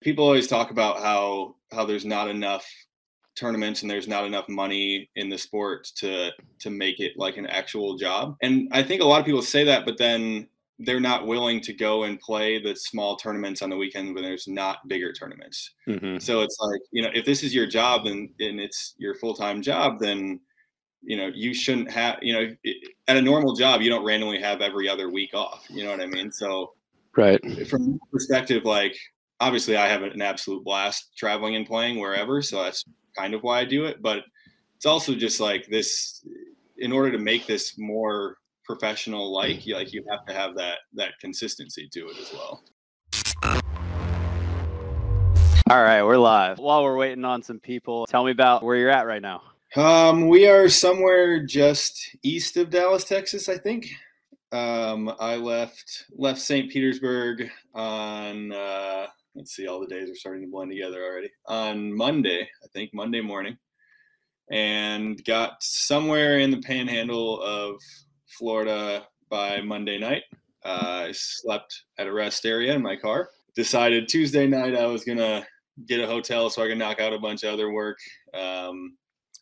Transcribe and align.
people 0.00 0.24
always 0.24 0.46
talk 0.46 0.70
about 0.70 0.98
how 1.00 1.56
how 1.72 1.84
there's 1.84 2.04
not 2.04 2.28
enough 2.28 2.66
tournaments 3.36 3.82
and 3.82 3.90
there's 3.90 4.08
not 4.08 4.24
enough 4.24 4.48
money 4.48 5.08
in 5.16 5.28
the 5.28 5.38
sport 5.38 5.88
to 5.96 6.30
to 6.58 6.70
make 6.70 7.00
it 7.00 7.12
like 7.16 7.36
an 7.36 7.46
actual 7.46 7.96
job. 7.96 8.36
And 8.42 8.68
I 8.72 8.82
think 8.82 9.02
a 9.02 9.04
lot 9.04 9.20
of 9.20 9.26
people 9.26 9.42
say 9.42 9.64
that, 9.64 9.84
but 9.84 9.98
then 9.98 10.48
they're 10.80 11.00
not 11.00 11.26
willing 11.26 11.60
to 11.60 11.74
go 11.74 12.04
and 12.04 12.18
play 12.20 12.60
the 12.60 12.74
small 12.74 13.16
tournaments 13.16 13.60
on 13.60 13.68
the 13.68 13.76
weekend 13.76 14.14
when 14.14 14.24
there's 14.24 14.48
not 14.48 14.88
bigger 14.88 15.12
tournaments. 15.12 15.72
Mm-hmm. 15.86 16.18
So 16.18 16.40
it's 16.40 16.56
like, 16.58 16.80
you 16.90 17.02
know, 17.02 17.10
if 17.12 17.26
this 17.26 17.42
is 17.42 17.54
your 17.54 17.66
job 17.66 18.06
and, 18.06 18.30
and 18.40 18.58
it's 18.58 18.94
your 18.96 19.14
full 19.14 19.34
time 19.34 19.60
job, 19.60 19.98
then, 20.00 20.40
you 21.02 21.18
know, 21.18 21.30
you 21.34 21.52
shouldn't 21.52 21.90
have, 21.90 22.18
you 22.22 22.32
know, 22.32 22.72
at 23.08 23.18
a 23.18 23.22
normal 23.22 23.54
job, 23.54 23.82
you 23.82 23.90
don't 23.90 24.04
randomly 24.04 24.40
have 24.40 24.62
every 24.62 24.88
other 24.88 25.10
week 25.10 25.34
off. 25.34 25.66
You 25.68 25.84
know 25.84 25.90
what 25.90 26.00
I 26.00 26.06
mean? 26.06 26.32
So, 26.32 26.72
right. 27.14 27.38
From 27.68 28.00
perspective, 28.10 28.64
like, 28.64 28.96
obviously 29.40 29.76
I 29.76 29.88
have 29.88 30.02
an 30.02 30.22
absolute 30.22 30.64
blast 30.64 31.16
traveling 31.16 31.56
and 31.56 31.66
playing 31.66 31.98
wherever. 31.98 32.42
So 32.42 32.62
that's 32.62 32.84
kind 33.16 33.34
of 33.34 33.42
why 33.42 33.60
I 33.60 33.64
do 33.64 33.86
it. 33.86 34.00
But 34.00 34.24
it's 34.76 34.86
also 34.86 35.14
just 35.14 35.40
like 35.40 35.66
this, 35.66 36.24
in 36.78 36.92
order 36.92 37.10
to 37.10 37.18
make 37.18 37.46
this 37.46 37.76
more 37.78 38.36
professional 38.64 39.32
like 39.32 39.66
you 39.66 39.74
like 39.74 39.92
you 39.92 40.04
have 40.08 40.24
to 40.24 40.32
have 40.32 40.54
that 40.54 40.78
that 40.92 41.18
consistency 41.20 41.88
to 41.92 42.06
it 42.06 42.16
as 42.20 42.32
well 42.32 42.62
all 45.68 45.82
right 45.82 46.04
we're 46.04 46.16
live 46.16 46.56
while 46.60 46.84
we're 46.84 46.96
waiting 46.96 47.24
on 47.24 47.42
some 47.42 47.58
people 47.58 48.06
tell 48.06 48.22
me 48.22 48.30
about 48.30 48.62
where 48.62 48.76
you're 48.76 48.88
at 48.88 49.08
right 49.08 49.22
now 49.22 49.42
um 49.74 50.28
we 50.28 50.46
are 50.46 50.68
somewhere 50.68 51.44
just 51.44 52.14
east 52.22 52.56
of 52.56 52.70
dallas 52.70 53.02
texas 53.02 53.48
i 53.48 53.58
think 53.58 53.88
um 54.52 55.12
i 55.18 55.34
left 55.34 56.04
left 56.12 56.40
st 56.40 56.70
petersburg 56.70 57.50
on 57.74 58.52
uh 58.52 59.06
let's 59.34 59.54
see 59.54 59.66
all 59.66 59.80
the 59.80 59.86
days 59.86 60.10
are 60.10 60.14
starting 60.14 60.42
to 60.42 60.50
blend 60.50 60.70
together 60.70 61.02
already 61.02 61.30
on 61.46 61.94
monday 61.96 62.42
i 62.42 62.66
think 62.72 62.90
monday 62.92 63.20
morning 63.20 63.56
and 64.50 65.24
got 65.24 65.62
somewhere 65.62 66.40
in 66.40 66.50
the 66.50 66.60
panhandle 66.60 67.40
of 67.40 67.80
Florida 68.26 69.06
by 69.28 69.60
Monday 69.60 69.98
night. 69.98 70.24
Uh, 70.64 71.06
I 71.06 71.12
slept 71.12 71.84
at 71.98 72.08
a 72.08 72.12
rest 72.12 72.44
area 72.44 72.74
in 72.74 72.82
my 72.82 72.96
car. 72.96 73.30
Decided 73.54 74.08
Tuesday 74.08 74.46
night 74.46 74.74
I 74.74 74.86
was 74.86 75.04
gonna 75.04 75.46
get 75.86 76.00
a 76.00 76.06
hotel 76.06 76.50
so 76.50 76.62
I 76.62 76.68
could 76.68 76.78
knock 76.78 77.00
out 77.00 77.12
a 77.12 77.18
bunch 77.18 77.44
of 77.44 77.52
other 77.52 77.72
work. 77.72 77.98
Um, 78.34 78.96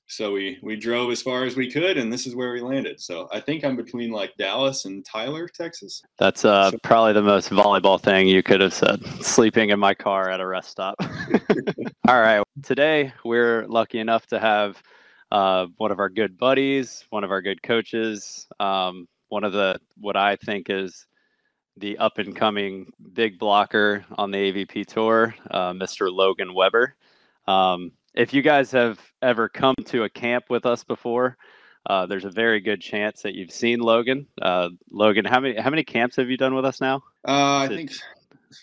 so 0.08 0.32
we 0.32 0.58
we 0.62 0.74
drove 0.74 1.10
as 1.10 1.22
far 1.22 1.44
as 1.44 1.54
we 1.54 1.70
could, 1.70 1.98
and 1.98 2.12
this 2.12 2.26
is 2.26 2.34
where 2.34 2.52
we 2.52 2.60
landed. 2.60 3.00
So 3.00 3.28
I 3.30 3.40
think 3.40 3.64
I'm 3.64 3.76
between 3.76 4.10
like 4.10 4.34
Dallas 4.38 4.86
and 4.86 5.04
Tyler, 5.04 5.46
Texas. 5.46 6.02
That's 6.18 6.44
uh, 6.44 6.70
so, 6.70 6.78
probably 6.82 7.12
the 7.12 7.22
most 7.22 7.50
volleyball 7.50 8.00
thing 8.00 8.26
you 8.26 8.42
could 8.42 8.60
have 8.60 8.72
said. 8.72 9.04
Sleeping 9.20 9.70
in 9.70 9.78
my 9.78 9.94
car 9.94 10.30
at 10.30 10.40
a 10.40 10.46
rest 10.46 10.70
stop. 10.70 10.96
All 12.08 12.20
right, 12.20 12.42
today 12.62 13.12
we're 13.24 13.66
lucky 13.66 13.98
enough 13.98 14.26
to 14.28 14.40
have 14.40 14.82
uh, 15.30 15.66
one 15.76 15.92
of 15.92 15.98
our 15.98 16.08
good 16.08 16.38
buddies, 16.38 17.04
one 17.10 17.22
of 17.22 17.30
our 17.30 17.42
good 17.42 17.62
coaches, 17.62 18.46
um, 18.58 19.06
one 19.28 19.44
of 19.44 19.52
the 19.52 19.78
what 19.98 20.16
I 20.16 20.36
think 20.36 20.70
is 20.70 21.06
the 21.76 21.98
up 21.98 22.18
and 22.18 22.34
coming 22.34 22.90
big 23.12 23.38
blocker 23.38 24.04
on 24.16 24.30
the 24.30 24.38
AVP 24.38 24.86
tour, 24.86 25.34
uh, 25.50 25.72
Mr. 25.72 26.10
Logan 26.10 26.54
Webber. 26.54 26.96
Um, 27.46 27.92
if 28.18 28.34
you 28.34 28.42
guys 28.42 28.70
have 28.72 28.98
ever 29.22 29.48
come 29.48 29.76
to 29.86 30.02
a 30.02 30.10
camp 30.10 30.46
with 30.50 30.66
us 30.66 30.82
before, 30.82 31.38
uh, 31.86 32.04
there's 32.04 32.24
a 32.24 32.30
very 32.30 32.60
good 32.60 32.80
chance 32.80 33.22
that 33.22 33.34
you've 33.34 33.52
seen 33.52 33.78
Logan. 33.78 34.26
Uh, 34.42 34.70
Logan, 34.90 35.24
how 35.24 35.40
many 35.40 35.56
how 35.56 35.70
many 35.70 35.84
camps 35.84 36.16
have 36.16 36.28
you 36.28 36.36
done 36.36 36.54
with 36.54 36.64
us 36.64 36.80
now? 36.80 36.96
Uh, 37.26 37.58
I 37.58 37.68
think 37.68 37.92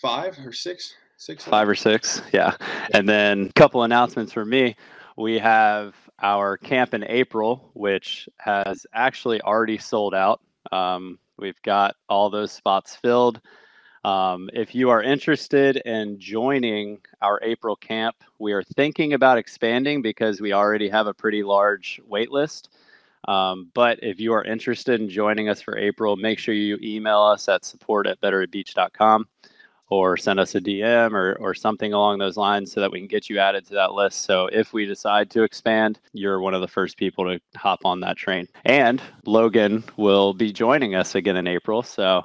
five 0.00 0.38
or 0.44 0.52
six. 0.52 0.94
Six. 1.18 1.44
Five 1.44 1.66
or 1.66 1.74
six, 1.74 2.20
yeah. 2.34 2.54
And 2.92 3.08
then 3.08 3.46
a 3.46 3.52
couple 3.54 3.82
announcements 3.84 4.34
for 4.34 4.44
me. 4.44 4.76
We 5.16 5.38
have 5.38 5.94
our 6.20 6.58
camp 6.58 6.92
in 6.92 7.04
April, 7.04 7.70
which 7.72 8.28
has 8.36 8.86
actually 8.92 9.40
already 9.40 9.78
sold 9.78 10.14
out. 10.14 10.42
Um, 10.72 11.18
we've 11.38 11.60
got 11.62 11.96
all 12.10 12.28
those 12.28 12.52
spots 12.52 12.96
filled. 12.96 13.40
Um, 14.06 14.48
if 14.52 14.72
you 14.72 14.90
are 14.90 15.02
interested 15.02 15.78
in 15.78 16.20
joining 16.20 17.00
our 17.20 17.40
April 17.42 17.74
camp, 17.74 18.14
we 18.38 18.52
are 18.52 18.62
thinking 18.62 19.14
about 19.14 19.36
expanding 19.36 20.00
because 20.00 20.40
we 20.40 20.52
already 20.52 20.88
have 20.88 21.08
a 21.08 21.12
pretty 21.12 21.42
large 21.42 22.00
wait 22.06 22.30
list. 22.30 22.68
Um, 23.26 23.68
but 23.74 23.98
if 24.04 24.20
you 24.20 24.32
are 24.32 24.44
interested 24.44 25.00
in 25.00 25.08
joining 25.08 25.48
us 25.48 25.60
for 25.60 25.76
April, 25.76 26.14
make 26.14 26.38
sure 26.38 26.54
you 26.54 26.78
email 26.80 27.20
us 27.20 27.48
at 27.48 27.64
support 27.64 28.06
at 28.06 28.20
betteratbeach.com 28.20 29.26
or 29.88 30.16
send 30.16 30.38
us 30.38 30.54
a 30.54 30.60
DM 30.60 31.12
or, 31.12 31.36
or 31.40 31.52
something 31.52 31.92
along 31.92 32.18
those 32.18 32.36
lines 32.36 32.70
so 32.70 32.80
that 32.80 32.92
we 32.92 33.00
can 33.00 33.08
get 33.08 33.28
you 33.28 33.40
added 33.40 33.66
to 33.66 33.74
that 33.74 33.94
list. 33.94 34.22
So 34.22 34.46
if 34.52 34.72
we 34.72 34.86
decide 34.86 35.30
to 35.30 35.42
expand, 35.42 35.98
you're 36.12 36.40
one 36.40 36.54
of 36.54 36.60
the 36.60 36.68
first 36.68 36.96
people 36.96 37.24
to 37.24 37.40
hop 37.56 37.80
on 37.84 37.98
that 38.00 38.16
train. 38.16 38.46
And 38.64 39.02
Logan 39.24 39.82
will 39.96 40.32
be 40.32 40.52
joining 40.52 40.94
us 40.94 41.16
again 41.16 41.36
in 41.36 41.48
April. 41.48 41.82
So 41.82 42.22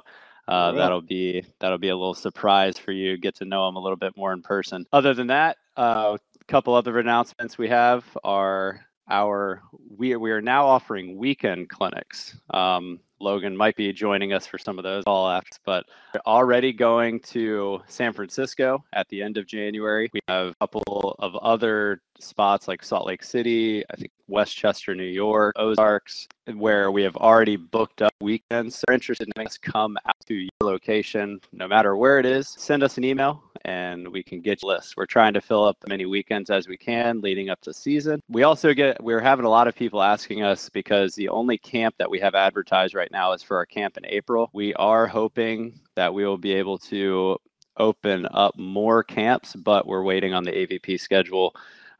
uh, 0.48 0.72
that'll 0.72 1.02
be 1.02 1.44
that'll 1.60 1.78
be 1.78 1.88
a 1.88 1.96
little 1.96 2.14
surprise 2.14 2.78
for 2.78 2.92
you. 2.92 3.16
Get 3.16 3.36
to 3.36 3.44
know 3.44 3.68
him 3.68 3.76
a 3.76 3.80
little 3.80 3.96
bit 3.96 4.16
more 4.16 4.32
in 4.32 4.42
person. 4.42 4.84
Other 4.92 5.14
than 5.14 5.28
that, 5.28 5.58
a 5.76 5.80
uh, 5.80 6.16
couple 6.48 6.74
other 6.74 6.98
announcements 6.98 7.56
we 7.56 7.68
have 7.68 8.04
are 8.24 8.80
our 9.08 9.62
we 9.96 10.16
we 10.16 10.30
are 10.30 10.42
now 10.42 10.66
offering 10.66 11.16
weekend 11.16 11.68
clinics. 11.68 12.36
Um, 12.50 13.00
Logan 13.22 13.56
might 13.56 13.76
be 13.76 13.92
joining 13.92 14.32
us 14.32 14.46
for 14.46 14.58
some 14.58 14.78
of 14.78 14.82
those 14.82 15.04
all 15.06 15.28
after, 15.28 15.56
but 15.64 15.86
already 16.26 16.72
going 16.72 17.20
to 17.20 17.80
San 17.86 18.12
Francisco 18.12 18.84
at 18.92 19.08
the 19.08 19.22
end 19.22 19.36
of 19.36 19.46
January. 19.46 20.10
We 20.12 20.20
have 20.28 20.48
a 20.48 20.54
couple 20.60 21.16
of 21.18 21.36
other 21.36 22.00
spots 22.18 22.68
like 22.68 22.84
Salt 22.84 23.06
Lake 23.06 23.22
City, 23.22 23.84
I 23.90 23.96
think 23.96 24.10
Westchester, 24.28 24.94
New 24.94 25.04
York, 25.04 25.54
Ozarks, 25.56 26.26
where 26.54 26.90
we 26.90 27.02
have 27.02 27.16
already 27.16 27.56
booked 27.56 28.02
up 28.02 28.12
weekends. 28.20 28.76
So 28.76 28.80
if 28.80 28.88
you're 28.88 28.94
interested 28.94 29.28
in 29.36 29.46
us 29.46 29.56
come 29.58 29.96
out 30.06 30.16
to 30.26 30.34
your 30.34 30.50
location, 30.60 31.40
no 31.52 31.68
matter 31.68 31.96
where 31.96 32.18
it 32.18 32.26
is, 32.26 32.48
send 32.48 32.82
us 32.82 32.98
an 32.98 33.04
email 33.04 33.42
and 33.64 34.08
we 34.08 34.22
can 34.22 34.40
get 34.40 34.62
lists. 34.62 34.96
We're 34.96 35.06
trying 35.06 35.34
to 35.34 35.40
fill 35.40 35.64
up 35.64 35.76
as 35.82 35.88
many 35.88 36.06
weekends 36.06 36.50
as 36.50 36.68
we 36.68 36.76
can 36.76 37.20
leading 37.20 37.50
up 37.50 37.60
to 37.62 37.72
season. 37.72 38.20
We 38.28 38.42
also 38.42 38.74
get 38.74 39.02
we're 39.02 39.20
having 39.20 39.44
a 39.44 39.50
lot 39.50 39.68
of 39.68 39.74
people 39.74 40.02
asking 40.02 40.42
us 40.42 40.68
because 40.68 41.14
the 41.14 41.28
only 41.28 41.58
camp 41.58 41.94
that 41.98 42.10
we 42.10 42.18
have 42.20 42.34
advertised 42.34 42.94
right 42.94 43.10
now 43.10 43.32
is 43.32 43.42
for 43.42 43.56
our 43.56 43.66
camp 43.66 43.96
in 43.96 44.06
April. 44.06 44.50
We 44.52 44.74
are 44.74 45.06
hoping 45.06 45.80
that 45.94 46.12
we 46.12 46.24
will 46.24 46.38
be 46.38 46.52
able 46.52 46.78
to 46.78 47.38
open 47.76 48.26
up 48.32 48.56
more 48.58 49.02
camps, 49.02 49.54
but 49.56 49.86
we're 49.86 50.02
waiting 50.02 50.34
on 50.34 50.44
the 50.44 50.52
AVP 50.52 51.00
schedule. 51.00 51.54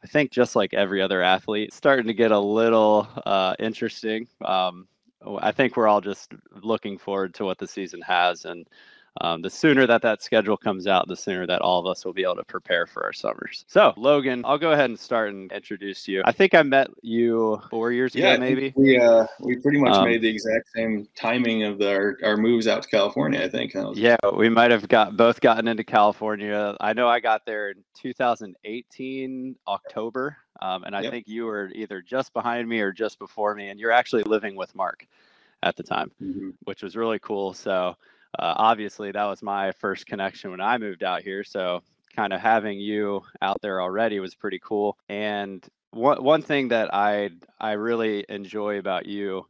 I 0.05 0.07
think 0.07 0.33
just 0.33 0.57
like 0.57 0.75
every 0.75 1.01
other 1.01 1.23
athlete, 1.23 1.73
starting 1.73 2.07
to 2.09 2.15
get 2.15 2.33
a 2.33 2.39
little 2.39 3.09
uh, 3.25 3.55
interesting. 3.59 4.27
Um, 4.45 4.89
I 5.39 5.53
think 5.53 5.77
we're 5.77 5.87
all 5.87 6.01
just 6.01 6.33
looking 6.63 6.99
forward 6.99 7.35
to 7.35 7.45
what 7.45 7.59
the 7.59 7.69
season 7.69 8.01
has, 8.03 8.45
and 8.45 8.67
um, 9.21 9.43
the 9.43 9.51
sooner 9.51 9.87
that 9.87 10.01
that 10.03 10.23
schedule 10.23 10.57
comes 10.57 10.87
out, 10.87 11.07
the 11.07 11.17
sooner 11.17 11.47
that 11.47 11.61
all 11.61 11.79
of 11.79 11.87
us 11.87 12.05
will 12.05 12.15
be 12.15 12.23
able 12.23 12.37
to 12.37 12.45
prepare 12.45 12.87
for 12.87 13.05
our 13.05 13.13
summers. 13.13 13.65
So, 13.69 13.93
Logan, 13.97 14.43
I'll 14.47 14.59
go 14.59 14.73
ahead 14.73 14.89
and 14.89 14.99
start 14.99 15.31
and 15.33 15.53
introduce 15.53 16.09
you. 16.09 16.23
I 16.25 16.33
think 16.33 16.55
I 16.55 16.63
met 16.63 16.89
you 17.03 17.61
four 17.69 17.93
years 17.93 18.15
yeah, 18.15 18.33
ago, 18.33 18.41
maybe. 18.41 18.73
We 18.75 18.99
uh, 18.99 19.27
we 19.41 19.57
pretty 19.57 19.79
much 19.79 19.95
um, 19.95 20.07
made 20.07 20.23
the 20.23 20.29
exact 20.29 20.71
same 20.75 21.07
timing 21.15 21.65
of 21.65 21.79
the, 21.79 21.91
our, 21.91 22.19
our 22.25 22.37
moves 22.39 22.67
out 22.67 22.83
to 22.85 22.89
California. 22.89 23.43
I 23.43 23.49
think. 23.49 23.75
Yeah, 23.95 24.17
we 24.35 24.49
might 24.49 24.71
have 24.71 24.89
got 24.89 25.17
both 25.17 25.41
gotten 25.41 25.69
into 25.69 25.85
California. 25.85 26.75
I 26.81 26.95
know 26.95 27.09
I 27.09 27.21
got 27.21 27.45
there 27.45 27.71
in 27.71 27.85
2018 27.95 29.57
October, 29.69 30.37
um, 30.63 30.85
and 30.85 30.97
I 30.97 31.03
yep. 31.03 31.13
think 31.13 31.29
you 31.29 31.45
were 31.45 31.71
either 31.75 32.01
just 32.01 32.33
behind 32.33 32.67
me 32.67 32.81
or 32.81 32.93
just 32.93 33.19
before 33.19 33.55
me, 33.55 33.69
and 33.69 33.79
you're 33.79 33.93
actually 33.93 34.23
living 34.23 34.57
with 34.57 34.75
Mark 34.75 35.07
at 35.63 35.77
the 35.77 35.83
time, 35.83 36.11
mm-hmm. 36.21 36.51
which 36.65 36.83
was 36.83 36.97
really 36.97 37.19
cool. 37.19 37.53
So 37.53 37.95
uh, 38.39 38.55
obviously 38.57 39.13
that 39.13 39.25
was 39.25 39.43
my 39.43 39.73
first 39.73 40.07
connection 40.07 40.51
when 40.51 40.61
I 40.61 40.79
moved 40.79 41.03
out 41.03 41.23
here. 41.23 41.45
So 41.45 41.83
kind 42.15 42.33
of 42.33 42.41
having 42.41 42.79
you 42.79 43.23
out 43.41 43.61
there 43.63 43.81
already 43.81 44.21
was 44.21 44.35
pretty 44.35 44.61
cool. 44.63 44.97
And 45.09 45.67
one 45.91 46.23
one 46.23 46.43
thing 46.43 46.69
that 46.69 46.95
I 46.95 47.31
I 47.61 47.73
really 47.73 48.25
enjoy 48.29 48.79
about 48.79 49.07
you 49.07 49.47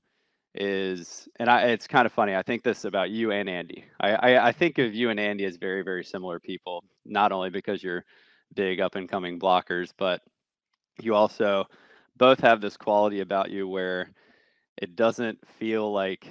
is, 0.54 1.28
and 1.38 1.48
I 1.48 1.68
it's 1.68 1.86
kind 1.86 2.06
of 2.06 2.12
funny. 2.12 2.34
I 2.34 2.42
think 2.42 2.62
this 2.62 2.84
about 2.84 3.10
you 3.10 3.30
and 3.30 3.48
Andy. 3.48 3.84
I, 4.00 4.10
I, 4.12 4.48
I 4.48 4.52
think 4.52 4.78
of 4.78 4.94
you 4.94 5.10
and 5.10 5.20
Andy 5.20 5.44
as 5.44 5.56
very 5.56 5.82
very 5.82 6.04
similar 6.04 6.40
people. 6.40 6.84
Not 7.04 7.32
only 7.32 7.50
because 7.50 7.82
you're 7.82 8.04
big 8.54 8.80
up 8.80 8.96
and 8.96 9.08
coming 9.08 9.38
blockers, 9.38 9.92
but 9.96 10.20
you 11.00 11.14
also 11.14 11.66
both 12.16 12.40
have 12.40 12.60
this 12.60 12.76
quality 12.76 13.20
about 13.20 13.50
you 13.50 13.66
where 13.66 14.10
it 14.76 14.94
doesn't 14.96 15.38
feel 15.58 15.90
like 15.90 16.26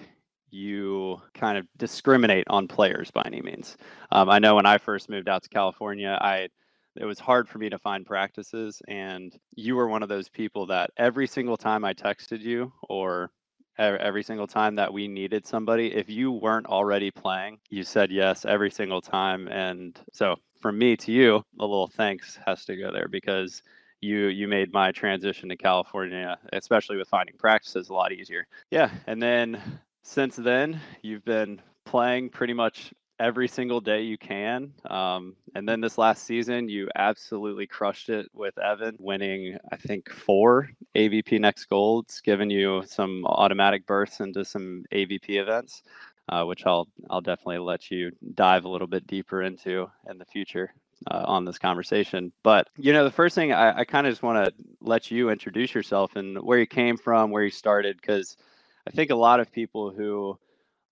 you 0.51 1.21
kind 1.33 1.57
of 1.57 1.67
discriminate 1.77 2.45
on 2.49 2.67
players 2.67 3.11
by 3.11 3.23
any 3.25 3.41
means. 3.41 3.77
Um, 4.11 4.29
I 4.29 4.39
know 4.39 4.55
when 4.55 4.65
I 4.65 4.77
first 4.77 5.09
moved 5.09 5.29
out 5.29 5.43
to 5.43 5.49
California, 5.49 6.17
I 6.21 6.49
it 6.97 7.05
was 7.05 7.19
hard 7.19 7.47
for 7.47 7.57
me 7.57 7.69
to 7.69 7.79
find 7.79 8.05
practices, 8.05 8.81
and 8.89 9.33
you 9.55 9.77
were 9.77 9.87
one 9.87 10.03
of 10.03 10.09
those 10.09 10.27
people 10.27 10.65
that 10.67 10.89
every 10.97 11.25
single 11.25 11.55
time 11.55 11.85
I 11.85 11.93
texted 11.93 12.41
you 12.41 12.73
or 12.89 13.31
every 13.79 14.21
single 14.21 14.47
time 14.47 14.75
that 14.75 14.91
we 14.91 15.07
needed 15.07 15.47
somebody 15.47 15.95
if 15.95 16.09
you 16.09 16.31
weren't 16.31 16.67
already 16.67 17.09
playing 17.09 17.57
you 17.69 17.83
said 17.83 18.11
yes 18.11 18.45
every 18.45 18.69
single 18.69 19.01
time 19.01 19.47
and 19.47 19.99
so 20.11 20.35
from 20.61 20.77
me 20.77 20.95
to 20.95 21.11
you, 21.11 21.43
a 21.59 21.65
little 21.65 21.87
thanks 21.87 22.39
has 22.45 22.63
to 22.65 22.77
go 22.77 22.91
there 22.91 23.07
because 23.07 23.63
you 23.99 24.27
you 24.27 24.47
made 24.47 24.71
my 24.71 24.91
transition 24.91 25.49
to 25.49 25.57
California, 25.57 26.37
especially 26.53 26.97
with 26.97 27.09
finding 27.09 27.35
practices, 27.37 27.89
a 27.89 27.93
lot 27.93 28.11
easier. 28.13 28.47
Yeah, 28.69 28.89
and 29.07 29.21
then 29.21 29.61
since 30.03 30.35
then 30.35 30.79
you've 31.01 31.25
been 31.25 31.61
playing 31.85 32.29
pretty 32.29 32.53
much 32.53 32.93
every 33.21 33.47
single 33.47 33.79
day 33.79 34.01
you 34.01 34.17
can. 34.17 34.73
Um, 34.89 35.35
and 35.53 35.69
then 35.69 35.79
this 35.79 35.97
last 35.97 36.23
season, 36.25 36.67
you 36.67 36.89
absolutely 36.95 37.67
crushed 37.67 38.09
it 38.09 38.27
with 38.33 38.57
Evan, 38.57 38.95
winning, 38.99 39.57
I 39.71 39.77
think, 39.77 40.09
four 40.09 40.69
AVP 40.95 41.39
Next 41.39 41.65
Golds, 41.65 42.19
giving 42.21 42.49
you 42.49 42.83
some 42.87 43.23
automatic 43.25 43.85
berths 43.85 44.21
into 44.21 44.43
some 44.43 44.85
AVP 44.91 45.29
events, 45.39 45.83
uh, 46.29 46.43
which 46.45 46.65
I'll 46.65 46.87
I'll 47.11 47.21
definitely 47.21 47.59
let 47.59 47.91
you 47.91 48.11
dive 48.33 48.65
a 48.65 48.69
little 48.69 48.87
bit 48.87 49.05
deeper 49.05 49.43
into 49.43 49.89
in 50.09 50.17
the 50.17 50.25
future. 50.25 50.73
Uh, 51.09 51.23
on 51.25 51.45
this 51.45 51.57
conversation. 51.57 52.31
But 52.43 52.69
you 52.77 52.93
know, 52.93 53.03
the 53.03 53.09
first 53.09 53.33
thing 53.33 53.51
I, 53.51 53.79
I 53.79 53.85
kind 53.85 54.05
of 54.05 54.11
just 54.11 54.21
want 54.21 54.45
to 54.45 54.53
let 54.81 55.09
you 55.09 55.31
introduce 55.31 55.73
yourself 55.73 56.15
and 56.15 56.37
where 56.37 56.59
you 56.59 56.67
came 56.67 56.95
from, 56.95 57.31
where 57.31 57.43
you 57.43 57.49
started, 57.49 57.97
because 57.99 58.37
I 58.87 58.91
think 58.91 59.11
a 59.11 59.15
lot 59.15 59.39
of 59.39 59.51
people 59.51 59.91
who 59.91 60.39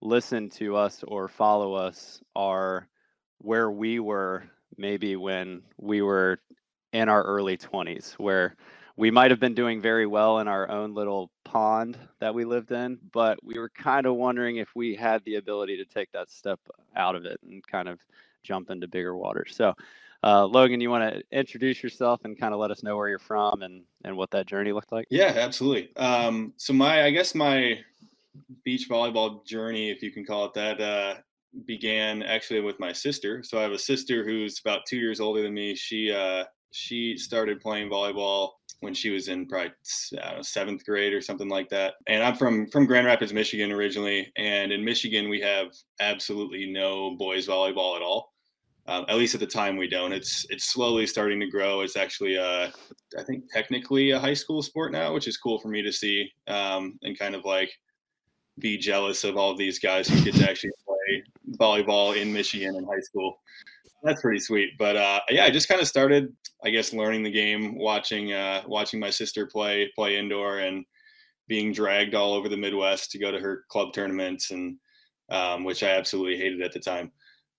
listen 0.01 0.49
to 0.51 0.75
us 0.75 1.03
or 1.07 1.27
follow 1.27 1.73
us 1.73 2.21
are 2.35 2.87
where 3.39 3.71
we 3.71 3.99
were 3.99 4.43
maybe 4.77 5.15
when 5.15 5.61
we 5.77 6.01
were 6.01 6.39
in 6.93 7.09
our 7.09 7.23
early 7.23 7.57
20s, 7.57 8.13
where 8.13 8.55
we 8.95 9.11
might 9.11 9.31
have 9.31 9.39
been 9.39 9.55
doing 9.55 9.81
very 9.81 10.05
well 10.05 10.39
in 10.39 10.47
our 10.47 10.69
own 10.69 10.93
little 10.93 11.31
pond 11.45 11.97
that 12.19 12.33
we 12.33 12.45
lived 12.45 12.71
in, 12.71 12.99
but 13.11 13.43
we 13.43 13.57
were 13.57 13.69
kind 13.69 14.05
of 14.05 14.15
wondering 14.15 14.57
if 14.57 14.69
we 14.75 14.95
had 14.95 15.23
the 15.25 15.35
ability 15.35 15.77
to 15.77 15.85
take 15.85 16.11
that 16.11 16.29
step 16.29 16.59
out 16.95 17.15
of 17.15 17.25
it 17.25 17.39
and 17.43 17.65
kind 17.65 17.87
of 17.87 17.99
jump 18.43 18.69
into 18.69 18.87
bigger 18.87 19.15
waters. 19.15 19.53
So, 19.55 19.73
uh, 20.23 20.45
Logan, 20.45 20.81
you 20.81 20.89
want 20.89 21.13
to 21.13 21.23
introduce 21.31 21.81
yourself 21.81 22.21
and 22.25 22.39
kind 22.39 22.53
of 22.53 22.59
let 22.59 22.71
us 22.71 22.83
know 22.83 22.97
where 22.97 23.07
you're 23.09 23.19
from 23.19 23.61
and, 23.61 23.83
and 24.03 24.17
what 24.17 24.31
that 24.31 24.47
journey 24.47 24.71
looked 24.71 24.91
like? 24.91 25.07
Yeah, 25.09 25.33
absolutely. 25.35 25.95
Um, 25.95 26.53
so 26.57 26.73
my, 26.73 27.03
I 27.03 27.11
guess 27.11 27.33
my 27.33 27.79
beach 28.63 28.89
volleyball 28.89 29.45
journey, 29.45 29.89
if 29.89 30.01
you 30.01 30.11
can 30.11 30.25
call 30.25 30.45
it 30.45 30.53
that, 30.55 30.81
uh, 30.81 31.15
began 31.65 32.21
actually 32.23 32.61
with 32.61 32.79
my 32.79 32.93
sister. 32.93 33.43
So 33.43 33.57
I 33.57 33.63
have 33.63 33.71
a 33.71 33.79
sister 33.79 34.23
who's 34.23 34.59
about 34.59 34.85
two 34.87 34.97
years 34.97 35.19
older 35.19 35.41
than 35.41 35.53
me. 35.53 35.75
She 35.75 36.11
uh, 36.11 36.43
she 36.71 37.17
started 37.17 37.59
playing 37.59 37.89
volleyball 37.89 38.51
when 38.81 38.93
she 38.93 39.09
was 39.09 39.27
in 39.27 39.45
probably 39.45 39.71
know, 40.13 40.41
seventh 40.41 40.85
grade 40.85 41.13
or 41.13 41.21
something 41.21 41.49
like 41.49 41.69
that. 41.69 41.95
And 42.07 42.23
I'm 42.23 42.35
from 42.35 42.67
from 42.67 42.85
Grand 42.85 43.07
Rapids, 43.07 43.33
Michigan 43.33 43.71
originally. 43.71 44.31
And 44.37 44.71
in 44.71 44.83
Michigan, 44.83 45.29
we 45.29 45.41
have 45.41 45.67
absolutely 45.99 46.71
no 46.71 47.15
boys 47.17 47.47
volleyball 47.47 47.95
at 47.95 48.01
all. 48.01 48.33
Um, 48.87 49.05
at 49.07 49.17
least 49.17 49.35
at 49.35 49.39
the 49.39 49.45
time, 49.45 49.77
we 49.77 49.87
don't. 49.87 50.13
It's 50.13 50.45
it's 50.49 50.71
slowly 50.71 51.05
starting 51.05 51.39
to 51.41 51.47
grow. 51.47 51.81
It's 51.81 51.95
actually, 51.95 52.37
uh, 52.37 52.69
I 53.17 53.23
think, 53.23 53.43
technically 53.53 54.11
a 54.11 54.19
high 54.19 54.33
school 54.33 54.63
sport 54.63 54.91
now, 54.91 55.13
which 55.13 55.27
is 55.27 55.37
cool 55.37 55.59
for 55.59 55.67
me 55.67 55.81
to 55.83 55.91
see 55.91 56.27
um, 56.47 56.97
and 57.03 57.17
kind 57.17 57.35
of 57.35 57.45
like 57.45 57.69
be 58.57 58.77
jealous 58.77 59.23
of 59.23 59.37
all 59.37 59.55
these 59.55 59.79
guys 59.79 60.07
who 60.07 60.21
get 60.23 60.35
to 60.35 60.49
actually 60.49 60.71
play 60.85 61.23
volleyball 61.59 62.19
in 62.19 62.33
Michigan 62.33 62.75
in 62.75 62.83
high 62.83 62.99
school. 63.01 63.39
That's 64.03 64.21
pretty 64.21 64.39
sweet. 64.39 64.71
But 64.77 64.95
uh, 64.95 65.19
yeah, 65.29 65.45
I 65.45 65.49
just 65.49 65.67
kind 65.67 65.81
of 65.81 65.87
started, 65.87 66.33
I 66.63 66.69
guess, 66.69 66.93
learning 66.93 67.23
the 67.23 67.31
game, 67.31 67.77
watching 67.77 68.33
uh, 68.33 68.63
watching 68.67 68.99
my 68.99 69.09
sister 69.09 69.45
play 69.45 69.91
play 69.95 70.17
indoor, 70.17 70.59
and 70.59 70.85
being 71.47 71.73
dragged 71.73 72.15
all 72.15 72.33
over 72.33 72.47
the 72.47 72.57
Midwest 72.57 73.11
to 73.11 73.19
go 73.19 73.31
to 73.31 73.39
her 73.39 73.65
club 73.69 73.93
tournaments, 73.93 74.51
and 74.51 74.77
um, 75.29 75.63
which 75.63 75.83
I 75.83 75.89
absolutely 75.89 76.37
hated 76.37 76.61
at 76.61 76.71
the 76.71 76.79
time. 76.79 77.11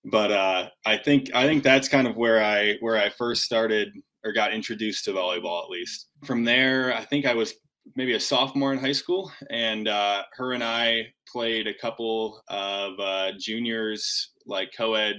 But 0.05 0.33
uh, 0.33 0.71
I 0.87 0.97
think 0.97 1.31
I 1.35 1.47
think 1.47 1.63
that's 1.63 1.89
kind 1.89 2.07
of 2.07 2.17
where 2.17 2.43
I 2.43 2.77
where 2.81 2.97
I 2.97 3.11
first 3.11 3.43
started 3.43 3.93
or 4.25 4.33
got 4.33 4.53
introduced 4.53 5.05
to 5.05 5.13
volleyball 5.13 5.63
at 5.63 5.71
least. 5.71 6.09
From 6.25 6.45
there, 6.45 6.95
I 6.95 7.05
think 7.05 7.27
I 7.27 7.35
was 7.35 7.55
maybe 7.97 8.15
a 8.15 8.21
sophomore 8.21 8.73
in 8.73 8.79
high 8.79 8.93
school, 8.93 9.31
and 9.51 9.89
uh, 9.89 10.23
her 10.35 10.53
and 10.53 10.65
I 10.65 11.07
played 11.31 11.67
a 11.67 11.75
couple 11.75 12.43
of 12.49 12.99
uh, 12.99 13.33
juniors, 13.39 14.33
like 14.47 14.71
co-ed, 14.77 15.17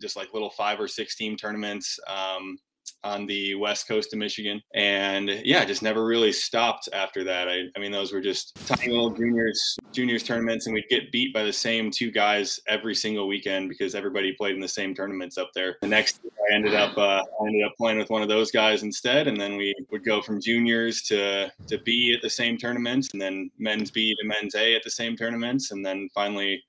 just 0.00 0.16
like 0.16 0.32
little 0.32 0.50
five 0.50 0.80
or 0.80 0.88
six 0.88 1.16
team 1.16 1.36
tournaments. 1.36 1.98
Um, 2.06 2.58
on 3.02 3.26
the 3.26 3.54
west 3.54 3.86
coast 3.86 4.12
of 4.12 4.18
Michigan. 4.18 4.60
And 4.74 5.28
yeah, 5.44 5.64
just 5.64 5.82
never 5.82 6.04
really 6.04 6.32
stopped 6.32 6.88
after 6.92 7.22
that. 7.24 7.48
I, 7.48 7.64
I 7.76 7.78
mean, 7.78 7.92
those 7.92 8.12
were 8.12 8.20
just 8.20 8.54
tiny 8.66 8.90
little 8.90 9.10
juniors 9.10 9.76
juniors 9.92 10.22
tournaments, 10.22 10.66
and 10.66 10.74
we'd 10.74 10.88
get 10.88 11.12
beat 11.12 11.32
by 11.32 11.42
the 11.44 11.52
same 11.52 11.90
two 11.90 12.10
guys 12.10 12.58
every 12.66 12.94
single 12.94 13.28
weekend 13.28 13.68
because 13.68 13.94
everybody 13.94 14.32
played 14.32 14.54
in 14.54 14.60
the 14.60 14.68
same 14.68 14.94
tournaments 14.94 15.38
up 15.38 15.50
there. 15.54 15.76
The 15.82 15.88
next 15.88 16.20
year, 16.22 16.32
I 16.50 16.54
ended 16.54 16.74
up 16.74 16.96
uh, 16.96 17.22
I 17.22 17.46
ended 17.46 17.64
up 17.64 17.74
playing 17.76 17.98
with 17.98 18.10
one 18.10 18.22
of 18.22 18.28
those 18.28 18.50
guys 18.50 18.82
instead, 18.82 19.28
and 19.28 19.40
then 19.40 19.56
we 19.56 19.74
would 19.90 20.04
go 20.04 20.22
from 20.22 20.40
juniors 20.40 21.02
to 21.02 21.52
to 21.68 21.78
B 21.78 22.14
at 22.16 22.22
the 22.22 22.30
same 22.30 22.56
tournaments, 22.56 23.10
and 23.12 23.20
then 23.20 23.50
men's 23.58 23.90
B 23.90 24.14
to 24.20 24.26
men's 24.26 24.54
A 24.54 24.74
at 24.74 24.82
the 24.82 24.90
same 24.90 25.16
tournaments, 25.16 25.70
and 25.70 25.84
then 25.84 26.08
finally 26.14 26.62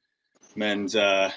men's 0.56 0.96
uh, 0.96 1.32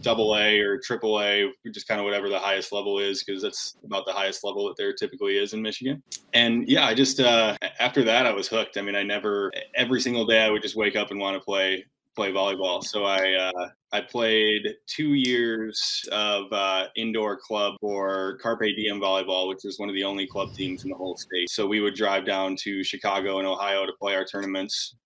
double 0.00 0.36
A 0.36 0.58
or 0.60 0.78
triple 0.78 1.20
A, 1.20 1.50
just 1.72 1.86
kind 1.86 2.00
of 2.00 2.04
whatever 2.04 2.28
the 2.28 2.38
highest 2.38 2.72
level 2.72 2.98
is, 2.98 3.22
because 3.22 3.42
that's 3.42 3.76
about 3.84 4.06
the 4.06 4.12
highest 4.12 4.44
level 4.44 4.66
that 4.68 4.76
there 4.76 4.92
typically 4.92 5.38
is 5.38 5.52
in 5.52 5.62
Michigan. 5.62 6.02
And 6.32 6.68
yeah, 6.68 6.86
I 6.86 6.94
just 6.94 7.20
uh, 7.20 7.56
after 7.78 8.02
that 8.04 8.26
I 8.26 8.32
was 8.32 8.48
hooked. 8.48 8.78
I 8.78 8.82
mean, 8.82 8.96
I 8.96 9.02
never 9.02 9.52
every 9.74 10.00
single 10.00 10.26
day 10.26 10.42
I 10.42 10.50
would 10.50 10.62
just 10.62 10.76
wake 10.76 10.96
up 10.96 11.10
and 11.10 11.20
want 11.20 11.36
to 11.36 11.40
play 11.40 11.84
play 12.14 12.32
volleyball. 12.32 12.82
So 12.82 13.04
I 13.04 13.32
uh, 13.32 13.68
I 13.92 14.00
played 14.00 14.74
two 14.86 15.14
years 15.14 16.02
of 16.12 16.52
uh, 16.52 16.86
indoor 16.96 17.36
club 17.36 17.74
for 17.80 18.38
Carpe 18.42 18.60
Diem 18.76 19.00
volleyball, 19.00 19.48
which 19.48 19.64
was 19.64 19.78
one 19.78 19.88
of 19.88 19.94
the 19.94 20.04
only 20.04 20.26
club 20.26 20.54
teams 20.54 20.84
in 20.84 20.90
the 20.90 20.96
whole 20.96 21.16
state. 21.16 21.50
So 21.50 21.66
we 21.66 21.80
would 21.80 21.94
drive 21.94 22.26
down 22.26 22.56
to 22.56 22.82
Chicago 22.84 23.38
and 23.38 23.46
Ohio 23.46 23.86
to 23.86 23.92
play 24.00 24.14
our 24.14 24.24
tournaments. 24.24 24.96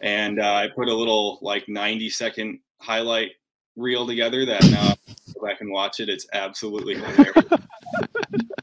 And 0.00 0.40
uh, 0.40 0.54
I 0.54 0.68
put 0.74 0.88
a 0.88 0.94
little 0.94 1.38
like 1.42 1.68
90 1.68 2.10
second 2.10 2.60
highlight 2.80 3.32
reel 3.78 4.06
together 4.06 4.44
that 4.44 4.64
now 4.70 4.94
go 5.34 5.46
back 5.46 5.60
and 5.60 5.70
watch 5.70 6.00
it. 6.00 6.08
It's 6.08 6.26
absolutely 6.32 6.96
hilarious. 6.96 7.34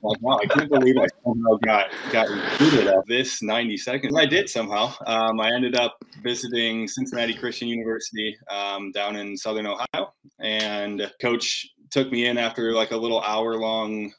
like, 0.03 0.21
wow, 0.21 0.39
I 0.41 0.45
can't 0.47 0.69
believe 0.69 0.97
I 0.97 1.07
somehow 1.23 1.55
got 1.63 1.87
got 2.11 2.29
recruited 2.29 2.87
at 2.87 3.05
this 3.07 3.41
90 3.41 3.77
seconds. 3.77 4.15
I 4.15 4.25
did 4.25 4.49
somehow. 4.49 4.93
Um, 5.05 5.39
I 5.39 5.51
ended 5.51 5.75
up 5.75 5.97
visiting 6.21 6.87
Cincinnati 6.87 7.33
Christian 7.33 7.67
University 7.67 8.37
um, 8.51 8.91
down 8.91 9.15
in 9.15 9.35
Southern 9.37 9.67
Ohio, 9.67 10.13
and 10.39 11.09
coach 11.21 11.67
took 11.91 12.11
me 12.11 12.25
in 12.25 12.37
after 12.37 12.73
like 12.73 12.91
a 12.91 12.97
little 12.97 13.21
hour 13.21 13.55
long 13.55 14.11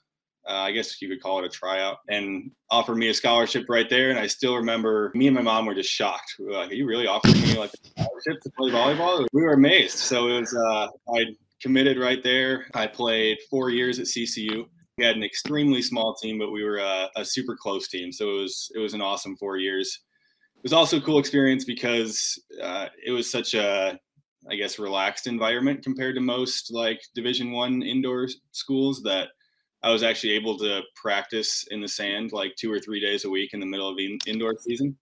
uh, 0.48 0.52
I 0.52 0.72
guess 0.72 1.00
you 1.02 1.08
could 1.08 1.20
call 1.20 1.38
it 1.40 1.44
a 1.44 1.48
tryout, 1.48 1.98
and 2.08 2.50
offered 2.70 2.96
me 2.96 3.08
a 3.08 3.14
scholarship 3.14 3.66
right 3.68 3.88
there. 3.90 4.10
And 4.10 4.18
I 4.18 4.26
still 4.26 4.56
remember 4.56 5.10
me 5.14 5.26
and 5.26 5.34
my 5.34 5.42
mom 5.42 5.66
were 5.66 5.74
just 5.74 5.90
shocked. 5.90 6.34
We 6.38 6.46
were 6.46 6.52
like, 6.52 6.70
"Are 6.70 6.74
you 6.74 6.86
really 6.86 7.06
offering 7.06 7.40
me 7.40 7.58
like 7.58 7.72
a 7.74 7.88
scholarship 7.88 8.40
to 8.42 8.50
play 8.58 8.70
volleyball?" 8.70 9.26
We 9.32 9.42
were 9.42 9.54
amazed. 9.54 9.98
So 9.98 10.28
it 10.28 10.40
was 10.40 10.54
uh, 10.54 10.88
I 11.14 11.24
committed 11.60 11.98
right 11.98 12.22
there. 12.22 12.66
I 12.74 12.86
played 12.86 13.38
four 13.50 13.70
years 13.70 13.98
at 13.98 14.06
CCU. 14.06 14.66
We 14.98 15.04
had 15.04 15.16
an 15.16 15.24
extremely 15.24 15.82
small 15.82 16.14
team, 16.14 16.38
but 16.38 16.50
we 16.50 16.64
were 16.64 16.78
a, 16.78 17.10
a 17.16 17.24
super 17.24 17.56
close 17.60 17.88
team. 17.88 18.12
So 18.12 18.30
it 18.30 18.42
was 18.42 18.70
it 18.74 18.78
was 18.78 18.94
an 18.94 19.02
awesome 19.02 19.36
four 19.36 19.56
years. 19.56 20.00
It 20.56 20.62
was 20.62 20.72
also 20.72 20.98
a 20.98 21.02
cool 21.02 21.18
experience 21.18 21.64
because 21.64 22.42
uh, 22.62 22.86
it 23.04 23.10
was 23.10 23.30
such 23.30 23.54
a 23.54 23.98
I 24.48 24.54
guess 24.54 24.78
relaxed 24.78 25.26
environment 25.26 25.82
compared 25.82 26.14
to 26.14 26.20
most 26.20 26.72
like 26.72 27.00
Division 27.14 27.50
One 27.50 27.82
indoor 27.82 28.28
schools 28.52 29.02
that 29.02 29.28
I 29.86 29.90
was 29.90 30.02
actually 30.02 30.32
able 30.32 30.58
to 30.58 30.82
practice 30.96 31.64
in 31.70 31.80
the 31.80 31.86
sand 31.86 32.32
like 32.32 32.56
two 32.56 32.72
or 32.72 32.80
three 32.80 32.98
days 32.98 33.24
a 33.24 33.30
week 33.30 33.54
in 33.54 33.60
the 33.60 33.66
middle 33.66 33.88
of 33.88 33.96
the 33.96 34.18
indoor 34.26 34.56
season. 34.58 34.98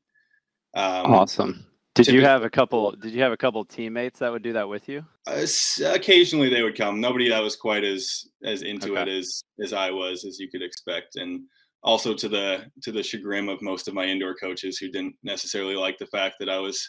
Um, 0.74 1.06
awesome. 1.06 1.64
Did 1.94 2.08
you 2.08 2.20
have 2.20 2.42
a 2.42 2.50
couple? 2.50 2.90
Did 2.90 3.12
you 3.14 3.22
have 3.22 3.32
a 3.32 3.36
couple 3.36 3.64
teammates 3.64 4.18
that 4.18 4.30
would 4.30 4.42
do 4.42 4.52
that 4.52 4.68
with 4.68 4.86
you? 4.86 5.02
Uh, 5.26 5.46
occasionally, 5.86 6.50
they 6.50 6.62
would 6.62 6.76
come. 6.76 7.00
Nobody 7.00 7.30
that 7.30 7.42
was 7.42 7.56
quite 7.56 7.82
as 7.82 8.26
as 8.44 8.60
into 8.60 8.92
okay. 8.92 9.02
it 9.02 9.08
as 9.08 9.42
as 9.62 9.72
I 9.72 9.90
was, 9.90 10.26
as 10.26 10.38
you 10.38 10.50
could 10.50 10.60
expect, 10.60 11.16
and 11.16 11.40
also 11.82 12.12
to 12.12 12.28
the 12.28 12.66
to 12.82 12.92
the 12.92 13.02
chagrin 13.02 13.48
of 13.48 13.62
most 13.62 13.88
of 13.88 13.94
my 13.94 14.04
indoor 14.04 14.34
coaches 14.34 14.76
who 14.76 14.90
didn't 14.90 15.14
necessarily 15.22 15.76
like 15.76 15.96
the 15.96 16.08
fact 16.08 16.34
that 16.40 16.50
I 16.50 16.58
was 16.58 16.86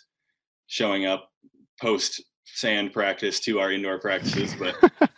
showing 0.67 1.05
up 1.05 1.29
post 1.79 2.21
sand 2.43 2.91
practice 2.91 3.39
to 3.41 3.59
our 3.59 3.71
indoor 3.71 3.99
practices, 3.99 4.53
but 4.59 4.75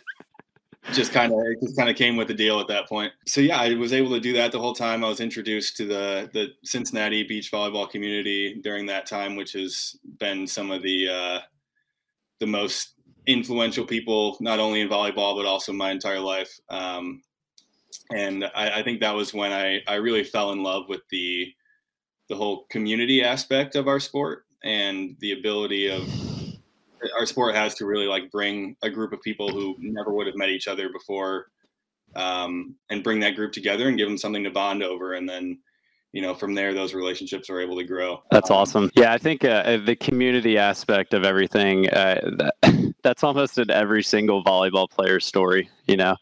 just 0.92 1.12
kind 1.12 1.32
of 1.32 1.38
just 1.62 1.76
kind 1.76 1.90
of 1.90 1.96
came 1.96 2.16
with 2.16 2.28
the 2.28 2.34
deal 2.34 2.60
at 2.60 2.68
that 2.68 2.88
point. 2.88 3.12
So 3.26 3.40
yeah, 3.40 3.58
I 3.58 3.74
was 3.74 3.92
able 3.92 4.10
to 4.10 4.20
do 4.20 4.32
that 4.34 4.52
the 4.52 4.58
whole 4.58 4.74
time. 4.74 5.04
I 5.04 5.08
was 5.08 5.20
introduced 5.20 5.76
to 5.78 5.86
the 5.86 6.30
the 6.32 6.48
Cincinnati 6.64 7.22
beach 7.24 7.52
volleyball 7.52 7.88
community 7.88 8.60
during 8.62 8.86
that 8.86 9.06
time, 9.06 9.36
which 9.36 9.52
has 9.52 9.96
been 10.18 10.46
some 10.46 10.70
of 10.70 10.82
the 10.82 11.08
uh, 11.08 11.40
the 12.40 12.46
most 12.46 12.94
influential 13.26 13.84
people, 13.84 14.36
not 14.40 14.58
only 14.58 14.80
in 14.80 14.88
volleyball 14.88 15.36
but 15.36 15.46
also 15.46 15.72
my 15.72 15.90
entire 15.90 16.20
life. 16.20 16.58
Um, 16.70 17.22
and 18.10 18.44
I, 18.54 18.80
I 18.80 18.82
think 18.82 19.00
that 19.00 19.14
was 19.14 19.34
when 19.34 19.52
I 19.52 19.82
I 19.86 19.96
really 19.96 20.24
fell 20.24 20.52
in 20.52 20.62
love 20.62 20.88
with 20.88 21.02
the 21.10 21.52
the 22.28 22.36
whole 22.36 22.66
community 22.70 23.22
aspect 23.22 23.74
of 23.74 23.88
our 23.88 24.00
sport 24.00 24.44
and 24.62 25.16
the 25.20 25.32
ability 25.32 25.88
of 25.88 26.27
our 27.18 27.26
sport 27.26 27.54
has 27.54 27.74
to 27.76 27.86
really 27.86 28.06
like 28.06 28.30
bring 28.30 28.76
a 28.82 28.90
group 28.90 29.12
of 29.12 29.20
people 29.22 29.50
who 29.50 29.76
never 29.78 30.12
would 30.12 30.26
have 30.26 30.36
met 30.36 30.48
each 30.48 30.68
other 30.68 30.88
before 30.92 31.46
um, 32.16 32.74
and 32.90 33.02
bring 33.02 33.20
that 33.20 33.36
group 33.36 33.52
together 33.52 33.88
and 33.88 33.98
give 33.98 34.08
them 34.08 34.18
something 34.18 34.44
to 34.44 34.50
bond 34.50 34.82
over. 34.82 35.14
And 35.14 35.28
then, 35.28 35.58
you 36.12 36.22
know, 36.22 36.34
from 36.34 36.54
there, 36.54 36.72
those 36.74 36.94
relationships 36.94 37.50
are 37.50 37.60
able 37.60 37.76
to 37.76 37.84
grow. 37.84 38.22
That's 38.30 38.50
awesome. 38.50 38.90
Yeah, 38.94 39.12
I 39.12 39.18
think 39.18 39.44
uh, 39.44 39.78
the 39.78 39.96
community 39.96 40.56
aspect 40.58 41.14
of 41.14 41.24
everything 41.24 41.88
uh, 41.90 42.20
that, 42.38 42.94
that's 43.02 43.22
almost 43.22 43.58
in 43.58 43.70
every 43.70 44.02
single 44.02 44.42
volleyball 44.42 44.88
player's 44.88 45.26
story. 45.26 45.68
You 45.86 45.96
know, 45.96 46.16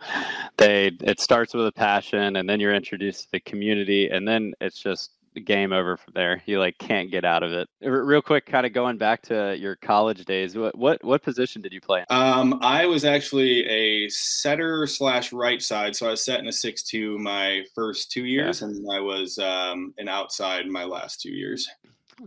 they 0.56 0.92
it 1.00 1.21
starts 1.21 1.54
with 1.54 1.66
a 1.66 1.73
passion, 1.73 2.37
and 2.37 2.49
then 2.49 2.61
you're 2.61 2.75
introduced 2.75 3.25
to 3.25 3.28
the 3.33 3.40
community, 3.40 4.09
and 4.09 4.26
then 4.26 4.54
it's 4.61 4.80
just 4.80 5.12
game 5.40 5.73
over 5.73 5.97
from 5.97 6.12
there. 6.14 6.43
You 6.47 6.59
like 6.59 6.78
can't 6.78 7.11
get 7.11 7.25
out 7.25 7.43
of 7.43 7.52
it. 7.52 7.69
Real 7.81 8.23
quick, 8.23 8.47
kind 8.47 8.66
of 8.66 8.73
going 8.73 8.99
back 8.99 9.23
to 9.23 9.57
your 9.59 9.76
college 9.76 10.25
days. 10.25 10.57
What 10.57 10.76
what 10.76 11.02
what 11.05 11.23
position 11.23 11.62
did 11.62 11.73
you 11.73 11.81
play? 11.81 12.05
Um, 12.11 12.59
I 12.62 12.87
was 12.87 13.05
actually 13.05 13.66
a 13.66 14.09
setter 14.09 14.87
slash 14.87 15.33
right 15.33 15.62
side, 15.62 15.97
so 15.97 16.07
I 16.07 16.11
was 16.11 16.25
set 16.25 16.40
in 16.40 16.49
a 16.49 16.52
six 16.52 16.83
two 16.83 17.19
my 17.19 17.62
first 17.75 18.11
two 18.11 18.25
years, 18.25 18.61
yeah. 18.61 18.69
and 18.69 18.87
I 18.93 19.00
was 19.00 19.38
um, 19.38 19.95
an 19.99 20.09
outside 20.09 20.66
my 20.66 20.85
last 20.85 21.21
two 21.21 21.33
years. 21.33 21.69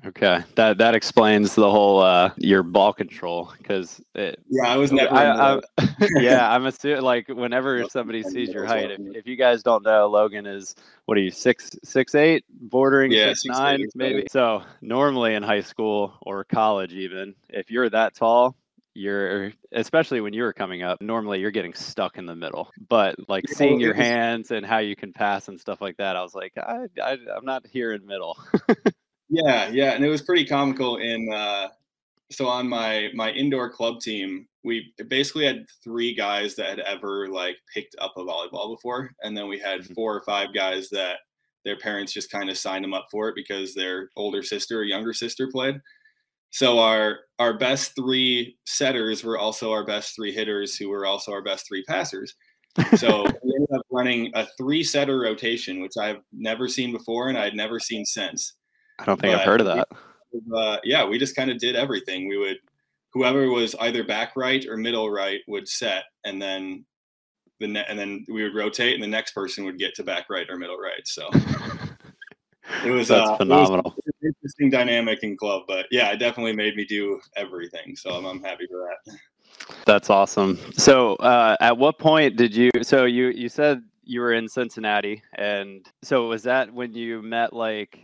Okay, 0.06 0.44
that 0.54 0.78
that 0.78 0.94
explains 0.94 1.56
the 1.56 1.70
whole 1.70 2.00
uh, 2.00 2.32
your 2.38 2.62
ball 2.62 2.94
control 2.94 3.52
because 3.58 4.00
yeah, 4.14 4.36
I 4.64 4.78
was 4.78 4.92
never. 4.92 5.12
I, 5.12 5.56
I, 5.56 5.60
yeah, 6.12 6.50
I'm 6.54 6.66
assuming 6.68 7.02
like 7.02 7.28
whenever 7.28 7.84
somebody 7.90 8.22
sees 8.22 8.54
your 8.54 8.66
height, 8.66 8.92
if, 8.92 9.00
if 9.16 9.28
you 9.28 9.36
guys 9.36 9.64
don't 9.64 9.84
know, 9.84 10.08
Logan 10.08 10.46
is 10.46 10.76
what 11.06 11.18
are 11.18 11.22
you 11.22 11.32
six 11.32 11.72
six 11.84 12.14
eight, 12.14 12.46
bordering 12.50 13.12
yeah, 13.12 13.30
six, 13.30 13.42
six 13.42 13.58
nine 13.58 13.82
eight, 13.82 13.90
maybe. 13.96 14.28
So 14.30 14.62
normally 14.82 15.34
in 15.34 15.42
high 15.42 15.62
school 15.62 16.14
or 16.22 16.44
college, 16.44 16.94
even 16.94 17.34
if 17.50 17.72
you're 17.72 17.90
that 17.90 18.14
tall, 18.14 18.56
you're 18.94 19.54
especially 19.72 20.22
when 20.22 20.34
you 20.34 20.44
were 20.44 20.54
coming 20.54 20.84
up 20.84 21.02
normally 21.02 21.40
you're 21.40 21.52
getting 21.52 21.74
stuck 21.74 22.18
in 22.18 22.28
the 22.28 22.36
middle. 22.36 22.70
But 22.90 23.16
like 23.28 23.48
seeing 23.48 23.80
your 23.80 23.94
hands 23.96 24.52
and 24.52 24.64
how 24.64 24.80
you 24.80 24.96
can 24.96 25.14
pass 25.14 25.48
and 25.48 25.60
stuff 25.60 25.80
like 25.82 25.98
that 25.98 26.16
i 26.16 26.22
was 26.22 26.34
like 26.34 26.54
i, 26.58 26.86
I 27.02 27.18
i'm 27.36 27.46
not 27.46 27.66
here 27.68 27.94
in 27.94 28.06
middle 28.06 28.38
Yeah, 29.30 29.70
yeah, 29.70 29.92
and 29.92 30.04
it 30.04 30.10
was 30.10 30.22
pretty 30.22 30.46
comical. 30.46 30.98
In 30.98 31.32
uh, 31.32 31.68
so 32.32 32.48
on 32.48 32.68
my 32.68 33.10
my 33.14 33.32
indoor 33.32 33.70
club 33.70 34.00
team, 34.02 34.48
we 34.64 34.92
basically 35.08 35.46
had 35.46 35.66
three 35.84 36.16
guys 36.16 36.56
that 36.56 36.70
had 36.70 36.80
ever 36.80 37.28
like 37.28 37.58
picked 37.74 37.96
up 38.00 38.14
a 38.18 38.22
volleyball 38.22 38.76
before, 38.76 39.12
and 39.22 39.38
then 39.38 39.48
we 39.48 39.60
had 39.60 39.82
mm-hmm. 39.82 39.94
four 39.94 40.16
or 40.16 40.24
five 40.26 40.54
guys 40.54 40.90
that 40.90 41.18
their 41.66 41.78
parents 41.78 42.14
just 42.14 42.32
kind 42.32 42.50
of 42.50 42.58
signed 42.58 42.84
them 42.84 42.94
up 42.94 43.08
for 43.12 43.30
it 43.30 43.36
because 43.36 43.74
their 43.74 44.10
older 44.16 44.42
sister 44.42 44.80
or 44.80 44.84
younger 44.84 45.14
sister 45.14 45.48
played. 45.52 45.76
So 46.52 46.80
our 46.80 47.20
our 47.38 47.58
best 47.58 47.96
three 47.96 48.58
setters 48.66 49.24
were 49.24 49.38
also 49.38 49.72
our 49.72 49.86
best 49.86 50.16
three 50.16 50.34
hitters, 50.34 50.76
who 50.76 50.90
were 50.90 51.06
also 51.06 51.32
our 51.32 51.44
best 51.44 51.68
three 51.68 51.84
passers. 51.84 52.34
So 52.98 53.24
we 53.44 53.54
ended 53.56 53.70
up 53.76 53.86
running 53.92 54.32
a 54.34 54.48
three 54.58 54.84
setter 54.84 55.20
rotation, 55.20 55.82
which 55.82 55.98
I've 56.00 56.22
never 56.32 56.68
seen 56.68 56.92
before 56.92 57.30
and 57.30 57.38
I'd 57.38 57.56
never 57.56 57.80
seen 57.80 58.06
since. 58.06 58.56
I 59.00 59.06
don't 59.06 59.20
think 59.20 59.34
but 59.34 59.42
I've 59.42 59.48
heard 59.48 59.62
of 59.62 59.68
that. 59.68 59.88
Uh, 60.56 60.78
yeah, 60.84 61.06
we 61.06 61.18
just 61.18 61.36
kind 61.36 61.50
of 61.50 61.58
did 61.58 61.76
everything. 61.76 62.28
We 62.28 62.38
would, 62.38 62.58
whoever 63.14 63.50
was 63.50 63.76
either 63.80 64.04
back 64.04 64.34
right 64.36 64.66
or 64.68 64.78
middle 64.78 65.10
right 65.10 65.40
would 65.48 65.68
set, 65.68 66.04
and 66.26 66.42
then 66.42 66.86
the 67.60 67.68
ne- 67.68 67.86
and 67.88 67.98
then 67.98 68.26
we 68.30 68.44
would 68.44 68.56
rotate, 68.56 68.94
and 68.94 69.04
the 69.04 69.08
next 69.08 69.32
person 69.32 69.66
would 69.66 69.80
get 69.80 69.96
to 69.96 70.04
back 70.04 70.30
right 70.30 70.50
or 70.50 70.58
middle 70.58 70.78
right. 70.78 71.06
So 71.06 71.30
it 72.86 72.92
was 72.92 73.08
that's 73.08 73.30
uh, 73.30 73.38
phenomenal. 73.38 73.96
Was 73.96 74.16
interesting 74.22 74.70
dynamic 74.70 75.24
in 75.24 75.38
club, 75.38 75.64
but 75.68 75.88
yeah, 75.92 76.12
it 76.12 76.18
definitely 76.18 76.54
made 76.54 76.76
me 76.76 76.86
do 76.86 77.20
everything. 77.36 77.96
So 77.96 78.12
I'm, 78.12 78.26
I'm 78.26 78.44
happy 78.44 78.68
for 78.70 78.88
that. 78.88 79.18
That's 79.86 80.10
awesome. 80.10 80.60
So, 80.78 81.16
uh, 81.16 81.58
at 81.60 81.78
what 81.78 82.00
point 82.00 82.36
did 82.38 82.56
you? 82.56 82.72
So 82.82 83.06
you 83.06 83.28
you 83.28 83.50
said 83.50 83.82
you 84.04 84.22
were 84.22 84.34
in 84.34 84.48
Cincinnati, 84.48 85.22
and 85.36 85.86
so 86.02 86.28
was 86.28 86.44
that 86.44 86.74
when 86.74 86.94
you 86.94 87.22
met 87.22 87.54
like 87.54 88.00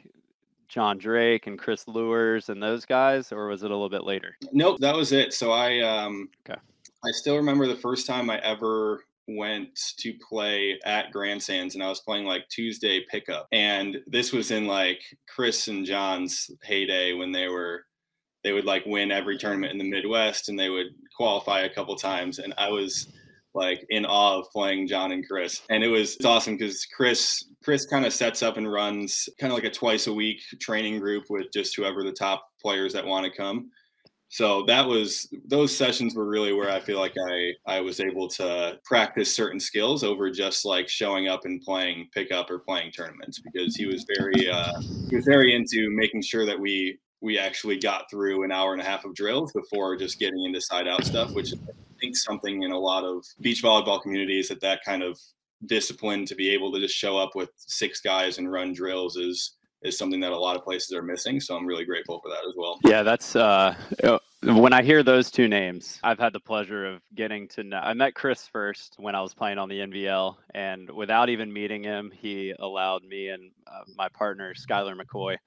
John 0.67 0.97
Drake 0.97 1.47
and 1.47 1.57
Chris 1.57 1.87
Lewers 1.87 2.49
and 2.49 2.61
those 2.61 2.85
guys, 2.85 3.31
or 3.31 3.47
was 3.47 3.63
it 3.63 3.71
a 3.71 3.73
little 3.73 3.89
bit 3.89 4.03
later? 4.03 4.35
Nope, 4.51 4.79
that 4.79 4.95
was 4.95 5.11
it. 5.11 5.33
So 5.33 5.51
I 5.51 5.79
um 5.81 6.29
okay. 6.47 6.59
I 7.03 7.11
still 7.11 7.37
remember 7.37 7.67
the 7.67 7.75
first 7.75 8.07
time 8.07 8.29
I 8.29 8.39
ever 8.39 9.03
went 9.27 9.93
to 9.97 10.13
play 10.27 10.79
at 10.85 11.11
Grand 11.11 11.41
Sands 11.41 11.75
and 11.75 11.83
I 11.83 11.89
was 11.89 12.01
playing 12.01 12.25
like 12.25 12.47
Tuesday 12.49 13.05
pickup. 13.09 13.47
And 13.51 13.97
this 14.07 14.31
was 14.31 14.51
in 14.51 14.67
like 14.67 15.01
Chris 15.27 15.67
and 15.67 15.85
John's 15.85 16.51
heyday 16.63 17.13
when 17.13 17.31
they 17.31 17.47
were 17.47 17.85
they 18.43 18.51
would 18.51 18.65
like 18.65 18.85
win 18.85 19.11
every 19.11 19.37
tournament 19.37 19.71
in 19.71 19.79
the 19.79 19.89
Midwest 19.89 20.49
and 20.49 20.59
they 20.59 20.69
would 20.69 20.87
qualify 21.17 21.61
a 21.61 21.73
couple 21.73 21.95
times. 21.95 22.37
And 22.39 22.53
I 22.57 22.69
was 22.69 23.07
like 23.55 23.85
in 23.89 24.05
awe 24.05 24.39
of 24.39 24.49
playing 24.51 24.87
John 24.87 25.11
and 25.11 25.27
Chris. 25.27 25.61
And 25.69 25.83
it 25.83 25.87
was 25.87 26.15
it's 26.15 26.25
awesome 26.25 26.57
because 26.57 26.85
Chris 26.85 27.45
Chris 27.63 27.85
kind 27.85 28.05
of 28.05 28.13
sets 28.13 28.43
up 28.43 28.57
and 28.57 28.71
runs 28.71 29.27
kind 29.39 29.51
of 29.51 29.57
like 29.57 29.65
a 29.65 29.71
twice 29.71 30.07
a 30.07 30.13
week 30.13 30.41
training 30.61 30.99
group 30.99 31.25
with 31.29 31.47
just 31.53 31.75
whoever 31.75 32.03
the 32.03 32.11
top 32.11 32.45
players 32.61 32.93
that 32.93 33.05
want 33.05 33.25
to 33.25 33.35
come. 33.35 33.71
So 34.29 34.65
that 34.65 34.85
was 34.85 35.29
those 35.47 35.75
sessions 35.75 36.15
were 36.15 36.27
really 36.27 36.51
where 36.51 36.69
I 36.69 36.79
feel 36.79 36.99
like 36.99 37.13
I 37.29 37.51
I 37.65 37.79
was 37.79 37.99
able 37.99 38.27
to 38.29 38.77
practice 38.83 39.33
certain 39.33 39.59
skills 39.59 40.03
over 40.03 40.29
just 40.29 40.65
like 40.65 40.89
showing 40.89 41.27
up 41.27 41.45
and 41.45 41.61
playing 41.61 42.09
pickup 42.13 42.49
or 42.49 42.59
playing 42.59 42.91
tournaments 42.91 43.39
because 43.39 43.75
he 43.75 43.85
was 43.85 44.05
very 44.17 44.49
uh, 44.49 44.73
he 45.09 45.15
was 45.15 45.25
very 45.25 45.55
into 45.55 45.89
making 45.91 46.21
sure 46.21 46.45
that 46.45 46.59
we 46.59 46.99
we 47.21 47.39
actually 47.39 47.79
got 47.79 48.09
through 48.09 48.43
an 48.43 48.51
hour 48.51 48.73
and 48.73 48.81
a 48.81 48.85
half 48.85 49.05
of 49.05 49.15
drills 49.15 49.51
before 49.53 49.95
just 49.95 50.19
getting 50.19 50.43
into 50.43 50.61
side 50.61 50.87
out 50.87 51.05
stuff, 51.05 51.31
which 51.31 51.53
think 51.99 52.15
something 52.15 52.63
in 52.63 52.71
a 52.71 52.79
lot 52.79 53.03
of 53.03 53.25
beach 53.41 53.63
volleyball 53.63 54.01
communities 54.01 54.49
that 54.49 54.61
that 54.61 54.79
kind 54.85 55.03
of 55.03 55.19
discipline 55.65 56.25
to 56.25 56.35
be 56.35 56.49
able 56.49 56.71
to 56.71 56.79
just 56.79 56.95
show 56.95 57.17
up 57.17 57.35
with 57.35 57.49
six 57.57 58.01
guys 58.01 58.37
and 58.37 58.51
run 58.51 58.73
drills 58.73 59.15
is 59.15 59.55
is 59.83 59.97
something 59.97 60.19
that 60.19 60.31
a 60.31 60.37
lot 60.37 60.55
of 60.55 60.63
places 60.63 60.91
are 60.93 61.03
missing. 61.03 61.39
So 61.39 61.55
I'm 61.55 61.65
really 61.65 61.85
grateful 61.85 62.19
for 62.19 62.29
that 62.29 62.39
as 62.47 62.55
well. 62.57 62.79
Yeah, 62.83 63.03
that's 63.03 63.35
uh, 63.35 63.75
uh, 64.03 64.17
when 64.41 64.73
I 64.73 64.81
hear 64.81 65.03
those 65.03 65.29
two 65.29 65.47
names, 65.47 65.99
I've 66.03 66.17
had 66.17 66.33
the 66.33 66.39
pleasure 66.39 66.85
of 66.85 67.01
getting 67.13 67.47
to 67.49 67.63
know. 67.63 67.77
I 67.77 67.93
met 67.93 68.15
Chris 68.15 68.47
first 68.47 68.95
when 68.97 69.13
I 69.13 69.21
was 69.21 69.33
playing 69.33 69.59
on 69.59 69.69
the 69.69 69.79
NVL, 69.79 70.37
and 70.55 70.89
without 70.89 71.29
even 71.29 71.53
meeting 71.53 71.83
him, 71.83 72.11
he 72.15 72.53
allowed 72.59 73.03
me 73.03 73.29
and 73.29 73.51
uh, 73.67 73.81
my 73.95 74.09
partner 74.09 74.53
Skylar 74.55 74.99
McCoy 74.99 75.37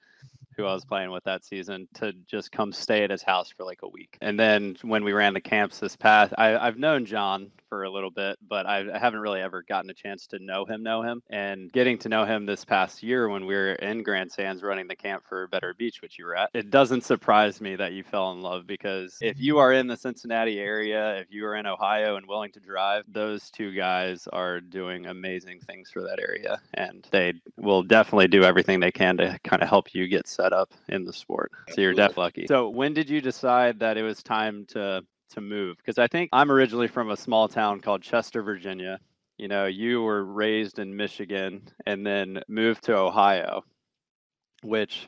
who 0.59 0.65
I 0.65 0.73
was 0.73 0.85
playing 0.85 1.11
with 1.11 1.23
that 1.23 1.45
season, 1.45 1.87
to 1.95 2.13
just 2.27 2.51
come 2.51 2.71
stay 2.71 3.03
at 3.03 3.09
his 3.09 3.23
house 3.23 3.49
for 3.49 3.63
like 3.63 3.79
a 3.83 3.87
week. 3.87 4.17
And 4.21 4.39
then 4.39 4.75
when 4.81 5.03
we 5.03 5.13
ran 5.13 5.33
the 5.33 5.41
camps 5.41 5.79
this 5.79 5.95
past, 5.95 6.33
I, 6.37 6.65
have 6.65 6.77
known 6.77 7.05
John 7.05 7.51
for 7.69 7.83
a 7.83 7.89
little 7.89 8.11
bit, 8.11 8.37
but 8.45 8.65
I, 8.65 8.85
I 8.93 8.99
haven't 8.99 9.21
really 9.21 9.41
ever 9.41 9.63
gotten 9.63 9.89
a 9.89 9.93
chance 9.93 10.27
to 10.27 10.39
know 10.39 10.65
him, 10.65 10.83
know 10.83 11.01
him. 11.01 11.21
And 11.29 11.71
getting 11.71 11.97
to 11.99 12.09
know 12.09 12.25
him 12.25 12.45
this 12.45 12.65
past 12.65 13.01
year 13.01 13.29
when 13.29 13.45
we 13.45 13.55
were 13.55 13.73
in 13.73 14.03
Grand 14.03 14.31
Sands 14.31 14.61
running 14.61 14.87
the 14.87 14.95
camp 14.95 15.23
for 15.27 15.47
Better 15.47 15.73
Beach, 15.73 16.01
which 16.01 16.19
you 16.19 16.25
were 16.25 16.35
at, 16.35 16.49
it 16.53 16.69
doesn't 16.69 17.05
surprise 17.05 17.61
me 17.61 17.75
that 17.77 17.93
you 17.93 18.03
fell 18.03 18.31
in 18.31 18.41
love 18.41 18.67
because 18.67 19.17
if 19.21 19.39
you 19.39 19.59
are 19.59 19.71
in 19.71 19.87
the 19.87 19.97
Cincinnati 19.97 20.59
area, 20.59 21.17
if 21.19 21.27
you 21.29 21.45
are 21.45 21.55
in 21.55 21.65
Ohio 21.65 22.17
and 22.17 22.27
willing 22.27 22.51
to 22.51 22.59
drive, 22.59 23.05
those 23.07 23.49
two 23.49 23.73
guys 23.73 24.27
are 24.33 24.59
doing 24.59 25.05
amazing 25.05 25.61
things 25.61 25.89
for 25.89 26.01
that 26.01 26.19
area. 26.19 26.59
And 26.73 27.07
they 27.11 27.33
will 27.57 27.83
definitely 27.83 28.27
do 28.27 28.43
everything 28.43 28.79
they 28.81 28.91
can 28.91 29.15
to 29.17 29.39
kind 29.43 29.61
of 29.61 29.69
help 29.69 29.93
you 29.93 30.07
get 30.07 30.27
set 30.27 30.49
set 30.49 30.57
up 30.57 30.73
in 30.87 31.05
the 31.05 31.13
sport. 31.13 31.51
So 31.69 31.81
you're 31.81 31.93
definitely 31.93 32.23
lucky. 32.23 32.47
So 32.47 32.69
when 32.69 32.93
did 32.93 33.09
you 33.09 33.21
decide 33.21 33.79
that 33.79 33.97
it 33.97 34.03
was 34.03 34.23
time 34.23 34.65
to 34.69 35.03
to 35.29 35.41
move? 35.41 35.77
Because 35.77 35.97
I 35.97 36.07
think 36.07 36.29
I'm 36.33 36.51
originally 36.51 36.87
from 36.87 37.09
a 37.09 37.17
small 37.17 37.47
town 37.47 37.81
called 37.81 38.01
Chester, 38.01 38.41
Virginia. 38.41 38.99
You 39.37 39.47
know, 39.47 39.65
you 39.65 40.01
were 40.01 40.23
raised 40.23 40.79
in 40.79 40.95
Michigan 40.95 41.69
and 41.85 42.05
then 42.05 42.41
moved 42.47 42.83
to 42.85 42.97
Ohio, 42.97 43.63
which 44.63 45.07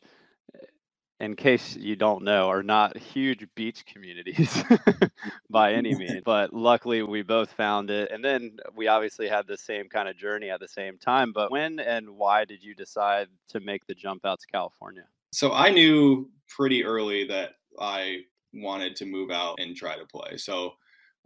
in 1.22 1.36
case 1.36 1.76
you 1.76 1.96
don't 1.96 2.24
know, 2.24 2.50
are 2.50 2.64
not 2.64 2.98
huge 2.98 3.46
beach 3.54 3.86
communities 3.86 4.64
by 5.52 5.74
any 5.74 5.94
means. 5.98 6.24
But 6.26 6.52
luckily, 6.52 7.04
we 7.04 7.22
both 7.22 7.52
found 7.52 7.92
it. 7.92 8.12
And 8.12 8.26
then 8.26 8.58
we 8.76 8.88
obviously 8.88 9.28
had 9.28 9.46
the 9.46 9.58
same 9.58 9.88
kind 9.88 10.10
of 10.10 10.18
journey 10.18 10.50
at 10.50 10.60
the 10.60 10.68
same 10.68 10.98
time. 10.98 11.32
But 11.32 11.52
when 11.52 11.80
and 11.80 12.10
why 12.10 12.46
did 12.46 12.64
you 12.64 12.74
decide 12.74 13.28
to 13.50 13.60
make 13.60 13.86
the 13.86 13.94
jump 13.94 14.26
out 14.26 14.40
to 14.40 14.48
California? 14.48 15.04
So 15.32 15.54
I 15.54 15.70
knew 15.70 16.32
pretty 16.50 16.84
early 16.84 17.28
that 17.28 17.52
I 17.80 18.22
wanted 18.54 18.96
to 18.98 19.06
move 19.06 19.32
out 19.32 19.56
and 19.60 19.76
try 19.76 19.98
to 19.98 20.06
play. 20.06 20.38
So 20.38 20.72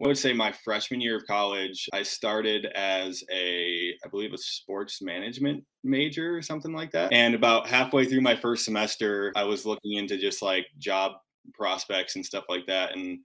I 0.04 0.08
would 0.08 0.18
say 0.18 0.34
my 0.34 0.52
freshman 0.52 1.00
year 1.00 1.16
of 1.16 1.26
college, 1.26 1.88
I 1.94 2.04
started 2.04 2.66
as 2.76 3.24
a, 3.32 3.94
I 4.04 4.10
believe, 4.10 4.34
a 4.34 4.38
sports 4.38 5.02
management 5.02 5.64
major 5.84 6.36
or 6.36 6.42
something 6.42 6.74
like 6.74 6.92
that. 6.92 7.14
And 7.14 7.34
about 7.34 7.68
halfway 7.68 8.06
through 8.06 8.22
my 8.22 8.36
first 8.36 8.66
semester, 8.66 9.32
I 9.36 9.44
was 9.44 9.66
looking 9.66 9.94
into 9.94 10.18
just 10.18 10.42
like 10.42 10.66
job 10.78 11.14
prospects 11.54 12.16
and 12.16 12.26
stuff 12.26 12.44
like 12.50 12.66
that. 12.68 12.96
And 12.96 13.20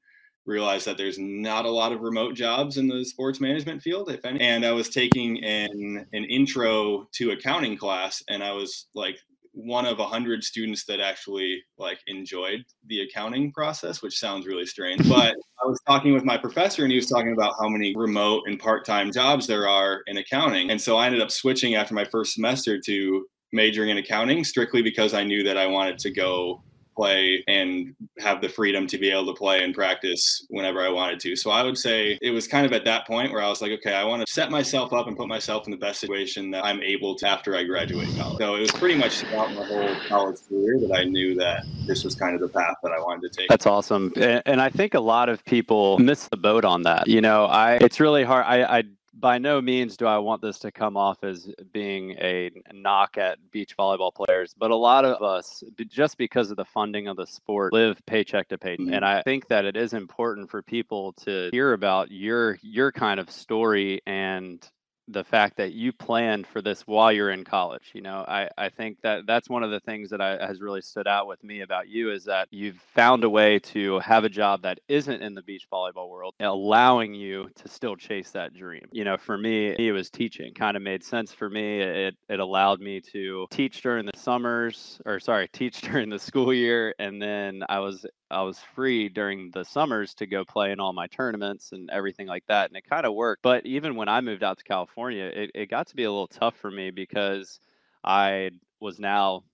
realized 0.47 0.87
that 0.87 0.97
there's 0.97 1.19
not 1.19 1.65
a 1.65 1.71
lot 1.71 1.93
of 1.93 2.01
remote 2.01 2.35
jobs 2.35 2.77
in 2.77 2.89
the 2.89 3.05
sports 3.05 3.41
management 3.41 3.83
field, 3.83 4.11
if 4.11 4.25
any. 4.25 4.41
And 4.41 4.65
I 4.65 4.73
was 4.73 4.89
taking 4.89 5.43
an 5.45 6.07
an 6.13 6.25
intro 6.25 7.09
to 7.13 7.31
accounting 7.31 7.77
class, 7.77 8.23
and 8.29 8.43
I 8.43 8.53
was 8.53 8.87
like 8.95 9.17
one 9.53 9.85
of 9.85 9.99
a 9.99 10.07
hundred 10.07 10.45
students 10.45 10.85
that 10.85 11.01
actually 11.01 11.63
like 11.77 11.99
enjoyed 12.07 12.65
the 12.87 13.03
accounting 13.03 13.53
process, 13.53 14.03
which 14.03 14.19
sounds 14.19 14.47
really 14.47 14.67
strange. 14.67 15.01
But 15.09 15.35
I 15.63 15.67
was 15.67 15.81
talking 15.87 16.15
with 16.15 16.25
my 16.25 16.39
professor 16.39 16.83
and 16.83 16.91
he 16.91 16.97
was 16.97 17.09
talking 17.09 17.33
about 17.33 17.55
how 17.61 17.69
many 17.69 17.95
remote 17.97 18.45
and 18.47 18.59
part-time 18.59 19.13
jobs 19.13 19.47
there 19.47 19.69
are 19.69 20.03
in 20.07 20.19
accounting. 20.19 20.71
And 20.71 20.81
so 20.81 20.97
I 20.97 21.07
ended 21.07 21.21
up 21.21 21.31
switching 21.31 21.75
after 21.75 21.95
my 21.95 22.05
first 22.05 22.35
semester 22.35 22.81
to 22.87 23.27
majoring 23.53 23.91
in 23.91 23.99
accounting 23.99 24.45
strictly 24.45 24.83
because 24.83 25.15
I 25.15 25.25
knew 25.25 25.43
that 25.43 25.59
I 25.59 25.67
wanted 25.67 25.99
to 25.99 26.11
go 26.11 26.63
play 27.01 27.43
and 27.49 27.95
have 28.19 28.43
the 28.43 28.49
freedom 28.49 28.87
to 28.87 28.99
be 28.99 29.11
able 29.11 29.27
to 29.27 29.33
play 29.33 29.65
and 29.65 29.75
practice 29.75 30.45
whenever 30.51 30.81
I 30.81 30.91
wanted 30.91 31.19
to. 31.21 31.35
So 31.35 31.51
I 31.51 31.63
would 31.63 31.79
say 31.79 32.19
it 32.21 32.31
was 32.31 32.47
kind 32.47 32.67
of 32.67 32.73
at 32.73 32.85
that 32.85 33.07
point 33.07 33.33
where 33.33 33.43
I 33.43 33.49
was 33.49 33.63
like, 33.63 33.73
okay, 33.73 33.95
I 33.95 34.05
want 34.05 34.27
to 34.27 34.31
set 34.31 34.51
myself 34.51 34.93
up 34.93 35.07
and 35.07 35.17
put 35.17 35.27
myself 35.27 35.67
in 35.67 35.71
the 35.71 35.79
best 35.79 35.99
situation 36.01 36.51
that 36.51 36.63
I'm 36.63 36.83
able 36.83 37.15
to 37.17 37.27
after 37.27 37.57
I 37.57 37.65
graduate 37.65 38.09
college. 38.19 38.39
So 38.39 38.55
it 38.55 38.61
was 38.61 38.73
pretty 38.73 38.97
much 38.97 39.21
throughout 39.21 39.55
my 39.55 39.65
whole 39.65 39.95
college 40.09 40.37
career 40.47 40.79
that 40.81 40.95
I 40.95 41.05
knew 41.05 41.35
that 41.37 41.65
this 41.87 42.05
was 42.05 42.15
kind 42.15 42.35
of 42.35 42.43
the 42.43 42.49
path 42.49 42.77
that 42.83 42.93
I 42.93 42.99
wanted 42.99 43.33
to 43.33 43.39
take. 43.39 43.49
That's 43.49 43.67
awesome. 43.67 44.13
And 44.17 44.61
I 44.61 44.69
think 44.69 44.93
a 44.93 45.01
lot 45.01 45.31
of 45.31 45.43
people 45.47 45.99
miss 45.99 46.29
the 46.29 46.37
boat 46.37 46.67
on 46.67 46.83
that. 46.83 47.09
You 47.09 47.23
know, 47.23 47.47
I 47.47 47.77
it's 47.77 47.99
really 47.99 48.25
hard. 48.25 48.45
I, 48.47 48.79
I 48.79 48.83
by 49.21 49.39
no 49.39 49.61
means 49.61 49.97
do 49.97 50.07
I 50.07 50.19
want 50.19 50.43
this 50.43 50.59
to 50.61 50.73
come 50.73 50.97
off 50.97 51.23
as 51.23 51.49
being 51.73 52.13
a 52.13 52.51
knock 52.73 53.19
at 53.19 53.39
beach 53.51 53.77
volleyball 53.77 54.15
players, 54.15 54.55
but 54.59 54.71
a 54.71 54.77
lot 54.77 55.05
of 55.05 55.23
us, 55.23 55.63
just 55.89 56.17
because 56.19 56.51
of 56.51 56.57
the 56.57 56.65
funding 56.65 57.09
of 57.09 57.17
the 57.17 57.27
sport, 57.27 57.73
live 57.73 58.01
paycheck 58.07 58.49
to 58.49 58.59
paycheck. 58.59 58.81
Mm-hmm. 58.81 58.95
And 58.95 59.05
I 59.05 59.23
think 59.23 59.49
that 59.49 59.65
it 59.65 59.77
is 59.77 59.93
important 59.93 60.51
for 60.51 60.63
people 60.63 61.13
to 61.25 61.51
hear 61.53 61.73
about 61.73 62.11
your 62.11 62.59
your 62.63 62.93
kind 62.93 63.21
of 63.21 63.31
story 63.31 64.01
and 64.07 64.67
the 65.13 65.25
fact 65.25 65.57
that 65.57 65.73
you 65.73 65.93
planned 65.93 66.47
for 66.47 66.63
this 66.63 66.83
while 66.87 67.13
you're 67.13 67.31
in 67.31 67.45
college. 67.45 67.91
You 67.93 68.03
know, 68.03 68.25
I, 68.27 68.49
I 68.57 68.69
think 68.69 68.99
that 69.03 69.27
that's 69.27 69.49
one 69.49 69.63
of 69.63 69.71
the 69.71 69.81
things 69.81 70.11
that 70.11 70.21
I, 70.21 70.45
has 70.45 70.61
really 70.61 70.83
stood 70.83 71.07
out 71.07 71.27
with 71.27 71.43
me 71.43 71.63
about 71.63 71.89
you 71.89 72.11
is 72.11 72.25
that 72.25 72.49
you've 72.51 72.81
found 72.95 73.25
a 73.25 73.31
way 73.31 73.59
to 73.59 73.99
have 74.01 74.25
a 74.25 74.29
job 74.29 74.63
that 74.63 74.81
isn't 74.89 75.23
in 75.23 75.35
the 75.35 75.43
beach 75.43 75.67
volleyball 75.73 76.09
world, 76.09 76.35
allowing 76.41 77.15
you 77.15 77.51
to 77.57 77.69
still 77.69 77.97
chase 77.97 78.31
that 78.31 78.55
dream. 78.55 78.87
You 78.93 79.05
know, 79.05 79.17
for 79.17 79.37
me, 79.37 79.75
it 79.79 79.93
was 79.93 80.11
teaching. 80.11 80.55
Kind 80.55 80.77
of 80.77 80.83
made 80.83 81.05
sense 81.05 81.33
for 81.33 81.49
me. 81.49 81.81
It 81.81 82.15
it 82.29 82.41
allowed 82.41 82.81
me 82.81 83.01
to 83.13 83.47
teach 83.51 83.83
during 83.83 84.07
the 84.07 84.13
summers, 84.17 85.01
or 85.05 85.21
sorry, 85.21 85.49
teach 85.53 85.81
during 85.81 86.09
the 86.11 86.19
school 86.19 86.53
year, 86.53 86.95
and 86.99 87.21
then 87.21 87.63
I 87.69 87.81
was 87.81 88.07
I 88.31 88.43
was 88.43 88.59
free 88.75 89.09
during 89.09 89.51
the 89.51 89.65
summers 89.65 90.15
to 90.15 90.27
go 90.27 90.45
play 90.45 90.73
in 90.73 90.81
all 90.81 90.93
my 90.93 91.07
tournaments 91.09 91.73
and 91.73 91.91
everything 91.91 92.27
like 92.27 92.45
that. 92.47 92.71
And 92.71 92.77
it 92.77 92.89
kind 92.89 93.07
of 93.07 93.15
worked. 93.15 93.43
But 93.43 93.67
even 93.67 93.97
when 93.97 94.09
I 94.09 94.21
moved 94.21 94.43
out 94.43 94.59
to 94.59 94.65
California, 94.65 95.25
it, 95.25 95.51
it 95.55 95.71
got 95.71 95.89
to 95.89 95.97
be 95.97 96.05
a 96.05 96.11
little 96.11 96.29
tough 96.29 96.57
for 96.57 96.71
me 96.71 96.91
because 96.91 97.61
I 98.05 98.51
was 98.81 98.99
now 98.99 99.45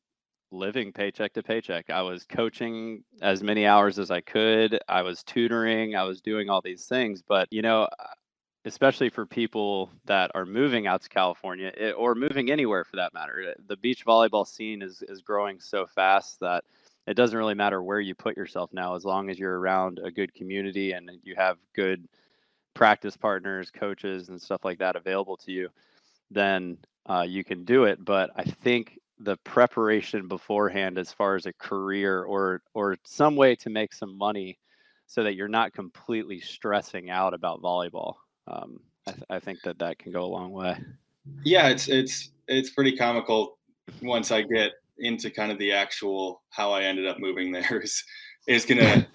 living 0.52 0.92
paycheck 0.92 1.32
to 1.34 1.42
paycheck. 1.42 1.90
I 1.90 2.02
was 2.02 2.24
coaching 2.24 3.02
as 3.20 3.42
many 3.42 3.66
hours 3.66 3.98
as 3.98 4.10
I 4.10 4.20
could. 4.20 4.78
I 4.88 5.02
was 5.02 5.22
tutoring. 5.22 5.96
I 5.96 6.04
was 6.04 6.20
doing 6.20 6.50
all 6.50 6.60
these 6.60 6.86
things. 6.86 7.22
But, 7.26 7.48
you 7.50 7.62
know, 7.62 7.82
uh, 7.84 8.06
especially 8.64 9.08
for 9.08 9.24
people 9.26 9.90
that 10.04 10.30
are 10.34 10.44
moving 10.44 10.86
out 10.86 11.02
to 11.02 11.08
California 11.08 11.72
it, 11.76 11.92
or 11.92 12.14
moving 12.14 12.50
anywhere 12.50 12.84
for 12.84 12.96
that 12.96 13.14
matter, 13.14 13.42
eh, 13.50 13.54
the 13.68 13.76
beach 13.76 14.04
volleyball 14.04 14.46
scene 14.46 14.82
is, 14.82 15.02
is 15.08 15.22
growing 15.22 15.60
so 15.60 15.86
fast 15.86 16.40
that 16.40 16.64
it 17.06 17.14
doesn't 17.14 17.38
really 17.38 17.54
matter 17.54 17.82
where 17.82 18.00
you 18.00 18.14
put 18.14 18.36
yourself 18.36 18.72
now 18.72 18.94
as 18.94 19.04
long 19.04 19.30
as 19.30 19.38
you're 19.38 19.58
around 19.58 20.00
a 20.02 20.10
good 20.10 20.34
community 20.34 20.92
and 20.92 21.10
you 21.22 21.34
have 21.36 21.58
good 21.74 22.06
practice 22.74 23.16
partners 23.16 23.70
coaches 23.70 24.28
and 24.28 24.40
stuff 24.40 24.64
like 24.64 24.78
that 24.78 24.96
available 24.96 25.36
to 25.36 25.52
you 25.52 25.68
then 26.30 26.76
uh, 27.08 27.24
you 27.26 27.44
can 27.44 27.64
do 27.64 27.84
it. 27.84 28.04
But 28.04 28.30
i 28.36 28.42
think 28.44 28.98
the 29.18 29.36
preparation 29.38 30.28
beforehand 30.28 30.98
as 30.98 31.12
far 31.12 31.36
as 31.36 31.46
a 31.46 31.52
career 31.54 32.24
or 32.24 32.62
or 32.74 32.96
some 33.04 33.36
way 33.36 33.56
to 33.56 33.70
make 33.70 33.94
some 33.94 34.16
money 34.16 34.58
so 35.06 35.22
that 35.22 35.34
you're 35.34 35.48
not 35.48 35.72
completely 35.72 36.40
stressing 36.40 37.08
out 37.08 37.32
about 37.32 37.62
volleyball 37.62 38.14
um, 38.48 38.80
I, 39.06 39.12
th- 39.12 39.24
I 39.30 39.40
think 39.40 39.62
that 39.62 39.78
that 39.78 39.98
can 39.98 40.12
go 40.12 40.22
a 40.22 40.26
long 40.26 40.52
way. 40.52 40.76
Yeah 41.44 41.68
it's 41.68 41.88
it's 41.88 42.30
it's 42.46 42.70
pretty 42.70 42.96
comical 42.96 43.58
once 44.02 44.30
i 44.30 44.42
get 44.42 44.72
into 44.98 45.30
kind 45.30 45.52
of 45.52 45.58
the 45.58 45.72
actual 45.72 46.42
how 46.50 46.72
I 46.72 46.82
ended 46.82 47.06
up 47.06 47.18
moving 47.18 47.52
there 47.52 47.80
is 47.82 48.02
is 48.48 48.64
going 48.64 48.80
to 48.80 49.06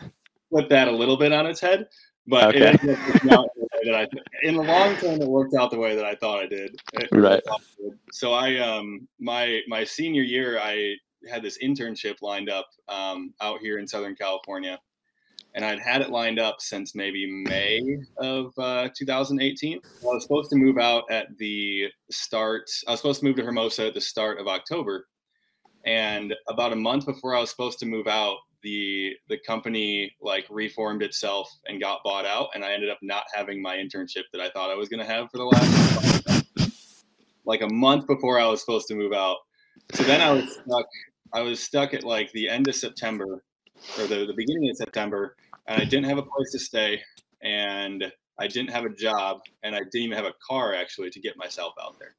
flip 0.50 0.70
that 0.70 0.88
a 0.88 0.92
little 0.92 1.18
bit 1.18 1.32
on 1.32 1.46
its 1.46 1.62
head. 1.62 1.88
But 2.28 2.56
okay. 2.56 2.78
it 2.84 3.62
that 3.84 3.96
I, 3.96 4.08
in 4.44 4.56
the 4.56 4.62
long 4.62 4.96
term, 4.98 5.22
it 5.22 5.28
worked 5.28 5.56
out 5.56 5.72
the 5.72 5.78
way 5.78 5.96
that 5.96 6.06
I 6.06 6.16
thought 6.16 6.44
I 6.44 6.48
did. 6.48 6.76
It 6.94 7.10
right. 7.12 7.42
So 8.12 8.34
I, 8.34 8.58
um, 8.58 9.08
my 9.20 9.62
my 9.68 9.84
senior 9.84 10.24
year, 10.24 10.60
I 10.60 10.96
had 11.30 11.44
this 11.44 11.58
internship 11.64 12.22
lined 12.22 12.50
up 12.50 12.68
um, 12.88 13.34
out 13.42 13.60
here 13.60 13.80
in 13.80 13.88
Southern 13.88 14.16
California, 14.16 14.80
and 15.56 15.66
I'd 15.66 15.80
had 15.80 16.02
it 16.02 16.10
lined 16.10 16.40
up 16.40 16.58
since 16.60 16.96
maybe 16.96 17.26
May 17.28 17.98
of 18.18 18.54
uh, 18.58 18.90
2018. 18.96 19.80
I 19.84 20.06
was 20.06 20.24
supposed 20.24 20.50
to 20.52 20.56
move 20.56 20.78
out 20.78 21.04
at 21.10 21.38
the 21.38 21.88
start. 22.12 22.70
I 22.88 22.92
was 22.92 23.00
supposed 23.00 23.22
to 23.22 23.26
move 23.26 23.36
to 23.38 23.44
Hermosa 23.44 23.88
at 23.88 23.94
the 23.94 24.02
start 24.02 24.40
of 24.40 24.48
October, 24.48 25.08
and 25.86 26.34
about 26.48 26.74
a 26.74 26.76
month 26.76 27.06
before 27.06 27.36
I 27.36 27.40
was 27.40 27.50
supposed 27.50 27.80
to 27.80 27.86
move 27.86 28.08
out, 28.08 28.38
the 28.64 29.16
the 29.28 29.38
company 29.40 30.12
like 30.22 30.46
reformed 30.50 31.02
itself 31.02 31.52
and 31.66 31.82
got 31.82 32.02
bought 32.04 32.26
out, 32.26 32.50
and 32.54 32.64
I 32.64 32.74
ended 32.74 32.90
up 32.90 33.00
not 33.02 33.24
having 33.34 33.62
my 33.62 33.76
internship 33.76 34.24
that 34.32 34.42
I 34.42 34.50
thought 34.50 34.70
I 34.70 34.76
was 34.76 34.90
going 34.90 35.00
to 35.00 35.12
have 35.12 35.30
for 35.32 35.38
the 35.38 35.46
last 35.46 36.72
like 37.46 37.62
a 37.62 37.70
month 37.70 38.08
before 38.08 38.40
I 38.40 38.46
was 38.46 38.60
supposed 38.60 38.88
to 38.90 38.96
move 38.96 39.14
out. 39.14 39.38
So 39.94 40.04
then 40.04 40.22
I 40.22 40.32
was 40.32 40.54
stuck. 40.54 40.86
I 41.34 41.42
was 41.42 41.62
stuck 41.62 41.94
at 41.94 42.04
like 42.04 42.32
the 42.34 42.50
end 42.50 42.68
of 42.68 42.76
September 42.76 43.44
or 43.98 44.06
the, 44.06 44.26
the 44.26 44.34
beginning 44.36 44.70
of 44.70 44.78
September, 44.78 45.36
and 45.68 45.82
I 45.82 45.86
didn't 45.86 46.06
have 46.06 46.18
a 46.18 46.24
place 46.24 46.52
to 46.52 46.60
stay, 46.60 47.02
and 47.42 48.12
I 48.40 48.48
didn't 48.48 48.72
have 48.72 48.86
a 48.86 48.90
job, 48.90 49.40
and 49.64 49.76
I 49.76 49.80
didn't 49.80 49.96
even 50.02 50.18
have 50.18 50.26
a 50.26 50.34
car 50.48 50.76
actually 50.76 51.10
to 51.12 51.20
get 51.20 51.38
myself 51.38 51.74
out 51.82 51.98
there. 52.00 52.16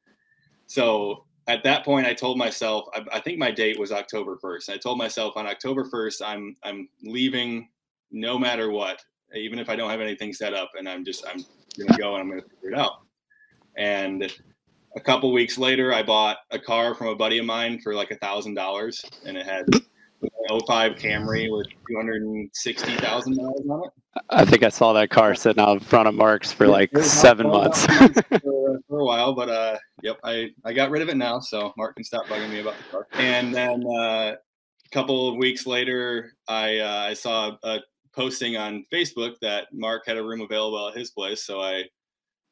So 0.66 1.24
at 1.48 1.64
that 1.64 1.84
point, 1.84 2.06
I 2.06 2.14
told 2.14 2.38
myself, 2.38 2.86
I, 2.94 3.04
I, 3.12 3.20
think 3.20 3.38
my 3.38 3.50
date 3.50 3.78
was 3.78 3.90
October 3.90 4.38
1st. 4.42 4.70
I 4.70 4.76
told 4.76 4.98
myself 4.98 5.36
on 5.36 5.46
October 5.46 5.84
1st, 5.84 6.22
I'm 6.24 6.56
I'm 6.62 6.88
leaving 7.02 7.68
no 8.10 8.38
matter 8.38 8.70
what, 8.70 9.02
even 9.34 9.58
if 9.58 9.68
I 9.68 9.76
don't 9.76 9.90
have 9.90 10.00
anything 10.00 10.32
set 10.32 10.54
up, 10.54 10.70
and 10.78 10.88
I'm 10.88 11.04
just 11.04 11.24
I'm 11.26 11.44
gonna 11.78 11.98
go 11.98 12.14
and 12.14 12.22
I'm 12.22 12.28
gonna 12.28 12.42
figure 12.42 12.70
it 12.70 12.78
out. 12.78 13.02
And 13.76 14.32
a 14.94 15.00
couple 15.00 15.32
weeks 15.32 15.58
later, 15.58 15.92
I 15.92 16.02
bought 16.02 16.38
a 16.50 16.58
car 16.58 16.94
from 16.94 17.08
a 17.08 17.16
buddy 17.16 17.38
of 17.38 17.46
mine 17.46 17.80
for 17.80 17.94
like 17.94 18.10
a 18.10 18.16
thousand 18.16 18.54
dollars, 18.54 19.04
and 19.24 19.36
it 19.36 19.46
had 19.46 19.64
an 20.22 20.60
05 20.66 20.92
Camry 20.92 21.50
with 21.50 21.66
260,000 21.88 23.36
miles 23.36 23.60
on 23.68 23.84
it. 23.84 23.90
I 24.30 24.44
think 24.44 24.62
I 24.62 24.68
saw 24.68 24.92
that 24.92 25.10
car 25.10 25.34
sitting 25.34 25.62
out 25.62 25.72
in 25.72 25.80
front 25.80 26.08
of 26.08 26.14
Mark's 26.14 26.52
for 26.52 26.66
like 26.68 26.96
seven 26.98 27.48
months. 27.48 27.86
for, 27.86 28.08
for, 28.88 28.98
a 28.98 29.04
while, 29.04 29.34
but 29.34 29.48
uh, 29.48 29.78
yep, 30.02 30.18
I, 30.22 30.50
I 30.64 30.72
got 30.72 30.90
rid 30.90 31.02
of 31.02 31.08
it 31.08 31.16
now, 31.16 31.40
so 31.40 31.72
Mark 31.78 31.96
can 31.96 32.04
stop 32.04 32.26
bugging 32.26 32.50
me 32.50 32.60
about 32.60 32.74
the 32.76 32.90
car. 32.90 33.06
And 33.12 33.54
then 33.54 33.84
uh, 33.86 34.34
a 34.34 34.88
couple 34.90 35.28
of 35.28 35.36
weeks 35.36 35.66
later, 35.66 36.32
I 36.46 36.78
uh, 36.78 37.06
I 37.08 37.14
saw 37.14 37.56
a 37.62 37.80
posting 38.14 38.56
on 38.58 38.84
Facebook 38.92 39.36
that 39.40 39.68
Mark 39.72 40.02
had 40.06 40.18
a 40.18 40.22
room 40.22 40.42
available 40.42 40.88
at 40.88 40.96
his 40.96 41.10
place, 41.10 41.44
so 41.44 41.62
I 41.62 41.84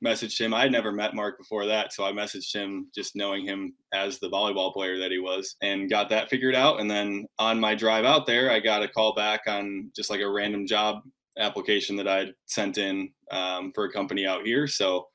messaged 0.04 0.40
him. 0.40 0.54
I 0.54 0.62
had 0.62 0.72
never 0.72 0.92
met 0.92 1.14
Mark 1.14 1.38
before 1.38 1.66
that, 1.66 1.92
so 1.92 2.04
I 2.04 2.12
messaged 2.12 2.54
him 2.54 2.88
just 2.94 3.16
knowing 3.16 3.44
him 3.44 3.74
as 3.92 4.18
the 4.18 4.30
volleyball 4.30 4.72
player 4.72 4.98
that 4.98 5.10
he 5.10 5.18
was 5.18 5.56
and 5.62 5.90
got 5.90 6.08
that 6.10 6.30
figured 6.30 6.54
out. 6.54 6.80
And 6.80 6.90
then 6.90 7.26
on 7.38 7.60
my 7.60 7.74
drive 7.74 8.04
out 8.04 8.26
there, 8.26 8.50
I 8.50 8.60
got 8.60 8.82
a 8.82 8.88
call 8.88 9.14
back 9.14 9.42
on 9.46 9.90
just 9.94 10.10
like 10.10 10.20
a 10.20 10.30
random 10.30 10.66
job 10.66 11.02
application 11.38 11.96
that 11.96 12.08
I'd 12.08 12.34
sent 12.46 12.78
in 12.78 13.10
um, 13.30 13.72
for 13.72 13.84
a 13.84 13.92
company 13.92 14.26
out 14.26 14.46
here. 14.46 14.66
So 14.66 15.08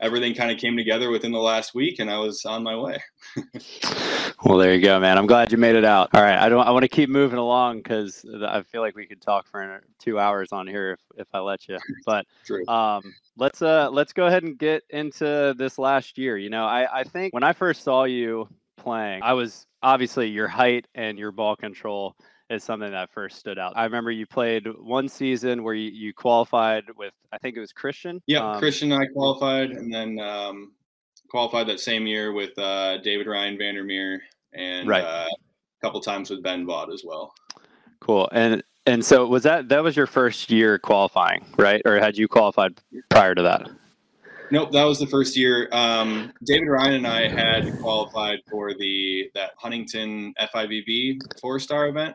everything 0.00 0.34
kind 0.34 0.50
of 0.50 0.58
came 0.58 0.76
together 0.76 1.10
within 1.10 1.32
the 1.32 1.38
last 1.38 1.74
week 1.74 1.98
and 1.98 2.10
I 2.10 2.18
was 2.18 2.44
on 2.44 2.62
my 2.62 2.76
way. 2.76 3.02
well, 4.44 4.58
there 4.58 4.74
you 4.74 4.82
go, 4.82 5.00
man. 5.00 5.16
I'm 5.16 5.26
glad 5.26 5.50
you 5.50 5.58
made 5.58 5.74
it 5.74 5.84
out. 5.84 6.10
All 6.12 6.22
right. 6.22 6.38
I 6.38 6.48
don't, 6.48 6.66
I 6.66 6.70
want 6.70 6.82
to 6.82 6.88
keep 6.88 7.08
moving 7.08 7.38
along 7.38 7.82
cause 7.82 8.24
I 8.46 8.62
feel 8.62 8.82
like 8.82 8.94
we 8.94 9.06
could 9.06 9.22
talk 9.22 9.46
for 9.48 9.82
two 9.98 10.18
hours 10.18 10.52
on 10.52 10.66
here 10.66 10.92
if, 10.92 11.00
if 11.20 11.28
I 11.32 11.38
let 11.38 11.66
you, 11.68 11.78
but, 12.04 12.26
um, 12.68 13.02
let's, 13.36 13.62
uh, 13.62 13.88
let's 13.90 14.12
go 14.12 14.26
ahead 14.26 14.42
and 14.42 14.58
get 14.58 14.82
into 14.90 15.54
this 15.56 15.78
last 15.78 16.18
year. 16.18 16.36
You 16.36 16.50
know, 16.50 16.64
I, 16.64 17.00
I 17.00 17.04
think 17.04 17.32
when 17.34 17.42
I 17.42 17.52
first 17.52 17.82
saw 17.82 18.04
you 18.04 18.48
playing, 18.76 19.22
I 19.22 19.32
was 19.32 19.66
obviously 19.82 20.28
your 20.28 20.48
height 20.48 20.86
and 20.94 21.18
your 21.18 21.32
ball 21.32 21.56
control 21.56 22.16
is 22.48 22.62
something 22.62 22.90
that 22.92 23.12
first 23.12 23.38
stood 23.38 23.58
out. 23.58 23.72
I 23.76 23.84
remember 23.84 24.10
you 24.10 24.24
played 24.26 24.66
one 24.78 25.08
season 25.08 25.64
where 25.64 25.74
you, 25.74 25.90
you 25.90 26.14
qualified 26.14 26.84
with, 26.96 27.12
I 27.32 27.38
think 27.38 27.56
it 27.56 27.60
was 27.60 27.72
Christian. 27.72 28.22
Yeah, 28.26 28.52
um, 28.52 28.58
Christian 28.60 28.92
and 28.92 29.02
I 29.02 29.06
qualified, 29.06 29.72
and 29.72 29.92
then 29.92 30.20
um, 30.20 30.72
qualified 31.28 31.66
that 31.66 31.80
same 31.80 32.06
year 32.06 32.32
with 32.32 32.56
uh, 32.58 32.98
David 32.98 33.26
Ryan 33.26 33.58
Vandermeer 33.58 34.20
and 34.54 34.88
right. 34.88 35.02
uh, 35.02 35.26
a 35.28 35.84
couple 35.84 36.00
times 36.00 36.30
with 36.30 36.42
Ben 36.42 36.64
Vaught 36.64 36.94
as 36.94 37.02
well. 37.04 37.34
Cool. 38.00 38.28
And 38.30 38.62
and 38.86 39.04
so 39.04 39.26
was 39.26 39.42
that 39.42 39.68
that 39.68 39.82
was 39.82 39.96
your 39.96 40.06
first 40.06 40.50
year 40.50 40.78
qualifying, 40.78 41.44
right? 41.56 41.82
Or 41.84 41.98
had 41.98 42.16
you 42.16 42.28
qualified 42.28 42.80
prior 43.08 43.34
to 43.34 43.42
that? 43.42 43.68
Nope, 44.50 44.70
that 44.72 44.84
was 44.84 45.00
the 45.00 45.06
first 45.06 45.36
year. 45.36 45.68
Um, 45.72 46.32
David 46.44 46.68
Ryan 46.68 46.94
and 46.94 47.06
I 47.06 47.28
had 47.28 47.78
qualified 47.80 48.40
for 48.48 48.74
the 48.74 49.30
that 49.34 49.52
Huntington 49.56 50.34
FIVB 50.40 51.18
four 51.40 51.58
star 51.58 51.88
event. 51.88 52.14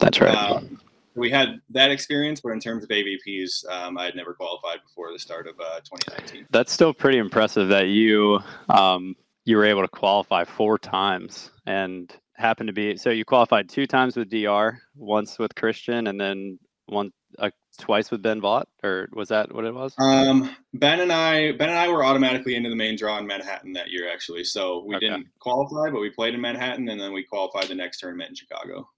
That's 0.00 0.20
right. 0.20 0.34
Um, 0.34 0.78
we 1.14 1.30
had 1.30 1.60
that 1.70 1.90
experience, 1.90 2.40
but 2.40 2.50
in 2.50 2.60
terms 2.60 2.84
of 2.84 2.90
AVPs, 2.90 3.68
um, 3.70 3.98
I 3.98 4.04
had 4.04 4.16
never 4.16 4.32
qualified 4.34 4.78
before 4.86 5.12
the 5.12 5.18
start 5.18 5.46
of 5.46 5.54
uh, 5.60 5.80
2019. 5.80 6.46
That's 6.50 6.72
still 6.72 6.94
pretty 6.94 7.18
impressive 7.18 7.68
that 7.68 7.88
you 7.88 8.40
um, 8.68 9.16
you 9.44 9.56
were 9.56 9.64
able 9.64 9.82
to 9.82 9.88
qualify 9.88 10.44
four 10.44 10.78
times 10.78 11.50
and 11.66 12.14
happened 12.34 12.68
to 12.68 12.72
be 12.72 12.96
so 12.96 13.10
you 13.10 13.24
qualified 13.24 13.68
two 13.68 13.86
times 13.86 14.16
with 14.16 14.30
DR, 14.30 14.78
once 14.96 15.38
with 15.38 15.54
Christian, 15.54 16.06
and 16.06 16.20
then 16.20 16.58
one 16.86 17.12
uh, 17.38 17.50
twice 17.78 18.10
with 18.10 18.22
Ben 18.22 18.40
Vaught, 18.40 18.66
or 18.82 19.08
was 19.12 19.28
that 19.28 19.52
what 19.54 19.64
it 19.64 19.74
was? 19.74 19.94
Um, 19.98 20.54
ben 20.74 21.00
and 21.00 21.12
I, 21.12 21.52
Ben 21.52 21.68
and 21.68 21.78
I 21.78 21.88
were 21.88 22.04
automatically 22.04 22.54
into 22.54 22.68
the 22.68 22.76
main 22.76 22.96
draw 22.96 23.18
in 23.18 23.26
Manhattan 23.26 23.72
that 23.74 23.90
year, 23.90 24.10
actually. 24.12 24.44
So 24.44 24.84
we 24.86 24.96
okay. 24.96 25.08
didn't 25.08 25.28
qualify, 25.38 25.90
but 25.90 26.00
we 26.00 26.10
played 26.10 26.34
in 26.34 26.40
Manhattan, 26.40 26.88
and 26.88 27.00
then 27.00 27.12
we 27.12 27.24
qualified 27.24 27.68
the 27.68 27.74
next 27.74 28.00
tournament 28.00 28.30
in 28.30 28.36
Chicago. 28.36 28.88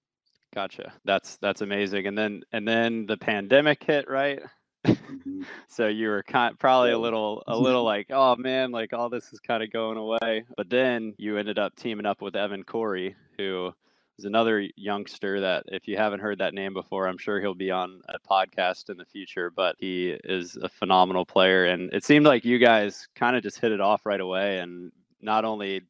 Gotcha. 0.54 0.92
That's 1.04 1.36
that's 1.38 1.62
amazing. 1.62 2.06
And 2.06 2.16
then 2.16 2.42
and 2.52 2.66
then 2.66 3.06
the 3.06 3.16
pandemic 3.16 3.82
hit, 3.82 4.08
right? 4.08 4.40
Mm-hmm. 4.84 5.42
so 5.68 5.88
you 5.88 6.08
were 6.08 6.22
kind 6.22 6.58
probably 6.58 6.92
a 6.92 6.98
little 6.98 7.42
a 7.46 7.56
little 7.56 7.84
like, 7.94 8.06
oh 8.10 8.36
man, 8.36 8.70
like 8.70 8.92
all 8.92 9.08
this 9.08 9.32
is 9.32 9.40
kind 9.40 9.62
of 9.62 9.72
going 9.72 9.98
away. 9.98 10.44
But 10.56 10.70
then 10.70 11.14
you 11.18 11.36
ended 11.38 11.58
up 11.58 11.74
teaming 11.76 12.06
up 12.06 12.22
with 12.22 12.36
Evan 12.36 12.64
Cory 12.64 13.16
who 13.38 13.72
is 14.18 14.24
another 14.24 14.68
youngster 14.76 15.40
that 15.40 15.64
if 15.68 15.88
you 15.88 15.96
haven't 15.96 16.20
heard 16.20 16.38
that 16.38 16.54
name 16.54 16.72
before, 16.72 17.08
I'm 17.08 17.18
sure 17.18 17.40
he'll 17.40 17.54
be 17.54 17.70
on 17.70 18.00
a 18.08 18.18
podcast 18.18 18.90
in 18.90 18.96
the 18.96 19.04
future. 19.04 19.50
But 19.50 19.76
he 19.78 20.16
is 20.24 20.56
a 20.56 20.68
phenomenal 20.68 21.26
player, 21.26 21.66
and 21.66 21.92
it 21.92 22.04
seemed 22.04 22.26
like 22.26 22.44
you 22.44 22.58
guys 22.58 23.08
kind 23.14 23.36
of 23.36 23.42
just 23.42 23.58
hit 23.58 23.72
it 23.72 23.80
off 23.80 24.06
right 24.06 24.20
away, 24.20 24.58
and 24.58 24.92
not 25.20 25.44
only 25.44 25.82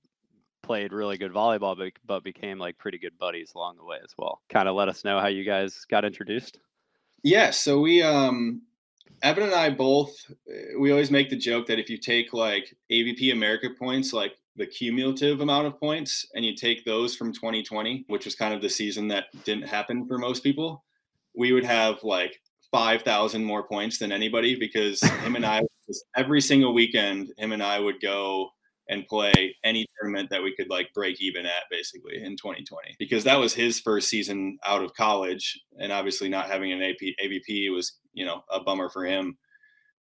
played 0.63 0.93
really 0.93 1.19
good 1.19 1.33
volleyball, 1.33 1.77
but, 1.77 1.93
but 2.07 2.25
became 2.25 2.59
like 2.59 2.79
pretty 2.79 2.99
good 2.99 3.19
buddies 3.19 3.53
along 3.55 3.77
the 3.77 3.85
way 3.85 3.99
as 4.03 4.15
well. 4.17 4.41
Kind 4.49 4.69
of 4.69 4.75
let 4.75 4.89
us 4.89 5.05
know 5.05 5.21
how 5.21 5.27
you 5.27 5.45
guys 5.45 5.85
got 5.91 6.05
introduced. 6.05 6.59
Yeah, 7.23 7.51
so 7.51 7.81
we 7.81 8.03
um 8.03 8.63
Evan 9.25 9.45
and 9.45 9.55
I 9.55 9.71
both 9.71 10.15
eh, 10.49 10.77
we 10.79 10.91
always 10.91 11.11
make 11.11 11.31
the 11.31 11.37
joke 11.37 11.67
that 11.67 11.79
if 11.79 11.89
you 11.89 11.97
take 11.97 12.35
like 12.35 12.77
AVP 12.93 13.33
America 13.33 13.71
points, 13.77 14.13
like 14.13 14.37
the 14.57 14.67
cumulative 14.67 15.41
amount 15.41 15.67
of 15.67 15.81
points, 15.81 16.27
and 16.35 16.45
you 16.45 16.55
take 16.55 16.85
those 16.85 17.17
from 17.17 17.33
2020, 17.33 18.05
which 18.09 18.27
was 18.27 18.37
kind 18.37 18.55
of 18.55 18.61
the 18.61 18.69
season 18.69 19.09
that 19.09 19.25
didn't 19.45 19.67
happen 19.67 20.07
for 20.07 20.19
most 20.19 20.45
people, 20.45 20.85
we 21.35 21.53
would 21.53 21.65
have 21.65 22.05
like 22.05 22.39
5,000 22.71 23.43
more 23.43 23.67
points 23.67 23.99
than 23.99 24.13
anybody 24.13 24.57
because 24.57 25.01
him 25.01 25.37
and 25.37 25.47
I, 25.47 25.63
every 26.15 26.41
single 26.41 26.75
weekend, 26.75 27.33
him 27.39 27.53
and 27.53 27.63
I 27.63 27.81
would 27.81 28.01
go 28.01 28.51
and 28.89 29.07
play 29.07 29.55
any 29.65 29.87
tournament 29.99 30.29
that 30.31 30.43
we 30.43 30.55
could 30.55 30.69
like 30.69 30.93
break 30.95 31.21
even 31.21 31.47
at 31.47 31.65
basically 31.71 32.23
in 32.23 32.37
2020 32.37 32.97
because 32.99 33.25
that 33.25 33.39
was 33.39 33.55
his 33.55 33.81
first 33.81 34.09
season 34.09 34.59
out 34.67 34.83
of 34.83 34.93
college 34.95 35.59
and 35.79 35.91
obviously 35.93 36.29
not 36.29 36.51
having 36.51 36.73
an 36.73 36.83
AP, 36.83 37.15
AVP 37.25 37.73
was 37.73 37.99
you 38.13 38.25
know 38.25 38.43
a 38.51 38.61
bummer 38.61 38.91
for 38.91 39.05
him 39.05 39.37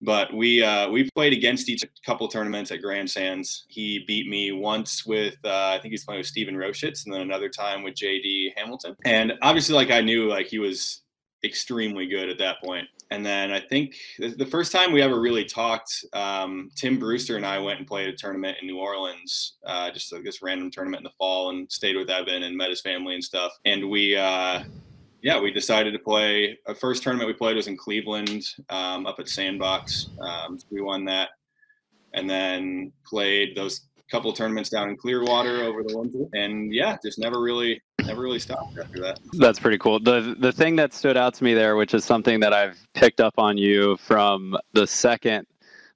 but 0.01 0.33
we 0.33 0.63
uh, 0.63 0.89
we 0.89 1.09
played 1.13 1.33
against 1.33 1.69
each 1.69 1.83
couple 2.05 2.27
tournaments 2.27 2.71
at 2.71 2.81
Grand 2.81 3.09
Sands. 3.09 3.65
He 3.69 4.03
beat 4.07 4.27
me 4.27 4.51
once 4.51 5.05
with 5.05 5.35
uh, 5.45 5.75
I 5.75 5.79
think 5.79 5.91
he's 5.91 6.03
playing 6.03 6.19
with 6.19 6.27
Steven 6.27 6.55
Roschitz, 6.55 7.05
and 7.05 7.13
then 7.13 7.21
another 7.21 7.49
time 7.49 7.83
with 7.83 7.93
JD 7.93 8.53
Hamilton. 8.57 8.95
And 9.05 9.33
obviously, 9.41 9.75
like 9.75 9.91
I 9.91 10.01
knew, 10.01 10.27
like 10.27 10.47
he 10.47 10.59
was 10.59 11.03
extremely 11.43 12.07
good 12.07 12.29
at 12.29 12.37
that 12.39 12.61
point. 12.63 12.87
And 13.11 13.25
then 13.25 13.51
I 13.51 13.59
think 13.59 13.95
the 14.19 14.45
first 14.45 14.71
time 14.71 14.93
we 14.93 15.01
ever 15.01 15.19
really 15.19 15.43
talked, 15.43 16.05
um, 16.13 16.69
Tim 16.75 16.97
Brewster 16.97 17.35
and 17.35 17.45
I 17.45 17.59
went 17.59 17.79
and 17.79 17.87
played 17.87 18.07
a 18.07 18.15
tournament 18.15 18.57
in 18.61 18.67
New 18.67 18.79
Orleans, 18.79 19.57
uh, 19.65 19.91
just 19.91 20.13
like 20.13 20.23
this 20.23 20.41
random 20.41 20.71
tournament 20.71 21.01
in 21.01 21.03
the 21.03 21.17
fall, 21.17 21.49
and 21.49 21.69
stayed 21.69 21.97
with 21.97 22.09
Evan 22.09 22.43
and 22.43 22.55
met 22.55 22.69
his 22.69 22.79
family 22.79 23.15
and 23.15 23.23
stuff. 23.23 23.51
And 23.65 23.89
we, 23.89 24.15
uh, 24.15 24.63
yeah, 25.21 25.39
we 25.41 25.51
decided 25.51 25.91
to 25.91 25.99
play. 25.99 26.57
A 26.67 26.73
first 26.73 27.03
tournament 27.03 27.27
we 27.27 27.33
played 27.33 27.57
was 27.57 27.67
in 27.67 27.75
Cleveland, 27.75 28.45
um, 28.69 29.05
up 29.05 29.19
at 29.19 29.27
Sandbox. 29.27 30.07
Um, 30.21 30.57
so 30.57 30.65
we 30.71 30.81
won 30.81 31.03
that, 31.05 31.31
and 32.13 32.29
then 32.29 32.93
played 33.05 33.57
those 33.57 33.87
couple 34.09 34.31
tournaments 34.33 34.69
down 34.69 34.89
in 34.89 34.97
Clearwater 34.97 35.63
over 35.63 35.83
the 35.83 35.97
winter, 35.97 36.27
and 36.33 36.73
yeah, 36.73 36.97
just 37.03 37.19
never 37.19 37.41
really 37.41 37.81
never 38.05 38.21
really 38.21 38.39
stopped 38.39 38.77
after 38.77 38.99
that. 38.99 39.19
That's 39.33 39.59
pretty 39.59 39.77
cool. 39.77 39.99
The 39.99 40.35
the 40.39 40.51
thing 40.51 40.75
that 40.77 40.93
stood 40.93 41.17
out 41.17 41.33
to 41.35 41.43
me 41.43 41.53
there, 41.53 41.75
which 41.75 41.93
is 41.93 42.03
something 42.03 42.39
that 42.41 42.53
I've 42.53 42.79
picked 42.93 43.19
up 43.19 43.35
on 43.37 43.57
you 43.57 43.97
from 43.97 44.57
the 44.73 44.87
second 44.87 45.47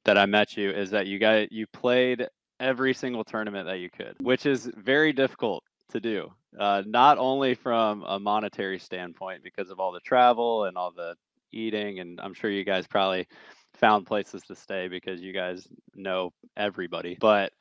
that 0.06 0.18
I 0.18 0.26
met 0.26 0.56
you, 0.58 0.70
is 0.70 0.92
that 0.92 1.08
you 1.08 1.20
got 1.20 1.52
you 1.52 1.68
played 1.68 2.28
every 2.60 2.94
single 2.94 3.24
tournament 3.24 3.68
that 3.68 3.80
you 3.80 3.90
could, 3.90 4.16
which 4.22 4.46
is 4.46 4.70
very 4.78 5.14
difficult 5.14 5.64
to 5.90 6.00
do. 6.00 6.32
Uh, 6.58 6.84
not 6.86 7.18
only 7.18 7.54
from 7.54 8.04
a 8.08 8.20
monetary 8.20 8.80
standpoint 8.80 9.44
because 9.44 9.70
of 9.70 9.80
all 9.80 9.92
the 9.92 10.00
travel 10.00 10.66
and 10.66 10.78
all 10.78 10.92
the 10.92 11.16
eating, 11.52 12.00
and 12.00 12.20
I'm 12.22 12.34
sure 12.34 12.50
you 12.50 12.64
guys 12.64 12.88
probably 12.88 13.28
found 13.74 14.06
places 14.06 14.44
to 14.44 14.56
stay 14.56 14.88
because 14.88 15.22
you 15.22 15.34
guys 15.34 15.68
know 15.96 16.32
everybody, 16.56 17.18
but 17.20 17.52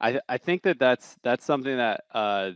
I 0.00 0.20
I 0.28 0.38
think 0.38 0.62
that 0.62 0.78
that's 0.78 1.16
that's 1.22 1.44
something 1.44 1.76
that 1.76 2.04
uh, 2.12 2.50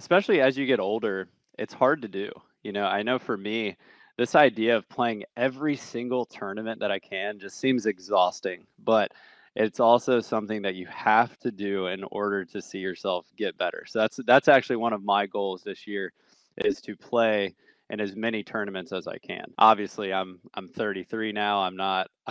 especially 0.00 0.40
as 0.40 0.56
you 0.56 0.64
get 0.64 0.80
older, 0.80 1.28
it's 1.58 1.74
hard 1.74 2.00
to 2.00 2.08
do. 2.08 2.30
You 2.62 2.72
know, 2.72 2.84
I 2.84 3.02
know 3.02 3.18
for 3.18 3.36
me, 3.36 3.76
this 4.16 4.34
idea 4.34 4.74
of 4.74 4.88
playing 4.88 5.24
every 5.36 5.76
single 5.76 6.24
tournament 6.24 6.80
that 6.80 6.90
I 6.90 6.98
can 6.98 7.38
just 7.38 7.60
seems 7.60 7.84
exhausting, 7.84 8.66
but 8.82 9.12
it's 9.54 9.78
also 9.78 10.20
something 10.20 10.62
that 10.62 10.74
you 10.74 10.86
have 10.86 11.38
to 11.40 11.50
do 11.50 11.88
in 11.88 12.02
order 12.04 12.46
to 12.46 12.62
see 12.62 12.78
yourself 12.78 13.26
get 13.36 13.58
better. 13.58 13.84
So 13.86 13.98
that's 13.98 14.18
that's 14.26 14.48
actually 14.48 14.76
one 14.76 14.94
of 14.94 15.04
my 15.04 15.26
goals 15.26 15.62
this 15.64 15.86
year 15.86 16.14
is 16.56 16.80
to 16.80 16.96
play 16.96 17.54
in 17.90 18.00
as 18.00 18.16
many 18.16 18.42
tournaments 18.42 18.92
as 18.92 19.06
I 19.06 19.18
can. 19.18 19.52
Obviously, 19.58 20.14
I'm 20.14 20.40
I'm 20.54 20.68
33 20.68 21.32
now. 21.32 21.60
I'm 21.60 21.76
not 21.76 22.08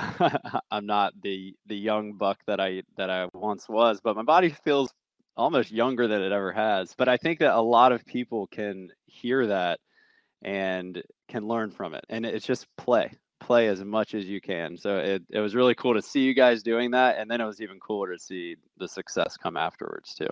I'm 0.72 0.88
not 0.88 1.14
the 1.22 1.54
the 1.68 1.78
young 1.78 2.14
buck 2.14 2.40
that 2.48 2.60
I 2.60 2.82
that 2.98 3.12
I 3.12 3.28
once 3.36 3.70
was, 3.70 4.00
but 4.04 4.16
my 4.16 4.24
body 4.24 4.50
feels 4.50 4.92
almost 5.40 5.72
younger 5.72 6.08
than 6.08 6.22
it 6.22 6.32
ever 6.32 6.52
has. 6.52 6.94
But 6.98 7.08
I 7.08 7.18
think 7.18 7.40
that 7.40 7.56
a 7.56 7.62
lot 7.62 7.92
of 7.92 8.06
people 8.06 8.48
can 8.48 8.90
hear 9.06 9.48
that 9.48 9.80
and 10.44 11.02
can 11.28 11.48
learn 11.48 11.72
from 11.72 11.94
it. 11.94 12.06
And 12.10 12.26
it's 12.26 12.46
just 12.46 12.68
play, 12.78 13.12
play 13.40 13.68
as 13.68 13.84
much 13.84 14.14
as 14.14 14.26
you 14.26 14.42
can. 14.42 14.78
So 14.78 14.98
it, 14.98 15.24
it 15.30 15.40
was 15.40 15.56
really 15.56 15.76
cool 15.76 15.94
to 15.94 16.02
see 16.02 16.22
you 16.22 16.34
guys 16.34 16.62
doing 16.62 16.92
that. 16.92 17.18
And 17.18 17.32
then 17.32 17.40
it 17.42 17.46
was 17.46 17.62
even 17.62 17.80
cooler 17.80 18.14
to 18.14 18.20
see 18.20 18.58
the 18.78 18.88
success 18.88 19.38
come 19.38 19.58
afterwards 19.58 20.14
too. 20.14 20.28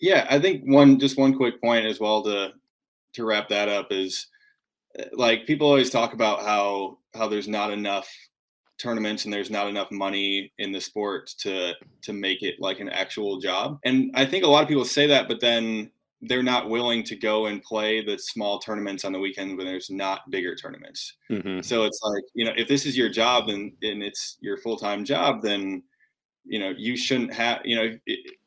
Yeah, 0.00 0.26
I 0.28 0.38
think 0.38 0.64
one 0.64 0.98
just 0.98 1.16
one 1.16 1.34
quick 1.34 1.60
point 1.62 1.86
as 1.86 2.00
well 2.00 2.22
to 2.24 2.52
to 3.14 3.24
wrap 3.24 3.48
that 3.48 3.70
up 3.70 3.86
is 3.90 4.26
eh, 4.98 5.04
like 5.14 5.46
people 5.46 5.66
always 5.66 5.88
talk 5.88 6.12
about 6.12 6.42
how 6.42 6.98
how 7.14 7.28
there's 7.28 7.48
not 7.48 7.70
enough 7.70 8.12
tournaments 8.78 9.24
and 9.24 9.32
there's 9.32 9.50
not 9.50 9.68
enough 9.68 9.90
money 9.90 10.52
in 10.58 10.72
the 10.72 10.80
sport 10.80 11.32
to 11.38 11.72
to 12.02 12.12
make 12.12 12.42
it 12.42 12.56
like 12.60 12.80
an 12.80 12.88
actual 12.88 13.38
job. 13.38 13.78
And 13.84 14.10
I 14.14 14.26
think 14.26 14.44
a 14.44 14.48
lot 14.48 14.62
of 14.62 14.68
people 14.68 14.84
say 14.84 15.06
that, 15.06 15.28
but 15.28 15.40
then 15.40 15.90
they're 16.22 16.42
not 16.42 16.70
willing 16.70 17.02
to 17.04 17.14
go 17.14 17.46
and 17.46 17.62
play 17.62 18.04
the 18.04 18.18
small 18.18 18.58
tournaments 18.58 19.04
on 19.04 19.12
the 19.12 19.18
weekend 19.18 19.56
when 19.56 19.66
there's 19.66 19.90
not 19.90 20.30
bigger 20.30 20.56
tournaments. 20.56 21.14
Mm-hmm. 21.30 21.60
So 21.60 21.84
it's 21.84 22.00
like, 22.02 22.24
you 22.34 22.44
know, 22.44 22.52
if 22.56 22.68
this 22.68 22.86
is 22.86 22.96
your 22.96 23.10
job 23.10 23.48
and, 23.48 23.72
and 23.82 24.02
it's 24.02 24.38
your 24.40 24.56
full-time 24.56 25.04
job, 25.04 25.42
then, 25.42 25.82
you 26.44 26.58
know, 26.58 26.72
you 26.76 26.96
shouldn't 26.96 27.34
have, 27.34 27.60
you 27.64 27.76
know, 27.76 27.98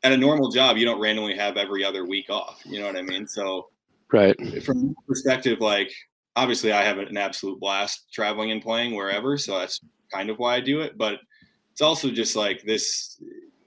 at 0.04 0.12
a 0.12 0.18
normal 0.18 0.50
job, 0.50 0.78
you 0.78 0.86
don't 0.86 1.00
randomly 1.00 1.36
have 1.36 1.58
every 1.58 1.84
other 1.84 2.06
week 2.08 2.30
off. 2.32 2.60
You 2.66 2.80
know 2.80 2.88
what 2.88 2.98
I 2.98 3.04
mean? 3.04 3.28
So 3.28 3.68
right. 4.12 4.36
From 4.64 4.96
perspective, 5.08 5.60
like 5.60 5.92
obviously 6.36 6.72
I 6.72 6.84
have 6.84 6.98
an 6.98 7.18
absolute 7.18 7.60
blast 7.60 8.12
traveling 8.14 8.52
and 8.52 8.62
playing 8.62 8.96
wherever. 8.96 9.38
So 9.38 9.60
that's 9.60 9.80
kind 10.14 10.30
of 10.30 10.38
why 10.38 10.56
I 10.56 10.60
do 10.60 10.82
it, 10.82 10.98
but 10.98 11.20
it's 11.72 11.82
also 11.82 12.10
just 12.10 12.36
like 12.36 12.64
this. 12.64 13.22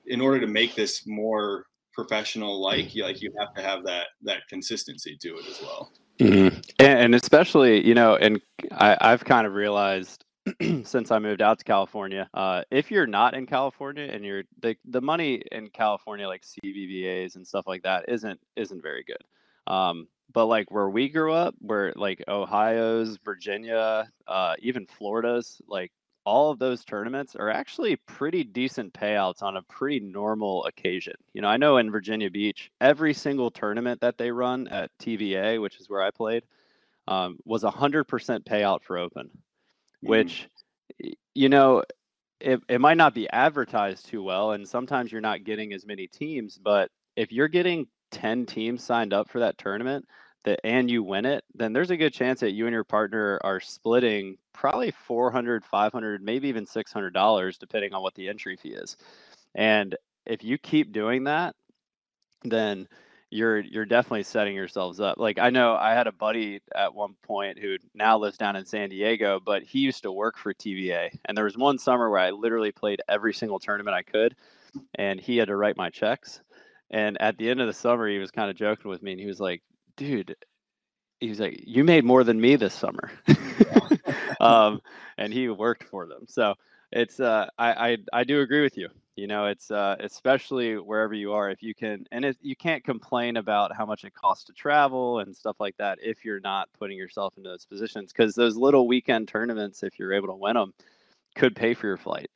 In 0.07 0.21
order 0.21 0.41
to 0.41 0.49
make 0.49 0.75
this 0.75 1.07
more 1.07 1.67
professional, 1.95 2.61
like 2.61 2.95
you, 2.95 3.05
like 3.05 3.23
you 3.23 3.33
have 3.39 3.55
to 3.55 3.63
have 3.63 3.85
that 3.85 4.09
that 4.23 4.49
consistency 4.49 5.17
to 5.21 5.37
it 5.37 5.47
as 5.49 5.63
well. 5.63 5.93
Mm-hmm. 6.19 6.59
And, 6.79 7.15
especially, 7.15 7.87
you 7.87 7.95
know, 7.95 8.17
and 8.17 8.41
I, 8.73 8.97
I've 9.01 9.25
kind 9.25 9.47
of 9.47 9.55
realized 9.55 10.25
since 10.85 11.11
I 11.11 11.19
moved 11.19 11.41
out 11.41 11.59
to 11.59 11.65
California, 11.65 12.29
uh, 12.35 12.63
if 12.71 12.91
you're 12.91 13.07
not 13.07 13.35
in 13.35 13.47
California 13.47 14.09
and 14.13 14.25
you're 14.25 14.43
the 14.61 14.77
the 14.85 15.01
money 15.01 15.43
in 15.53 15.69
California, 15.69 16.27
like 16.27 16.43
CBVAs 16.43 17.37
and 17.37 17.47
stuff 17.47 17.67
like 17.67 17.83
that, 17.85 18.05
isn't 18.09 18.41
isn't 18.57 18.83
very 18.83 19.05
good. 19.05 19.73
Um, 19.73 20.09
but 20.33 20.47
like 20.47 20.71
where 20.71 20.89
we 20.89 21.09
grew 21.09 21.33
up, 21.33 21.55
where 21.59 21.93
like 21.97 22.23
Ohio's, 22.29 23.19
Virginia, 23.25 24.09
uh, 24.27 24.55
even 24.61 24.87
Florida's, 24.87 25.61
like 25.67 25.93
all 26.25 26.51
of 26.51 26.59
those 26.59 26.85
tournaments 26.85 27.35
are 27.35 27.51
actually 27.51 27.97
pretty 27.97 28.45
decent 28.45 28.93
payouts 28.95 29.43
on 29.43 29.57
a 29.57 29.63
pretty 29.63 30.01
normal 30.01 30.65
occasion. 30.65 31.15
You 31.35 31.43
know, 31.43 31.49
I 31.49 31.57
know 31.57 31.79
in 31.79 31.91
Virginia 31.91 32.31
Beach, 32.31 32.71
every 32.81 33.13
single 33.15 33.51
tournament 33.51 34.01
that 34.01 34.19
they 34.19 34.31
run 34.31 34.69
at 34.69 34.91
TVA, 35.01 35.61
which 35.61 35.81
is 35.81 35.89
where 35.89 36.03
I 36.03 36.11
played, 36.11 36.45
um, 37.09 37.39
was 37.45 37.65
a 37.65 37.71
hundred 37.71 38.05
percent 38.05 38.45
payout 38.45 38.83
for 38.83 38.99
open, 38.99 39.27
mm. 39.27 40.09
which, 40.09 40.49
you 41.35 41.49
know, 41.49 41.83
it, 42.41 42.61
it 42.69 42.81
might 42.81 42.97
not 42.97 43.15
be 43.15 43.31
advertised 43.31 44.07
too 44.07 44.23
well, 44.23 44.53
and 44.53 44.69
sometimes 44.69 45.11
you're 45.11 45.21
not 45.21 45.45
getting 45.45 45.73
as 45.73 45.87
many 45.87 46.07
teams. 46.07 46.59
But 46.59 46.91
if 47.17 47.33
you're 47.33 47.49
getting 47.49 47.87
10 48.13 48.47
teams 48.47 48.83
signed 48.85 49.13
up 49.13 49.29
for 49.29 49.41
that 49.41 49.59
tournament, 49.59 50.07
that 50.45 50.61
and 50.65 50.91
you 50.91 51.03
win 51.03 51.25
it, 51.25 51.45
then 51.55 51.73
there's 51.73 51.91
a 51.91 51.97
good 51.97 52.13
chance 52.13 52.41
that 52.41 52.53
you 52.53 52.67
and 52.67 52.73
your 52.73 52.85
partner 52.85 53.41
are 53.45 53.61
splitting 53.61 54.37
probably 54.53 54.91
400, 54.91 55.65
500, 55.65 56.23
maybe 56.23 56.49
even 56.49 56.67
$600 56.67 57.59
depending 57.59 57.95
on 57.95 58.03
what 58.03 58.15
the 58.15 58.29
entry 58.29 58.57
fee 58.57 58.71
is. 58.71 58.97
And 59.55 59.97
if 60.27 60.43
you 60.45 60.59
keep 60.59 60.93
doing 60.93 61.25
that, 61.25 61.55
then 62.45 62.89
you're 63.31 63.61
you're 63.61 63.87
definitely 63.87 64.23
setting 64.25 64.55
yourselves 64.55 65.01
up. 65.01 65.17
Like 65.17 65.39
I 65.39 65.49
know 65.49 65.75
I 65.75 65.95
had 65.95 66.07
a 66.07 66.13
buddy 66.13 66.61
at 66.75 66.95
one 66.95 67.15
point 67.23 67.59
who 67.59 67.79
now 67.95 68.19
lives 68.19 68.37
down 68.37 68.57
in 68.57 68.67
San 68.67 68.91
Diego, 68.91 69.41
but 69.41 69.63
he 69.63 69.79
used 69.79 70.03
to 70.03 70.13
work 70.13 70.37
for 70.37 70.53
TVA. 70.53 71.09
And 71.25 71.37
there 71.37 71.47
was 71.47 71.57
one 71.57 71.79
summer 71.79 72.11
where 72.11 72.19
I 72.21 72.31
literally 72.31 72.73
played 72.73 73.01
every 73.09 73.33
single 73.33 73.59
tournament 73.59 73.97
I 73.97 74.03
could, 74.03 74.37
and 74.97 75.19
he 75.19 75.39
had 75.39 75.49
to 75.49 75.57
write 75.57 75.79
my 75.79 75.89
checks. 75.89 76.43
And 76.91 77.17
at 77.23 77.39
the 77.39 77.49
end 77.49 77.63
of 77.63 77.67
the 77.67 77.73
summer, 77.73 78.07
he 78.07 78.19
was 78.19 78.31
kind 78.31 78.51
of 78.51 78.57
joking 78.57 78.91
with 78.91 79.03
me, 79.03 79.13
and 79.13 79.21
he 79.21 79.27
was 79.27 79.41
like, 79.41 79.63
"Dude, 79.97 80.37
he 81.21 81.29
was 81.29 81.41
like, 81.41 81.63
"You 81.67 81.85
made 81.85 82.05
more 82.05 82.25
than 82.25 82.41
me 82.41 82.57
this 82.57 82.75
summer," 82.75 83.11
um, 84.41 84.81
and 85.19 85.33
he 85.33 85.49
worked 85.49 85.85
for 85.85 86.07
them. 86.07 86.27
So 86.29 86.55
it's 86.91 87.21
uh, 87.21 87.49
I, 87.59 87.73
I 87.93 87.97
I 88.13 88.25
do 88.25 88.41
agree 88.41 88.63
with 88.63 88.77
you. 88.77 88.89
You 89.17 89.27
know, 89.27 89.47
it's 89.47 89.71
uh, 89.71 89.97
especially 90.01 90.79
wherever 90.79 91.13
you 91.13 91.35
are, 91.35 91.51
if 91.51 91.63
you 91.63 91.75
can, 91.75 92.07
and 92.11 92.25
it, 92.25 92.39
you 92.41 92.57
can't 92.57 92.83
complain 92.83 93.37
about 93.37 93.77
how 93.77 93.85
much 93.85 94.05
it 94.05 94.15
costs 94.15 94.45
to 94.45 94.53
travel 94.55 95.19
and 95.19 95.37
stuff 95.37 95.57
like 95.61 95.77
that 95.77 95.99
if 96.03 96.25
you're 96.25 96.41
not 96.41 96.69
putting 96.79 96.97
yourself 96.97 97.35
into 97.37 97.51
those 97.51 97.67
positions. 97.67 98.11
Because 98.11 98.35
those 98.35 98.57
little 98.57 98.89
weekend 98.89 99.29
tournaments, 99.29 99.83
if 99.83 99.99
you're 99.99 100.15
able 100.15 100.29
to 100.29 100.35
win 100.35 100.55
them, 100.55 100.73
could 101.35 101.55
pay 101.55 101.75
for 101.75 101.87
your 101.87 101.99
flight. 101.99 102.31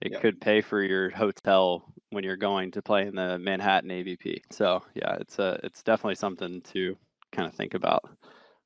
It 0.00 0.12
yeah. 0.12 0.20
could 0.20 0.40
pay 0.40 0.60
for 0.60 0.82
your 0.82 1.10
hotel 1.10 1.92
when 2.10 2.24
you're 2.24 2.36
going 2.36 2.70
to 2.72 2.82
play 2.82 3.06
in 3.06 3.14
the 3.14 3.38
Manhattan 3.38 3.90
AVP. 3.90 4.42
So 4.50 4.82
yeah, 4.94 5.16
it's 5.16 5.38
a 5.38 5.60
it's 5.62 5.82
definitely 5.82 6.16
something 6.16 6.60
to 6.72 6.96
kind 7.32 7.48
of 7.48 7.54
think 7.54 7.74
about. 7.74 8.08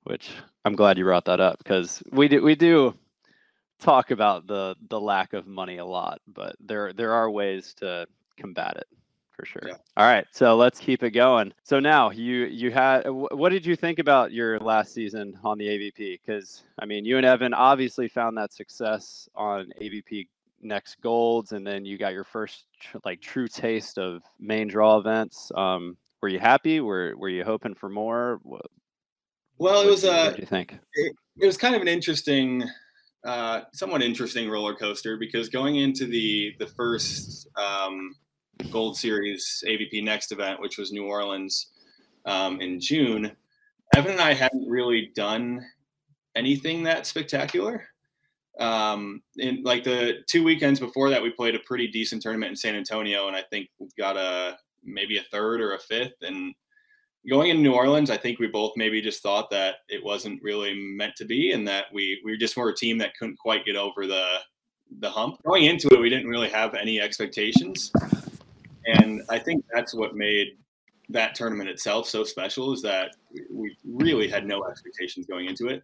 Which 0.04 0.30
I'm 0.64 0.76
glad 0.76 0.98
you 0.98 1.04
brought 1.04 1.24
that 1.26 1.40
up 1.40 1.58
because 1.58 2.02
we 2.12 2.28
do 2.28 2.42
we 2.42 2.54
do 2.54 2.94
talk 3.80 4.10
about 4.10 4.46
the 4.46 4.76
the 4.88 5.00
lack 5.00 5.32
of 5.32 5.46
money 5.46 5.78
a 5.78 5.84
lot, 5.84 6.20
but 6.26 6.56
there 6.60 6.92
there 6.92 7.12
are 7.12 7.30
ways 7.30 7.74
to 7.78 8.06
combat 8.38 8.76
it 8.76 8.86
for 9.32 9.44
sure. 9.46 9.62
Yeah. 9.66 9.76
All 9.96 10.06
right, 10.06 10.26
so 10.30 10.56
let's 10.56 10.78
keep 10.78 11.02
it 11.02 11.10
going. 11.10 11.52
So 11.64 11.80
now 11.80 12.10
you 12.10 12.44
you 12.44 12.70
had 12.70 13.08
what 13.08 13.50
did 13.50 13.66
you 13.66 13.76
think 13.76 13.98
about 13.98 14.32
your 14.32 14.58
last 14.60 14.92
season 14.92 15.38
on 15.42 15.58
the 15.58 15.66
AVP? 15.66 16.20
Because 16.20 16.62
I 16.78 16.86
mean, 16.86 17.04
you 17.04 17.16
and 17.16 17.26
Evan 17.26 17.54
obviously 17.54 18.08
found 18.08 18.36
that 18.36 18.52
success 18.52 19.28
on 19.34 19.72
AVP 19.80 20.28
next 20.64 21.00
golds, 21.00 21.52
and 21.52 21.66
then 21.66 21.84
you 21.84 21.98
got 21.98 22.12
your 22.12 22.24
first 22.24 22.64
like 23.04 23.20
true 23.20 23.48
taste 23.48 23.98
of 23.98 24.22
main 24.38 24.68
draw 24.68 24.98
events. 24.98 25.50
Um, 25.54 25.96
were 26.20 26.28
you 26.28 26.38
happy? 26.38 26.80
Were 26.80 27.14
Were 27.16 27.28
you 27.28 27.44
hoping 27.44 27.74
for 27.74 27.88
more? 27.88 28.40
What, 28.42 28.66
well, 29.58 29.82
it 29.82 29.90
was. 29.90 30.04
Uh, 30.04 30.26
what 30.26 30.36
do 30.36 30.42
you 30.42 30.46
think? 30.46 30.78
It, 30.94 31.14
it 31.38 31.46
was 31.46 31.56
kind 31.56 31.74
of 31.74 31.82
an 31.82 31.88
interesting 31.88 32.64
uh, 33.24 33.62
somewhat 33.72 34.02
interesting 34.02 34.50
roller 34.50 34.74
coaster 34.74 35.16
because 35.16 35.48
going 35.48 35.76
into 35.76 36.06
the 36.06 36.54
the 36.58 36.66
first 36.66 37.48
um, 37.56 38.14
Gold 38.70 38.96
Series 38.96 39.62
AVP 39.66 40.02
Next 40.02 40.32
event, 40.32 40.60
which 40.60 40.78
was 40.78 40.92
New 40.92 41.04
Orleans 41.04 41.72
um, 42.26 42.60
in 42.60 42.80
June, 42.80 43.32
Evan 43.94 44.12
and 44.12 44.20
I 44.20 44.34
hadn't 44.34 44.68
really 44.68 45.10
done 45.14 45.64
anything 46.36 46.82
that 46.82 47.06
spectacular. 47.06 47.88
Um, 48.60 49.22
in 49.36 49.62
like 49.64 49.82
the 49.82 50.18
two 50.28 50.44
weekends 50.44 50.78
before 50.78 51.10
that, 51.10 51.22
we 51.22 51.30
played 51.30 51.54
a 51.54 51.60
pretty 51.60 51.88
decent 51.88 52.22
tournament 52.22 52.50
in 52.50 52.56
San 52.56 52.76
Antonio, 52.76 53.26
and 53.26 53.36
I 53.36 53.42
think 53.42 53.68
we 53.78 53.88
got 53.98 54.16
a 54.16 54.56
maybe 54.84 55.18
a 55.18 55.24
third 55.32 55.60
or 55.60 55.74
a 55.74 55.78
fifth, 55.78 56.14
and 56.22 56.54
going 57.28 57.50
in 57.50 57.62
New 57.62 57.72
Orleans, 57.72 58.10
I 58.10 58.16
think 58.16 58.38
we 58.38 58.46
both 58.46 58.72
maybe 58.76 59.00
just 59.00 59.22
thought 59.22 59.50
that 59.50 59.76
it 59.88 60.04
wasn't 60.04 60.42
really 60.42 60.74
meant 60.74 61.16
to 61.16 61.24
be, 61.24 61.52
and 61.52 61.66
that 61.66 61.86
we 61.92 62.20
we 62.24 62.36
just 62.36 62.56
were 62.56 62.68
a 62.68 62.74
team 62.74 62.98
that 62.98 63.16
couldn't 63.16 63.38
quite 63.38 63.64
get 63.64 63.76
over 63.76 64.06
the 64.06 64.38
the 65.00 65.10
hump. 65.10 65.42
Going 65.44 65.64
into 65.64 65.88
it, 65.88 65.98
we 65.98 66.10
didn't 66.10 66.28
really 66.28 66.50
have 66.50 66.74
any 66.74 67.00
expectations, 67.00 67.90
and 68.86 69.22
I 69.30 69.38
think 69.38 69.64
that's 69.74 69.94
what 69.94 70.14
made 70.14 70.58
that 71.08 71.34
tournament 71.34 71.68
itself 71.68 72.08
so 72.08 72.24
special 72.24 72.72
is 72.72 72.80
that 72.82 73.14
we 73.50 73.76
really 73.84 74.28
had 74.28 74.46
no 74.46 74.64
expectations 74.64 75.26
going 75.26 75.46
into 75.46 75.68
it 75.68 75.82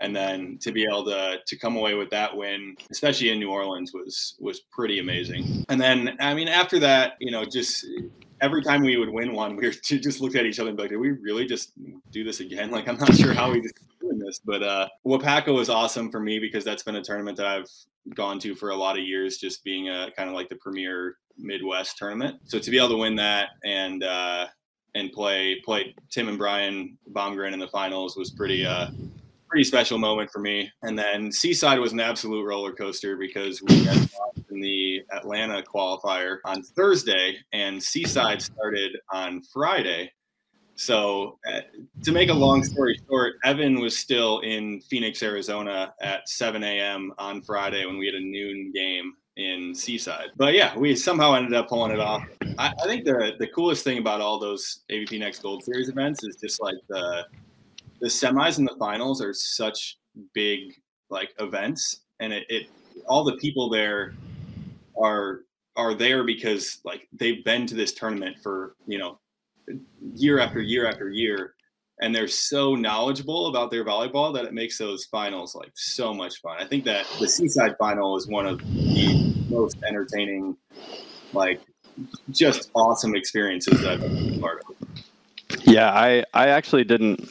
and 0.00 0.14
then 0.14 0.58
to 0.60 0.72
be 0.72 0.84
able 0.84 1.04
to 1.04 1.36
to 1.46 1.56
come 1.58 1.76
away 1.76 1.94
with 1.94 2.10
that 2.10 2.36
win 2.36 2.76
especially 2.90 3.30
in 3.30 3.38
new 3.38 3.50
orleans 3.50 3.92
was 3.94 4.36
was 4.40 4.60
pretty 4.72 4.98
amazing 4.98 5.64
and 5.68 5.80
then 5.80 6.16
i 6.20 6.34
mean 6.34 6.48
after 6.48 6.78
that 6.78 7.14
you 7.20 7.30
know 7.30 7.44
just 7.44 7.86
every 8.40 8.62
time 8.62 8.82
we 8.82 8.96
would 8.96 9.10
win 9.10 9.32
one, 9.32 9.56
we 9.56 9.66
were 9.66 9.72
just 9.72 10.20
looked 10.20 10.36
at 10.36 10.46
each 10.46 10.58
other 10.58 10.68
and 10.68 10.76
be 10.76 10.84
like, 10.84 10.90
"Did 10.90 10.98
we 10.98 11.10
really 11.10 11.46
just 11.46 11.72
do 12.10 12.24
this 12.24 12.40
again?" 12.40 12.70
Like, 12.76 12.88
I'm 12.88 12.98
not 12.98 13.14
sure 13.14 13.32
how 13.32 13.50
we 13.52 13.60
just 13.60 13.74
doing 14.00 14.18
this, 14.18 14.40
but 14.44 14.62
uh, 14.62 14.88
Wapaka 15.06 15.54
was 15.54 15.70
awesome 15.70 16.10
for 16.10 16.20
me 16.20 16.38
because 16.38 16.64
that's 16.64 16.82
been 16.82 16.96
a 16.96 17.02
tournament 17.02 17.36
that 17.38 17.46
I've 17.46 17.70
gone 18.14 18.38
to 18.40 18.54
for 18.54 18.70
a 18.70 18.76
lot 18.76 18.98
of 18.98 19.04
years, 19.04 19.38
just 19.38 19.64
being 19.64 19.88
a 19.88 20.10
kind 20.16 20.28
of 20.28 20.34
like 20.34 20.48
the 20.48 20.56
premier 20.56 21.16
Midwest 21.38 21.96
tournament. 21.96 22.36
So 22.44 22.58
to 22.58 22.70
be 22.70 22.76
able 22.76 22.90
to 22.90 22.96
win 22.98 23.16
that 23.16 23.50
and 23.64 24.02
uh, 24.04 24.46
and 24.94 25.10
play 25.12 25.60
play 25.64 25.94
Tim 26.10 26.28
and 26.28 26.38
Brian 26.38 26.98
Baumgren 27.12 27.52
in 27.52 27.58
the 27.58 27.68
finals 27.68 28.16
was 28.16 28.30
pretty 28.30 28.66
uh, 28.66 28.88
pretty 29.48 29.64
special 29.64 29.98
moment 29.98 30.30
for 30.30 30.40
me. 30.40 30.70
And 30.82 30.98
then 30.98 31.30
Seaside 31.30 31.78
was 31.78 31.92
an 31.92 32.00
absolute 32.00 32.44
roller 32.44 32.72
coaster 32.72 33.16
because 33.16 33.62
we 33.62 33.84
had 33.84 34.08
in 34.50 34.60
the 34.60 35.02
Atlanta 35.12 35.62
qualifier 35.62 36.38
on 36.44 36.62
Thursday, 36.62 37.36
and 37.52 37.82
Seaside 37.82 38.42
started 38.42 38.96
on 39.12 39.42
Friday. 39.52 40.12
So, 40.78 41.38
uh, 41.50 41.60
to 42.04 42.12
make 42.12 42.28
a 42.28 42.34
long 42.34 42.62
story 42.62 42.98
short, 43.08 43.36
Evan 43.44 43.80
was 43.80 43.96
still 43.96 44.40
in 44.40 44.80
Phoenix, 44.82 45.22
Arizona 45.22 45.94
at 46.02 46.28
7 46.28 46.62
a.m. 46.62 47.12
on 47.18 47.40
Friday 47.42 47.86
when 47.86 47.96
we 47.96 48.06
had 48.06 48.14
a 48.14 48.20
noon 48.20 48.72
game 48.74 49.14
in 49.36 49.74
Seaside. 49.74 50.28
But 50.36 50.54
yeah, 50.54 50.76
we 50.76 50.94
somehow 50.94 51.34
ended 51.34 51.54
up 51.54 51.68
pulling 51.68 51.92
it 51.92 52.00
off. 52.00 52.22
I, 52.58 52.72
I 52.82 52.86
think 52.86 53.04
the 53.04 53.32
the 53.38 53.46
coolest 53.48 53.84
thing 53.84 53.98
about 53.98 54.20
all 54.20 54.38
those 54.38 54.80
AVP 54.90 55.18
Next 55.18 55.42
Gold 55.42 55.64
Series 55.64 55.88
events 55.88 56.24
is 56.24 56.36
just 56.36 56.60
like 56.60 56.76
the 56.88 57.24
the 58.00 58.08
semis 58.08 58.58
and 58.58 58.66
the 58.66 58.76
finals 58.78 59.22
are 59.22 59.32
such 59.32 59.98
big 60.34 60.60
like 61.10 61.30
events, 61.38 62.00
and 62.20 62.32
it, 62.32 62.44
it 62.48 62.66
all 63.08 63.24
the 63.24 63.36
people 63.36 63.68
there 63.68 64.14
are 65.00 65.40
are 65.76 65.94
there 65.94 66.24
because 66.24 66.80
like 66.84 67.06
they've 67.12 67.44
been 67.44 67.66
to 67.66 67.74
this 67.74 67.92
tournament 67.92 68.36
for 68.42 68.74
you 68.86 68.98
know 68.98 69.18
year 70.14 70.38
after 70.38 70.60
year 70.60 70.86
after 70.86 71.10
year 71.10 71.56
and 72.00 72.14
they're 72.14 72.28
so 72.28 72.74
knowledgeable 72.74 73.46
about 73.46 73.70
their 73.70 73.84
volleyball 73.84 74.34
that 74.34 74.44
it 74.44 74.52
makes 74.52 74.78
those 74.78 75.06
finals 75.06 75.54
like 75.54 75.72
so 75.74 76.12
much 76.12 76.40
fun. 76.40 76.56
I 76.58 76.66
think 76.66 76.84
that 76.84 77.06
the 77.18 77.28
Seaside 77.28 77.76
final 77.78 78.16
is 78.16 78.28
one 78.28 78.46
of 78.46 78.58
the 78.58 79.34
most 79.48 79.78
entertaining, 79.82 80.56
like 81.32 81.60
just 82.30 82.70
awesome 82.74 83.16
experiences 83.16 83.80
that 83.80 83.92
I've 83.92 84.00
been 84.00 84.40
part 84.40 84.62
of. 84.68 84.76
Yeah, 85.64 85.90
I 85.90 86.24
I 86.34 86.48
actually 86.48 86.84
didn't. 86.84 87.30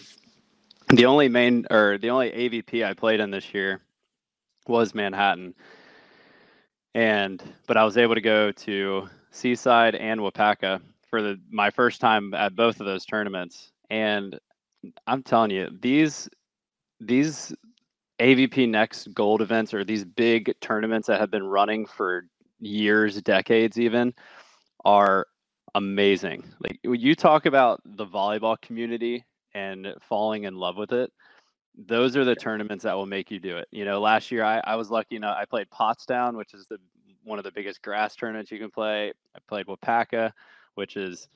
The 0.90 1.06
only 1.06 1.30
main 1.30 1.66
or 1.72 1.98
the 1.98 2.10
only 2.12 2.30
AVP 2.32 2.86
I 2.86 2.94
played 2.94 3.20
in 3.20 3.32
this 3.32 3.54
year 3.54 3.82
was 4.68 4.94
Manhattan, 4.94 5.56
and 6.94 7.42
but 7.68 7.76
I 7.76 7.84
was 7.84 7.98
able 7.98 8.16
to 8.16 8.22
go 8.22 8.52
to 8.52 9.10
Seaside 9.32 9.96
and 9.96 10.22
Wapaka 10.22 10.82
for 11.10 11.24
the 11.24 11.40
my 11.50 11.72
first 11.72 12.02
time 12.02 12.34
at 12.36 12.56
both 12.56 12.80
of 12.80 12.86
those 12.86 13.04
tournaments, 13.06 13.72
and 13.90 14.40
I'm 15.08 15.24
telling 15.24 15.50
you 15.50 15.70
these 15.82 16.30
these 17.00 17.52
AVP 18.20 18.70
Next 18.70 19.14
Gold 19.14 19.42
events 19.42 19.74
or 19.74 19.84
these 19.84 20.06
big 20.06 20.54
tournaments 20.62 21.08
that 21.08 21.20
have 21.20 21.32
been 21.32 21.48
running 21.48 21.88
for 21.88 22.28
years, 22.60 23.22
decades, 23.24 23.80
even 23.80 24.14
are 24.86 25.26
amazing. 25.74 26.44
Like 26.60 26.80
when 26.84 27.00
you 27.00 27.16
talk 27.16 27.48
about 27.48 27.82
the 27.84 28.06
volleyball 28.06 28.60
community 28.62 29.26
and 29.56 29.88
falling 30.08 30.44
in 30.44 30.56
love 30.56 30.78
with 30.78 30.92
it 30.92 31.12
those 31.78 32.16
are 32.16 32.24
the 32.24 32.36
tournaments 32.36 32.84
that 32.84 32.96
will 32.96 33.06
make 33.06 33.30
you 33.30 33.40
do 33.40 33.58
it. 33.58 33.68
You 33.72 33.86
know, 33.86 34.00
last 34.00 34.32
year 34.32 34.44
I, 34.44 34.62
I 34.64 34.76
was 34.76 34.90
lucky 34.90 35.16
enough. 35.16 35.38
I 35.40 35.46
played 35.46 35.68
Pottstown, 35.70 36.36
which 36.36 36.54
is 36.54 36.66
the 36.70 36.78
one 37.24 37.40
of 37.40 37.44
the 37.44 37.52
biggest 37.52 37.82
grass 37.82 38.16
tournaments 38.16 38.52
you 38.52 38.60
can 38.60 38.72
play. 38.72 39.12
I 39.36 39.40
played 39.48 39.66
Wapaka, 39.66 40.32
which 40.76 40.96
is 40.96 41.28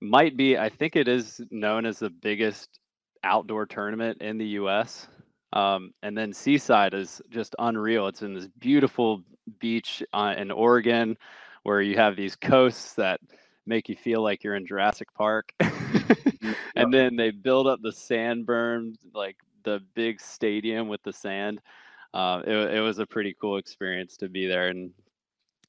might 0.00 0.36
be 0.36 0.56
I 0.56 0.68
think 0.68 0.94
it 0.94 1.08
is 1.08 1.40
known 1.50 1.86
as 1.86 1.98
the 1.98 2.10
biggest 2.10 2.78
outdoor 3.24 3.66
tournament 3.66 4.22
in 4.22 4.38
the 4.38 4.46
U.S. 4.46 5.08
Um, 5.52 5.92
and 6.02 6.16
then 6.16 6.32
Seaside 6.32 6.94
is 6.94 7.20
just 7.30 7.56
unreal. 7.58 8.06
It's 8.06 8.22
in 8.22 8.34
this 8.34 8.46
beautiful 8.58 9.22
beach 9.58 10.02
uh, 10.12 10.34
in 10.36 10.50
Oregon, 10.50 11.16
where 11.62 11.80
you 11.80 11.96
have 11.96 12.14
these 12.14 12.36
coasts 12.36 12.94
that 12.94 13.20
make 13.68 13.88
you 13.88 13.96
feel 13.96 14.22
like 14.22 14.42
you're 14.42 14.56
in 14.56 14.66
Jurassic 14.66 15.12
Park. 15.14 15.52
and 16.74 16.92
then 16.92 17.16
they 17.16 17.30
build 17.30 17.66
up 17.66 17.80
the 17.82 17.92
sand 17.92 18.46
berms 18.46 18.96
like 19.14 19.36
the 19.62 19.80
big 19.94 20.20
stadium 20.20 20.88
with 20.88 21.02
the 21.02 21.12
sand. 21.12 21.60
Uh, 22.14 22.42
it, 22.46 22.74
it 22.76 22.80
was 22.80 22.98
a 22.98 23.06
pretty 23.06 23.36
cool 23.40 23.58
experience 23.58 24.16
to 24.16 24.28
be 24.28 24.46
there, 24.46 24.68
and 24.68 24.90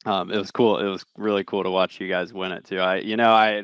um, 0.06 0.32
it 0.32 0.38
was 0.38 0.52
cool. 0.52 0.78
It 0.80 0.88
was 0.88 1.06
really 1.18 1.44
cool 1.44 1.64
to 1.64 1.70
watch 1.70 2.00
you 2.00 2.08
guys 2.08 2.34
win 2.34 2.54
it 2.54 2.66
too. 2.66 2.80
I, 2.80 2.98
you 2.98 3.18
know, 3.18 3.32
I, 3.32 3.64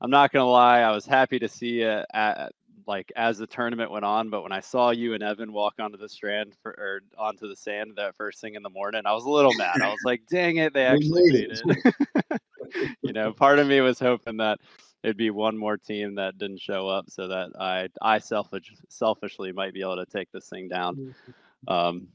I'm 0.00 0.10
not 0.10 0.32
gonna 0.32 0.50
lie, 0.50 0.80
I 0.80 0.90
was 0.90 1.06
happy 1.06 1.38
to 1.38 1.48
see 1.48 1.82
it 1.82 2.04
at, 2.12 2.52
like 2.86 3.12
as 3.14 3.38
the 3.38 3.46
tournament 3.46 3.92
went 3.92 4.04
on. 4.04 4.28
But 4.28 4.42
when 4.42 4.52
I 4.52 4.60
saw 4.60 4.90
you 4.90 5.14
and 5.14 5.22
Evan 5.22 5.52
walk 5.52 5.74
onto 5.78 5.96
the 5.96 6.08
strand 6.08 6.54
for, 6.62 6.72
or 6.72 7.00
onto 7.16 7.48
the 7.48 7.56
sand 7.56 7.92
that 7.96 8.16
first 8.16 8.40
thing 8.40 8.56
in 8.56 8.62
the 8.64 8.70
morning, 8.70 9.02
I 9.04 9.12
was 9.12 9.24
a 9.24 9.30
little 9.30 9.54
mad. 9.54 9.80
I 9.80 9.88
was 9.88 10.02
like, 10.04 10.22
"Dang 10.28 10.56
it, 10.56 10.74
they 10.74 10.84
actually 10.86 11.30
made 11.30 11.50
it." 11.52 12.40
you 13.02 13.12
know, 13.12 13.32
part 13.32 13.58
of 13.58 13.66
me 13.66 13.80
was 13.80 13.98
hoping 13.98 14.38
that 14.38 14.58
it'd 15.02 15.16
be 15.16 15.30
one 15.30 15.56
more 15.56 15.76
team 15.76 16.14
that 16.16 16.38
didn't 16.38 16.60
show 16.60 16.88
up, 16.88 17.10
so 17.10 17.28
that 17.28 17.50
I, 17.58 17.88
I 18.00 18.18
selfish, 18.18 18.72
selfishly 18.88 19.52
might 19.52 19.74
be 19.74 19.82
able 19.82 19.96
to 19.96 20.06
take 20.06 20.30
this 20.32 20.48
thing 20.48 20.68
down. 20.68 20.96
Mm-hmm. 20.96 21.72
Um, 21.72 22.08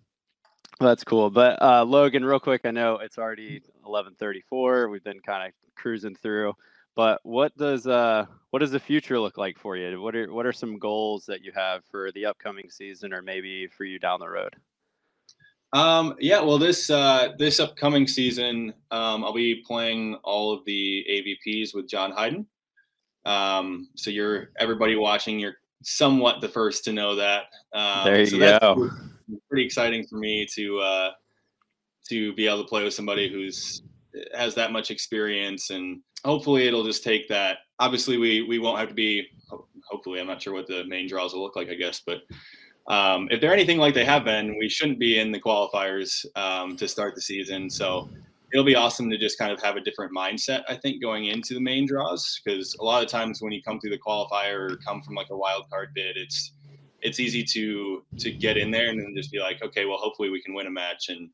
that's 0.79 1.03
cool. 1.03 1.29
But 1.29 1.61
uh, 1.61 1.83
Logan, 1.83 2.23
real 2.23 2.39
quick, 2.39 2.61
I 2.65 2.71
know 2.71 2.97
it's 2.97 3.17
already 3.17 3.61
11:34. 3.85 4.89
We've 4.89 5.03
been 5.03 5.19
kind 5.19 5.47
of 5.47 5.75
cruising 5.75 6.15
through. 6.15 6.53
But 6.95 7.21
what 7.23 7.55
does 7.57 7.87
uh 7.87 8.25
what 8.49 8.59
does 8.59 8.71
the 8.71 8.79
future 8.79 9.19
look 9.19 9.37
like 9.37 9.57
for 9.57 9.77
you? 9.77 10.01
What 10.01 10.15
are 10.15 10.31
what 10.33 10.45
are 10.45 10.51
some 10.51 10.79
goals 10.79 11.25
that 11.27 11.41
you 11.41 11.51
have 11.55 11.85
for 11.85 12.11
the 12.11 12.25
upcoming 12.25 12.69
season, 12.69 13.13
or 13.13 13.21
maybe 13.21 13.67
for 13.67 13.85
you 13.85 13.99
down 13.99 14.19
the 14.19 14.27
road? 14.27 14.55
Um, 15.73 16.15
yeah, 16.19 16.41
well, 16.41 16.57
this 16.57 16.89
uh, 16.89 17.33
this 17.37 17.59
upcoming 17.59 18.07
season, 18.07 18.73
um, 18.91 19.23
I'll 19.23 19.33
be 19.33 19.63
playing 19.65 20.15
all 20.23 20.51
of 20.51 20.65
the 20.65 21.05
AVPs 21.09 21.75
with 21.75 21.87
John 21.87 22.11
Hyden. 22.11 22.47
Um, 23.25 23.89
so 23.95 24.09
you're 24.09 24.49
everybody 24.59 24.95
watching, 24.95 25.39
you're 25.39 25.57
somewhat 25.83 26.41
the 26.41 26.49
first 26.49 26.83
to 26.85 26.93
know 26.93 27.15
that. 27.15 27.43
Um, 27.73 28.05
there 28.05 28.19
you 28.19 28.25
so 28.25 28.37
go. 28.39 28.89
Pretty 29.47 29.65
exciting 29.65 30.07
for 30.07 30.17
me 30.17 30.47
to 30.55 30.79
uh, 30.79 31.11
to 32.09 32.33
be 32.33 32.47
able 32.47 32.63
to 32.63 32.67
play 32.67 32.83
with 32.83 32.93
somebody 32.93 33.31
who's 33.31 33.83
has 34.35 34.55
that 34.55 34.71
much 34.71 34.91
experience 34.91 35.69
and 35.69 36.01
hopefully 36.25 36.67
it'll 36.67 36.83
just 36.83 37.03
take 37.03 37.27
that 37.29 37.59
obviously 37.79 38.17
we 38.17 38.41
we 38.41 38.57
won't 38.57 38.79
have 38.79 38.89
to 38.89 38.93
be 38.93 39.27
hopefully 39.87 40.19
i'm 40.19 40.27
not 40.27 40.41
sure 40.41 40.53
what 40.53 40.67
the 40.67 40.83
main 40.85 41.07
draws 41.07 41.33
will 41.33 41.43
look 41.43 41.55
like 41.55 41.69
i 41.69 41.75
guess 41.75 42.01
but 42.05 42.21
um, 42.89 43.27
if 43.31 43.39
they're 43.39 43.53
anything 43.53 43.77
like 43.77 43.93
they 43.93 44.05
have 44.05 44.25
been 44.25 44.57
we 44.57 44.67
shouldn't 44.67 44.99
be 44.99 45.19
in 45.19 45.31
the 45.31 45.39
qualifiers 45.39 46.25
um, 46.35 46.75
to 46.77 46.87
start 46.87 47.15
the 47.15 47.21
season. 47.21 47.69
So 47.69 48.09
it'll 48.51 48.65
be 48.65 48.75
awesome 48.75 49.09
to 49.09 49.17
just 49.17 49.37
kind 49.37 49.51
of 49.51 49.61
have 49.61 49.75
a 49.75 49.81
different 49.81 50.11
mindset 50.11 50.63
i 50.67 50.75
think 50.75 50.99
going 50.99 51.25
into 51.25 51.53
the 51.53 51.59
main 51.59 51.85
draws 51.85 52.41
because 52.43 52.73
a 52.79 52.83
lot 52.83 53.03
of 53.03 53.07
times 53.07 53.43
when 53.43 53.51
you 53.51 53.61
come 53.61 53.79
through 53.79 53.91
the 53.91 53.99
qualifier 53.99 54.71
or 54.71 54.77
come 54.77 55.03
from 55.03 55.13
like 55.13 55.29
a 55.29 55.37
wild 55.37 55.69
card 55.69 55.89
bid 55.93 56.17
it's 56.17 56.53
it's 57.01 57.19
easy 57.19 57.43
to 57.43 58.03
to 58.17 58.31
get 58.31 58.57
in 58.57 58.71
there 58.71 58.89
and 58.89 58.99
then 58.99 59.13
just 59.15 59.31
be 59.31 59.39
like 59.39 59.61
okay 59.61 59.85
well 59.85 59.97
hopefully 59.97 60.29
we 60.29 60.41
can 60.41 60.53
win 60.53 60.67
a 60.67 60.71
match. 60.71 61.09
And 61.09 61.29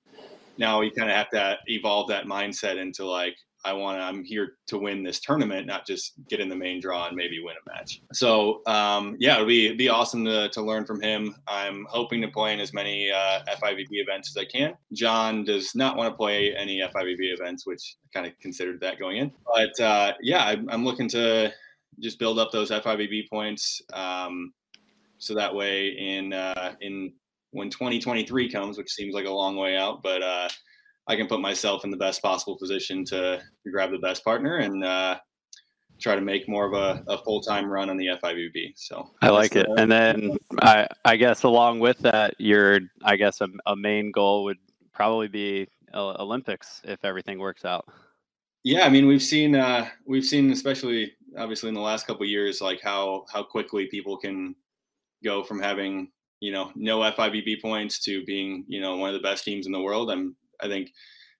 now 0.57 0.81
you 0.81 0.91
kind 0.91 1.09
of 1.09 1.15
have 1.15 1.29
to 1.31 1.57
evolve 1.67 2.07
that 2.09 2.25
mindset 2.25 2.77
into 2.77 3.05
like 3.05 3.37
I 3.65 3.73
want 3.73 3.97
to, 3.97 4.03
I'm 4.03 4.23
here 4.23 4.57
to 4.67 4.77
win 4.77 5.03
this 5.03 5.19
tournament, 5.19 5.65
not 5.65 5.87
just 5.87 6.13
get 6.29 6.39
in 6.39 6.47
the 6.49 6.55
main 6.55 6.79
draw 6.79 7.07
and 7.07 7.15
maybe 7.15 7.41
win 7.43 7.55
a 7.55 7.73
match. 7.73 7.99
So, 8.13 8.61
um, 8.67 9.15
yeah, 9.19 9.33
it'll 9.33 9.47
be, 9.47 9.73
be 9.73 9.89
awesome 9.89 10.23
to, 10.25 10.49
to 10.49 10.61
learn 10.61 10.85
from 10.85 11.01
him. 11.01 11.35
I'm 11.47 11.87
hoping 11.89 12.21
to 12.21 12.27
play 12.27 12.53
in 12.53 12.59
as 12.59 12.73
many 12.73 13.09
uh, 13.11 13.39
FIVB 13.61 13.87
events 13.89 14.29
as 14.29 14.37
I 14.37 14.45
can. 14.45 14.75
John 14.93 15.43
does 15.43 15.73
not 15.73 15.97
want 15.97 16.13
to 16.13 16.15
play 16.15 16.55
any 16.55 16.79
FIVB 16.79 17.17
events, 17.19 17.65
which 17.65 17.95
I 18.05 18.07
kind 18.13 18.31
of 18.31 18.39
considered 18.39 18.79
that 18.81 18.99
going 18.99 19.17
in. 19.17 19.31
But 19.53 19.79
uh, 19.79 20.13
yeah, 20.21 20.45
I'm, 20.45 20.69
I'm, 20.69 20.85
looking 20.85 21.09
to 21.09 21.51
just 21.99 22.19
build 22.19 22.37
up 22.37 22.51
those 22.51 22.69
FIVB 22.69 23.29
points. 23.29 23.81
Um, 23.93 24.53
so 25.17 25.33
that 25.33 25.53
way 25.53 25.87
in, 25.87 26.33
uh, 26.33 26.75
in 26.81 27.13
when 27.49 27.71
2023 27.71 28.51
comes, 28.51 28.77
which 28.77 28.91
seems 28.91 29.15
like 29.15 29.25
a 29.25 29.31
long 29.31 29.55
way 29.55 29.75
out, 29.75 30.03
but 30.03 30.21
uh, 30.21 30.49
I 31.07 31.15
can 31.15 31.27
put 31.27 31.39
myself 31.39 31.83
in 31.83 31.91
the 31.91 31.97
best 31.97 32.21
possible 32.21 32.57
position 32.57 33.05
to, 33.05 33.41
to 33.63 33.71
grab 33.71 33.91
the 33.91 33.99
best 33.99 34.23
partner 34.23 34.57
and 34.57 34.83
uh, 34.83 35.17
try 35.99 36.15
to 36.15 36.21
make 36.21 36.47
more 36.49 36.65
of 36.65 36.73
a, 36.73 37.03
a 37.07 37.17
full 37.19 37.41
time 37.41 37.69
run 37.69 37.89
on 37.89 37.97
the 37.97 38.07
FIVB. 38.07 38.73
So 38.75 39.09
I 39.21 39.29
like 39.29 39.55
it. 39.55 39.67
And 39.77 39.91
then 39.91 40.37
I 40.61 40.87
I 41.03 41.15
guess 41.15 41.43
along 41.43 41.79
with 41.79 41.99
that, 41.99 42.35
your 42.39 42.79
I 43.03 43.15
guess 43.15 43.41
a, 43.41 43.47
a 43.65 43.75
main 43.75 44.11
goal 44.11 44.43
would 44.45 44.57
probably 44.93 45.27
be 45.27 45.67
Olympics 45.93 46.81
if 46.83 47.03
everything 47.05 47.39
works 47.39 47.65
out. 47.65 47.85
Yeah, 48.63 48.85
I 48.85 48.89
mean 48.89 49.07
we've 49.07 49.23
seen 49.23 49.55
uh, 49.55 49.87
we've 50.05 50.25
seen 50.25 50.51
especially 50.51 51.13
obviously 51.37 51.69
in 51.69 51.75
the 51.75 51.81
last 51.81 52.07
couple 52.07 52.25
years 52.25 52.61
like 52.61 52.81
how 52.81 53.25
how 53.31 53.43
quickly 53.43 53.87
people 53.87 54.17
can 54.17 54.55
go 55.23 55.43
from 55.43 55.59
having 55.59 56.11
you 56.39 56.51
know 56.51 56.71
no 56.75 56.99
FIVB 56.99 57.61
points 57.61 57.99
to 58.05 58.23
being 58.25 58.65
you 58.67 58.81
know 58.81 58.97
one 58.97 59.09
of 59.09 59.13
the 59.13 59.27
best 59.27 59.43
teams 59.43 59.65
in 59.65 59.71
the 59.71 59.81
world. 59.81 60.11
I'm 60.11 60.35
I 60.61 60.67
think 60.67 60.91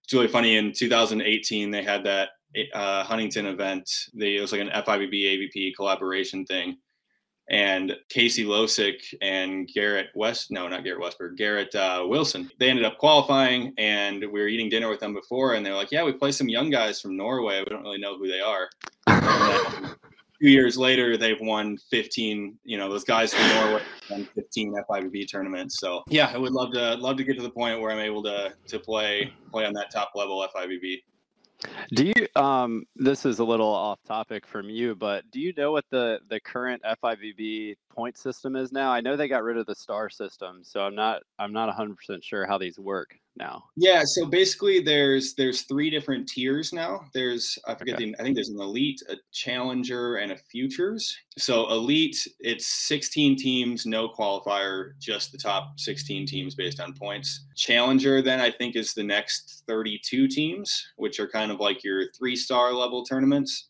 it's 0.04 0.14
really 0.14 0.28
funny. 0.28 0.58
In 0.58 0.72
2018, 0.72 1.72
they 1.72 1.84
had 1.84 2.04
that 2.06 2.30
uh, 2.74 3.04
Huntington 3.04 3.48
event. 3.48 3.90
They, 4.14 4.38
it 4.38 4.42
was 4.42 4.52
like 4.52 4.62
an 4.62 4.70
FIVB 4.70 5.12
AVP 5.14 5.76
collaboration 5.76 6.46
thing, 6.46 6.78
and 7.50 7.94
Casey 8.10 8.46
Losick 8.46 8.96
and 9.22 9.70
Garrett 9.74 10.08
West, 10.16 10.52
no, 10.52 10.68
not 10.68 10.84
Garrett 10.84 11.02
Wessberg, 11.02 11.38
Garrett 11.38 11.74
uh, 11.76 12.06
Wilson. 12.08 12.50
They 12.60 12.70
ended 12.70 12.86
up 12.86 12.98
qualifying, 12.98 13.74
and 13.78 14.22
we 14.22 14.42
were 14.42 14.48
eating 14.48 14.70
dinner 14.70 14.90
with 14.90 15.00
them 15.00 15.14
before, 15.14 15.54
and 15.54 15.66
they're 15.66 15.76
like, 15.76 15.92
"Yeah, 15.92 16.04
we 16.04 16.14
play 16.14 16.32
some 16.32 16.50
young 16.50 16.70
guys 16.70 17.02
from 17.02 17.18
Norway. 17.18 17.60
We 17.60 17.66
don't 17.66 17.84
really 17.84 18.00
know 18.00 18.18
who 18.18 18.28
they 18.28 18.42
are." 18.42 18.70
two 20.46 20.52
years 20.52 20.78
later, 20.78 21.18
they've 21.18 21.42
won 21.42 21.76
15. 21.90 22.58
You 22.64 22.78
know, 22.78 22.88
those 22.88 23.04
guys 23.04 23.34
from 23.34 23.48
Norway 23.50 23.82
won 24.12 24.28
15 24.36 24.76
FIVB 24.88 25.30
tournaments. 25.30 25.80
So 25.80 26.04
yeah, 26.08 26.32
I 26.34 26.38
would 26.38 26.52
love 26.52 26.72
to 26.74 26.96
love 26.96 27.18
to 27.18 27.24
get 27.24 27.36
to 27.38 27.42
the 27.42 27.50
point 27.50 27.82
where 27.82 27.92
I'm 27.92 28.00
able 28.00 28.22
to 28.24 28.54
to 28.68 28.80
play 28.80 29.34
play 29.52 29.66
on 29.66 29.74
that 29.74 29.92
top 29.92 30.12
level 30.14 30.46
FIVB. 30.56 31.02
Do 31.96 32.06
you 32.06 32.42
um 32.42 32.86
this 32.96 33.26
is 33.26 33.40
a 33.40 33.44
little 33.44 33.74
off 33.74 34.00
topic 34.04 34.46
from 34.46 34.70
you, 34.70 34.94
but 34.94 35.24
do 35.32 35.40
you 35.40 35.52
know 35.58 35.72
what 35.72 35.86
the 35.90 36.20
the 36.30 36.40
current 36.40 36.82
FIVB 36.84 37.76
point 37.96 38.18
system 38.18 38.56
is 38.56 38.72
now? 38.72 38.92
I 38.92 39.02
know 39.02 39.16
they 39.16 39.28
got 39.28 39.44
rid 39.44 39.58
of 39.58 39.66
the 39.66 39.76
star 39.76 40.10
system, 40.10 40.60
so 40.64 40.82
I'm 40.82 40.96
not 40.96 41.24
I'm 41.40 41.54
not 41.54 41.76
100% 41.76 41.96
sure 42.24 42.46
how 42.46 42.58
these 42.58 42.78
work 42.78 43.16
now. 43.38 43.64
Yeah, 43.76 44.04
so 44.06 44.26
basically 44.26 44.82
there's 44.82 45.34
there's 45.36 45.64
three 45.64 45.90
different 45.90 46.28
tiers 46.28 46.74
now. 46.74 47.02
There's 47.14 47.58
I 47.68 47.76
forget 47.76 47.96
okay. 47.96 48.12
the 48.12 48.16
I 48.20 48.24
think 48.24 48.36
there's 48.36 48.50
an 48.50 48.60
elite, 48.60 49.02
a 49.10 49.16
challenger, 49.32 50.18
and 50.18 50.32
a 50.32 50.38
futures. 50.38 51.16
So 51.38 51.70
elite, 51.72 52.18
it's 52.40 52.88
16 52.88 53.38
teams, 53.38 53.86
no 53.86 54.10
qualifier, 54.10 54.92
just 55.00 55.32
the 55.32 55.38
top 55.38 55.80
16 55.80 56.26
teams 56.26 56.56
based 56.56 56.80
on 56.80 56.94
points. 56.94 57.46
Challenger 57.56 58.22
then 58.22 58.40
I 58.40 58.52
think 58.52 58.76
is 58.76 58.94
the 58.94 59.04
next 59.04 59.64
32 59.68 60.28
teams, 60.28 60.88
which 60.98 61.20
are 61.20 61.28
kind 61.28 61.52
of 61.52 61.60
like 61.60 61.84
your 61.84 62.12
three 62.18 62.36
star 62.36 62.74
level 62.74 63.04
tournaments. 63.04 63.70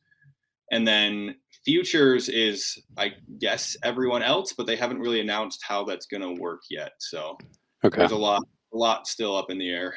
And 0.72 0.88
then 0.88 1.36
futures 1.66 2.30
is 2.30 2.82
I 2.98 3.14
guess 3.40 3.76
everyone 3.84 4.22
else, 4.22 4.54
but 4.54 4.68
they 4.68 4.76
haven't 4.76 5.00
really 5.00 5.20
announced 5.20 5.64
how 5.68 5.84
that's 5.84 6.06
going 6.06 6.22
to 6.22 6.40
work 6.40 6.62
yet. 6.70 6.94
So 7.00 7.38
okay. 7.84 7.98
there's 7.98 8.12
a 8.12 8.18
lot 8.18 8.44
a 8.74 8.78
lot 8.78 9.08
still 9.08 9.36
up 9.36 9.50
in 9.50 9.58
the 9.58 9.70
air. 9.70 9.96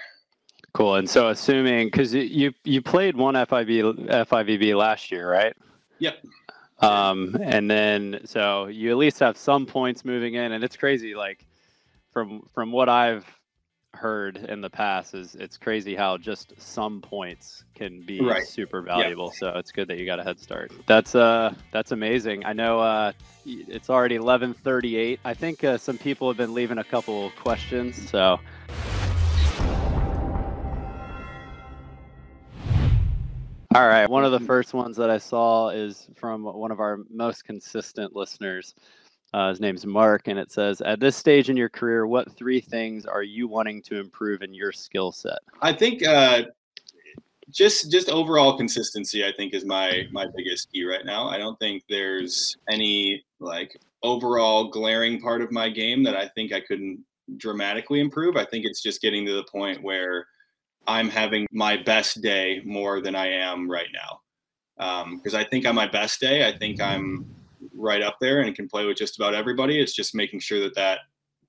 Cool. 0.75 0.97
And 0.97 1.09
so, 1.09 1.29
assuming 1.29 1.89
because 1.89 2.13
you 2.15 2.53
you 2.65 2.83
played 2.83 3.17
one 3.17 3.35
FIV 3.35 4.09
FIVB 4.09 4.77
last 4.77 5.11
year, 5.11 5.31
right? 5.31 5.55
Yep. 5.99 6.25
Um, 6.81 7.37
and 7.43 7.71
then 7.71 8.21
so 8.25 8.67
you 8.67 8.91
at 8.91 8.97
least 8.97 9.19
have 9.21 9.37
some 9.37 9.67
points 9.67 10.05
moving 10.05 10.35
in, 10.35 10.53
and 10.53 10.63
it's 10.63 10.77
crazy. 10.77 11.15
Like 11.15 11.47
from 12.13 12.43
from 12.55 12.71
what 12.71 12.89
I've 12.89 13.27
heard 13.99 14.37
in 14.37 14.61
the 14.61 14.71
past, 14.71 15.15
is 15.15 15.35
it's 15.35 15.57
crazy 15.57 15.95
how 15.95 16.17
just 16.17 16.53
some 16.59 17.01
points 17.01 17.65
can 17.75 18.01
be 18.03 18.21
right. 18.21 18.47
super 18.47 18.81
valuable. 18.81 19.27
Yep. 19.27 19.35
So 19.35 19.49
it's 19.59 19.73
good 19.73 19.89
that 19.89 19.99
you 19.99 20.07
got 20.07 20.21
a 20.21 20.25
head 20.25 20.41
start. 20.41 20.73
That's 20.87 21.15
uh 21.15 21.55
that's 21.73 21.93
amazing. 21.93 22.47
I 22.47 22.53
know 22.53 22.81
uh 22.81 23.13
it's 23.45 23.91
already 23.91 24.17
11:38. 24.19 25.19
I 25.25 25.35
think 25.35 25.65
uh, 25.65 25.79
some 25.79 25.99
people 25.99 26.29
have 26.29 26.37
been 26.37 26.55
leaving 26.55 26.79
a 26.79 26.85
couple 26.85 27.31
questions, 27.31 28.11
so. 28.11 28.39
All 33.75 33.87
right. 33.87 34.09
One 34.09 34.25
of 34.25 34.33
the 34.33 34.41
first 34.41 34.75
ones 34.75 34.97
that 34.97 35.11
I 35.11 35.19
saw 35.19 35.69
is 35.69 36.09
from 36.17 36.43
one 36.43 36.71
of 36.71 36.81
our 36.81 37.01
most 37.11 37.45
consistent 37.45 38.17
listeners. 38.17 38.75
Uh, 39.35 39.51
his 39.51 39.61
name's 39.61 39.85
Mark, 39.85 40.29
and 40.29 40.38
it 40.38 40.51
says, 40.51 40.81
"At 40.81 41.01
this 41.01 41.17
stage 41.17 41.51
in 41.51 41.57
your 41.57 41.69
career, 41.69 42.07
what 42.07 42.33
three 42.33 42.61
things 42.61 43.05
are 43.05 43.23
you 43.23 43.47
wanting 43.47 43.83
to 43.83 43.99
improve 43.99 44.43
in 44.43 44.55
your 44.55 44.73
skill 44.73 45.12
set?" 45.12 45.39
I 45.61 45.72
think 45.72 46.07
uh, 46.07 46.45
just 47.51 47.91
just 47.91 48.09
overall 48.09 48.57
consistency. 48.57 49.24
I 49.24 49.33
think 49.33 49.55
is 49.55 49.64
my 49.64 50.05
my 50.12 50.26
biggest 50.35 50.72
key 50.72 50.85
right 50.85 51.05
now. 51.05 51.29
I 51.29 51.39
don't 51.39 51.59
think 51.59 51.85
there's 51.89 52.57
any 52.70 53.24
like 53.39 53.79
overall 54.03 54.68
glaring 54.68 55.20
part 55.20 55.43
of 55.43 55.53
my 55.53 55.68
game 55.68 56.03
that 56.05 56.16
I 56.16 56.29
think 56.29 56.53
I 56.53 56.61
couldn't 56.61 57.05
dramatically 57.37 58.01
improve. 58.01 58.37
I 58.37 58.45
think 58.45 58.64
it's 58.64 58.83
just 58.83 59.03
getting 59.03 59.26
to 59.26 59.35
the 59.35 59.45
point 59.45 59.83
where 59.83 60.26
I'm 60.87 61.09
having 61.09 61.47
my 61.51 61.76
best 61.76 62.22
day 62.22 62.62
more 62.64 63.01
than 63.01 63.14
I 63.14 63.29
am 63.29 63.70
right 63.70 63.89
now. 63.93 64.20
Because 65.12 65.35
um, 65.35 65.41
I 65.41 65.45
think 65.45 65.66
on 65.66 65.74
my 65.74 65.87
best 65.87 66.20
day, 66.20 66.49
I 66.49 66.57
think 66.57 66.81
I'm 66.81 67.26
right 67.79 68.03
up 68.03 68.16
there 68.20 68.41
and 68.41 68.55
can 68.55 68.68
play 68.68 68.85
with 68.85 68.97
just 68.97 69.18
about 69.18 69.35
everybody. 69.35 69.81
It's 69.81 69.95
just 69.95 70.14
making 70.14 70.41
sure 70.41 70.61
that 70.61 70.74
that 70.74 71.01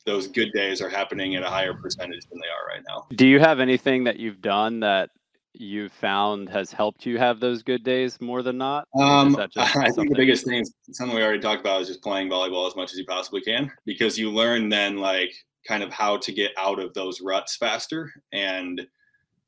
those 0.06 0.28
good 0.28 0.52
days 0.54 0.82
are 0.82 0.90
happening 0.90 1.36
at 1.36 1.44
a 1.44 1.50
higher 1.50 1.74
percentage 1.74 2.26
than 2.30 2.40
they 2.40 2.48
are 2.48 2.68
right 2.68 2.84
now. 2.88 3.08
Do 3.16 3.28
you 3.28 3.40
have 3.40 3.60
anything 3.60 4.04
that 4.06 4.18
you've 4.18 4.42
done 4.42 4.80
that 4.80 5.10
you 5.54 5.90
found 5.90 6.50
has 6.50 6.72
helped 6.72 7.06
you 7.06 7.18
have 7.18 7.40
those 7.40 7.64
good 7.64 7.84
days 7.84 8.22
more 8.22 8.42
than 8.42 8.58
not? 8.58 8.88
Um, 9.00 9.36
I 9.58 9.90
think 9.92 10.10
the 10.10 10.16
biggest 10.16 10.46
thing 10.46 10.64
something 10.92 11.16
we 11.16 11.24
already 11.24 11.40
talked 11.40 11.62
about 11.62 11.82
is 11.82 11.88
just 11.88 12.02
playing 12.02 12.30
volleyball 12.30 12.68
as 12.68 12.76
much 12.76 12.92
as 12.92 12.98
you 12.98 13.06
possibly 13.06 13.42
can 13.42 13.72
because 13.86 14.18
you 14.18 14.30
learn 14.30 14.70
then 14.70 14.98
like 14.98 15.34
kind 15.68 15.84
of 15.84 15.92
how 15.92 16.18
to 16.18 16.32
get 16.32 16.52
out 16.58 16.80
of 16.80 16.94
those 16.94 17.22
ruts 17.22 17.58
faster 17.58 18.12
and 18.32 18.82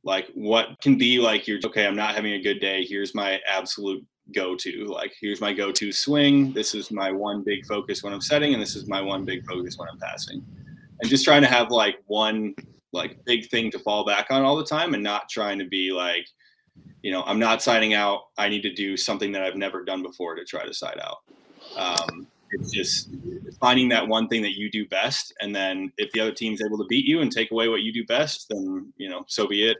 like 0.03 0.27
what 0.34 0.79
can 0.82 0.97
be 0.97 1.19
like 1.19 1.47
you're 1.47 1.59
okay 1.63 1.86
i'm 1.86 1.95
not 1.95 2.15
having 2.15 2.34
a 2.34 2.41
good 2.41 2.59
day 2.59 2.84
here's 2.84 3.15
my 3.15 3.39
absolute 3.47 4.05
go 4.34 4.55
to 4.55 4.86
like 4.86 5.13
here's 5.19 5.41
my 5.41 5.53
go 5.53 5.71
to 5.71 5.91
swing 5.91 6.51
this 6.53 6.73
is 6.75 6.91
my 6.91 7.11
one 7.11 7.43
big 7.43 7.65
focus 7.65 8.03
when 8.03 8.13
i'm 8.13 8.21
setting 8.21 8.53
and 8.53 8.61
this 8.61 8.75
is 8.75 8.88
my 8.88 9.01
one 9.01 9.25
big 9.25 9.45
focus 9.45 9.77
when 9.77 9.88
i'm 9.89 9.99
passing. 9.99 10.43
And 11.01 11.09
just 11.09 11.25
trying 11.25 11.41
to 11.41 11.47
have 11.47 11.71
like 11.71 11.97
one 12.07 12.53
like 12.93 13.23
big 13.25 13.49
thing 13.49 13.71
to 13.71 13.79
fall 13.79 14.05
back 14.05 14.27
on 14.29 14.43
all 14.43 14.55
the 14.55 14.65
time 14.65 14.93
and 14.93 15.03
not 15.03 15.29
trying 15.29 15.57
to 15.59 15.65
be 15.65 15.91
like 15.91 16.27
you 17.01 17.11
know 17.11 17.23
i'm 17.25 17.39
not 17.39 17.61
signing 17.61 17.93
out. 17.93 18.21
I 18.38 18.49
need 18.49 18.61
to 18.61 18.73
do 18.73 18.97
something 18.97 19.32
that 19.32 19.43
i've 19.43 19.55
never 19.55 19.84
done 19.84 20.03
before 20.03 20.36
to 20.36 20.45
try 20.45 20.65
to 20.65 20.73
side 20.73 20.99
out. 21.01 21.17
Um, 21.75 22.27
it's 22.51 22.71
just 22.71 23.09
finding 23.59 23.89
that 23.89 24.07
one 24.07 24.27
thing 24.27 24.41
that 24.41 24.57
you 24.57 24.69
do 24.69 24.88
best, 24.88 25.34
and 25.41 25.55
then 25.55 25.91
if 25.97 26.11
the 26.11 26.19
other 26.19 26.34
team's 26.34 26.61
able 26.61 26.77
to 26.77 26.86
beat 26.86 27.05
you 27.05 27.21
and 27.21 27.32
take 27.32 27.51
away 27.51 27.69
what 27.69 27.82
you 27.82 27.93
do 27.93 28.05
best, 28.05 28.47
then 28.49 28.91
you 28.97 29.09
know, 29.09 29.23
so 29.27 29.47
be 29.47 29.69
it. 29.69 29.77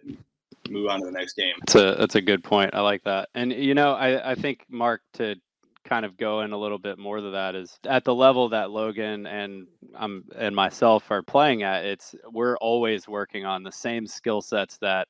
Move 0.72 0.88
on 0.90 1.00
to 1.02 1.06
the 1.06 1.12
next 1.12 1.34
game. 1.34 1.54
That's 1.60 1.76
a 1.76 1.96
that's 2.00 2.16
a 2.16 2.22
good 2.22 2.44
point. 2.44 2.74
I 2.74 2.82
like 2.82 3.04
that. 3.04 3.30
And 3.36 3.52
you 3.52 3.74
know, 3.74 3.94
I 3.94 4.32
I 4.32 4.36
think 4.36 4.66
Mark 4.70 5.02
to 5.14 5.36
kind 5.84 6.06
of 6.06 6.16
go 6.16 6.42
in 6.42 6.52
a 6.52 6.58
little 6.58 6.78
bit 6.78 7.00
more 7.00 7.20
to 7.20 7.32
that 7.32 7.56
is 7.56 7.78
at 7.88 8.06
the 8.06 8.14
level 8.14 8.48
that 8.50 8.72
Logan 8.72 9.26
and 9.26 9.68
um 9.96 10.24
and 10.36 10.56
myself 10.56 11.10
are 11.12 11.24
playing 11.24 11.64
at. 11.64 11.86
It's 11.86 12.16
we're 12.32 12.58
always 12.58 13.08
working 13.08 13.46
on 13.46 13.64
the 13.64 13.72
same 13.72 14.08
skill 14.08 14.42
sets 14.42 14.78
that 14.78 15.08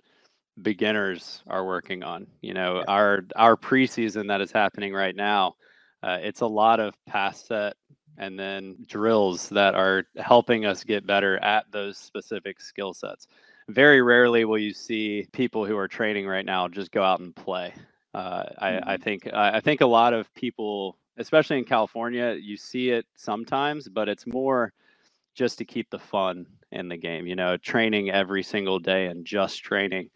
beginners 0.61 1.43
are 1.47 1.65
working 1.65 2.03
on. 2.03 2.27
You 2.41 2.53
know, 2.53 2.83
our 2.87 3.23
our 3.35 3.55
preseason 3.55 4.27
that 4.27 4.41
is 4.41 4.51
happening 4.51 4.93
right 4.93 5.15
now 5.15 5.55
uh, 6.03 6.17
it's 6.21 6.41
a 6.41 6.47
lot 6.47 6.79
of 6.79 6.95
pass 7.05 7.45
set 7.45 7.75
and 8.17 8.37
then 8.37 8.75
drills 8.87 9.49
that 9.49 9.75
are 9.75 10.03
helping 10.17 10.65
us 10.65 10.83
get 10.83 11.05
better 11.07 11.37
at 11.43 11.65
those 11.71 11.97
specific 11.97 12.59
skill 12.59 12.93
sets. 12.93 13.27
Very 13.73 14.01
rarely 14.01 14.45
will 14.45 14.57
you 14.57 14.73
see 14.73 15.27
people 15.31 15.65
who 15.65 15.77
are 15.77 15.87
training 15.87 16.27
right 16.27 16.45
now 16.45 16.67
just 16.67 16.91
go 16.91 17.03
out 17.03 17.19
and 17.19 17.35
play. 17.35 17.73
Uh, 18.13 18.43
I, 18.57 18.67
I, 18.67 18.71
mm-hmm. 18.71 19.03
think 19.03 19.33
I 19.33 19.59
think 19.61 19.81
a 19.81 19.85
lot 19.85 20.13
of 20.13 20.33
people, 20.33 20.97
especially 21.17 21.57
in 21.57 21.63
California, 21.63 22.37
you 22.39 22.57
see 22.57 22.89
it 22.89 23.05
sometimes, 23.15 23.87
but 23.87 24.09
it's 24.09 24.27
more 24.27 24.73
just 25.35 25.57
to 25.59 25.65
keep 25.65 25.89
the 25.89 25.99
fun 25.99 26.45
in 26.71 26.89
the 26.89 26.97
game. 26.97 27.25
You 27.25 27.35
know, 27.35 27.55
training 27.57 28.11
every 28.11 28.43
single 28.43 28.79
day 28.79 29.07
and 29.07 29.25
just 29.25 29.63
training 29.63 30.09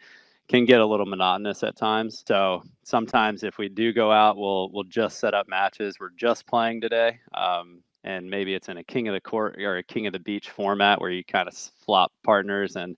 can 0.48 0.66
get 0.66 0.82
a 0.82 0.86
little 0.86 1.06
monotonous 1.06 1.64
at 1.64 1.76
times. 1.76 2.24
So 2.28 2.64
sometimes 2.84 3.44
if 3.44 3.58
we 3.58 3.70
do 3.70 3.94
go 3.94 4.12
out, 4.12 4.38
we'll 4.38 4.70
we'll 4.72 4.84
just 4.84 5.20
set 5.20 5.34
up 5.34 5.48
matches. 5.48 5.98
We're 6.00 6.10
just 6.18 6.46
playing 6.46 6.82
today, 6.82 7.20
um, 7.34 7.80
and 8.04 8.30
maybe 8.30 8.54
it's 8.54 8.70
in 8.70 8.78
a 8.78 8.84
king 8.84 9.08
of 9.08 9.14
the 9.14 9.22
court 9.22 9.62
or 9.62 9.78
a 9.78 9.84
king 9.84 10.08
of 10.08 10.14
the 10.14 10.20
beach 10.20 10.50
format 10.50 11.00
where 11.00 11.10
you 11.10 11.24
kind 11.24 11.48
of 11.48 11.56
flop 11.56 12.12
partners, 12.24 12.76
and 12.76 12.98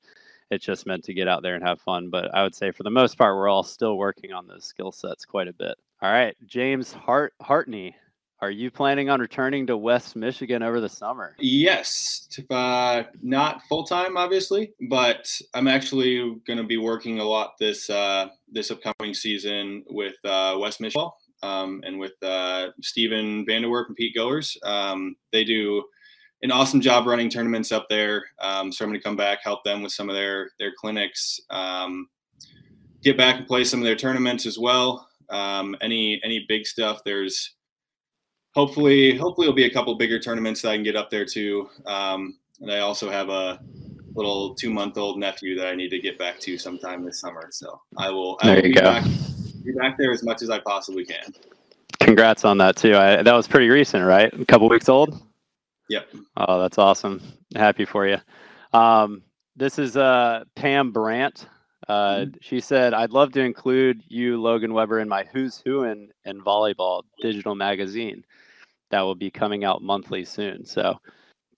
it's 0.49 0.65
just 0.65 0.85
meant 0.85 1.03
to 1.05 1.13
get 1.13 1.27
out 1.27 1.43
there 1.43 1.55
and 1.55 1.63
have 1.63 1.81
fun. 1.81 2.09
But 2.09 2.33
I 2.33 2.43
would 2.43 2.55
say 2.55 2.71
for 2.71 2.83
the 2.83 2.89
most 2.89 3.17
part, 3.17 3.35
we're 3.35 3.49
all 3.49 3.63
still 3.63 3.97
working 3.97 4.33
on 4.33 4.47
those 4.47 4.65
skill 4.65 4.91
sets 4.91 5.25
quite 5.25 5.47
a 5.47 5.53
bit. 5.53 5.75
All 6.01 6.11
right, 6.11 6.35
James 6.45 6.93
Hart 6.93 7.33
Hartney 7.41 7.95
are 8.39 8.51
you 8.51 8.69
planning 8.69 9.09
on 9.09 9.19
returning 9.19 9.65
to 9.65 9.75
West 9.75 10.15
Michigan 10.15 10.61
over 10.61 10.79
the 10.79 10.89
summer? 10.89 11.35
Yes, 11.39 12.29
uh, 12.51 13.03
not 13.23 13.63
full 13.67 13.83
time, 13.83 14.15
obviously, 14.15 14.73
but 14.89 15.27
I'm 15.55 15.67
actually 15.67 16.17
going 16.45 16.57
to 16.57 16.63
be 16.63 16.77
working 16.77 17.19
a 17.19 17.23
lot 17.23 17.53
this 17.59 17.89
uh, 17.89 18.27
this 18.51 18.69
upcoming 18.69 19.15
season 19.15 19.83
with 19.89 20.13
uh, 20.23 20.55
West 20.59 20.79
Michigan 20.81 21.09
um, 21.41 21.81
and 21.83 21.97
with 21.97 22.13
uh, 22.21 22.67
Stephen 22.81 23.43
Vanderwerp 23.47 23.87
and 23.87 23.95
Pete 23.95 24.13
Goers. 24.13 24.55
Um, 24.61 25.15
they 25.31 25.43
do 25.43 25.83
an 26.43 26.51
awesome 26.51 26.81
job 26.81 27.07
running 27.07 27.29
tournaments 27.29 27.71
up 27.71 27.87
there. 27.89 28.23
Um, 28.39 28.71
so 28.71 28.85
I'm 28.85 28.91
going 28.91 28.99
to 28.99 29.03
come 29.03 29.15
back, 29.15 29.39
help 29.43 29.63
them 29.63 29.81
with 29.81 29.91
some 29.91 30.09
of 30.09 30.15
their 30.15 30.51
their 30.59 30.71
clinics, 30.77 31.39
um, 31.49 32.07
get 33.03 33.17
back 33.17 33.37
and 33.37 33.47
play 33.47 33.63
some 33.63 33.79
of 33.79 33.85
their 33.85 33.95
tournaments 33.95 34.45
as 34.45 34.57
well. 34.59 35.07
Um, 35.29 35.75
any 35.81 36.21
any 36.23 36.45
big 36.47 36.65
stuff, 36.65 37.01
there's 37.05 37.55
hopefully, 38.57 39.15
hopefully 39.15 39.45
it'll 39.45 39.55
be 39.55 39.65
a 39.65 39.73
couple 39.73 39.95
bigger 39.95 40.19
tournaments 40.19 40.63
that 40.63 40.69
I 40.69 40.75
can 40.75 40.83
get 40.83 40.95
up 40.95 41.11
there 41.11 41.25
too. 41.25 41.69
Um, 41.85 42.39
and 42.59 42.71
I 42.71 42.79
also 42.79 43.09
have 43.09 43.29
a 43.29 43.59
little 44.15 44.55
two 44.55 44.71
month 44.71 44.97
old 44.97 45.19
nephew 45.19 45.55
that 45.59 45.67
I 45.67 45.75
need 45.75 45.89
to 45.89 45.99
get 45.99 46.17
back 46.17 46.39
to 46.39 46.57
sometime 46.57 47.05
this 47.05 47.19
summer. 47.19 47.49
So 47.51 47.79
I 47.97 48.09
will, 48.09 48.39
I 48.41 48.55
will 48.55 48.61
be, 48.63 48.73
back, 48.73 49.03
be 49.63 49.73
back 49.73 49.97
there 49.99 50.11
as 50.11 50.23
much 50.23 50.41
as 50.41 50.49
I 50.49 50.59
possibly 50.59 51.05
can. 51.05 51.33
Congrats 51.99 52.45
on 52.45 52.57
that 52.57 52.75
too. 52.75 52.95
I, 52.95 53.21
that 53.21 53.33
was 53.33 53.47
pretty 53.47 53.69
recent, 53.69 54.03
right? 54.03 54.33
A 54.33 54.45
couple 54.45 54.69
weeks 54.69 54.89
old. 54.89 55.21
Yep. 55.89 56.09
Oh, 56.37 56.59
that's 56.59 56.77
awesome. 56.77 57.21
Happy 57.55 57.85
for 57.85 58.07
you. 58.07 58.17
Um, 58.73 59.23
this 59.55 59.79
is 59.79 59.97
uh, 59.97 60.43
Pam 60.55 60.91
Brandt. 60.91 61.47
Uh, 61.87 62.15
mm-hmm. 62.15 62.37
She 62.41 62.59
said, 62.59 62.93
"I'd 62.93 63.11
love 63.11 63.31
to 63.33 63.41
include 63.41 64.03
you, 64.07 64.41
Logan 64.41 64.73
Webber, 64.73 64.99
in 64.99 65.07
my 65.07 65.23
Who's 65.31 65.61
Who 65.65 65.83
in, 65.83 66.09
in 66.25 66.41
Volleyball 66.41 67.03
digital 67.21 67.55
magazine 67.55 68.25
that 68.89 69.01
will 69.01 69.15
be 69.15 69.31
coming 69.31 69.63
out 69.63 69.81
monthly 69.81 70.25
soon. 70.25 70.65
So 70.65 70.97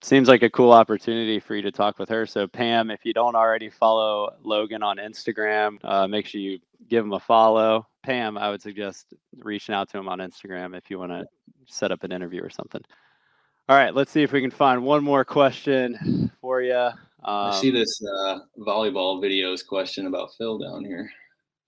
seems 0.01 0.27
like 0.27 0.43
a 0.43 0.49
cool 0.49 0.71
opportunity 0.71 1.39
for 1.39 1.55
you 1.55 1.61
to 1.63 1.71
talk 1.71 1.99
with 1.99 2.09
her. 2.09 2.25
So 2.25 2.47
Pam, 2.47 2.89
if 2.89 3.03
you 3.03 3.13
don't 3.13 3.35
already 3.35 3.69
follow 3.69 4.33
Logan 4.43 4.81
on 4.81 4.97
Instagram, 4.97 5.77
uh, 5.83 6.07
make 6.07 6.25
sure 6.25 6.41
you 6.41 6.59
give 6.89 7.03
him 7.03 7.13
a 7.13 7.19
follow. 7.19 7.87
Pam, 8.03 8.37
I 8.37 8.49
would 8.49 8.61
suggest 8.61 9.13
reaching 9.39 9.75
out 9.75 9.89
to 9.89 9.97
him 9.97 10.07
on 10.07 10.19
Instagram 10.19 10.77
if 10.77 10.89
you 10.89 10.97
want 10.97 11.11
to 11.11 11.25
set 11.67 11.91
up 11.91 12.03
an 12.03 12.11
interview 12.11 12.41
or 12.41 12.49
something. 12.49 12.81
All 13.69 13.75
right, 13.75 13.93
let's 13.93 14.09
see 14.09 14.23
if 14.23 14.31
we 14.31 14.41
can 14.41 14.49
find 14.49 14.81
one 14.81 15.03
more 15.03 15.23
question 15.23 16.31
for 16.41 16.63
you. 16.63 16.73
Um, 16.73 16.95
I 17.23 17.51
see 17.61 17.69
this 17.69 18.01
uh, 18.03 18.39
volleyball 18.57 19.23
videos 19.23 19.63
question 19.63 20.07
about 20.07 20.31
Phil 20.39 20.57
down 20.57 20.83
here. 20.83 21.07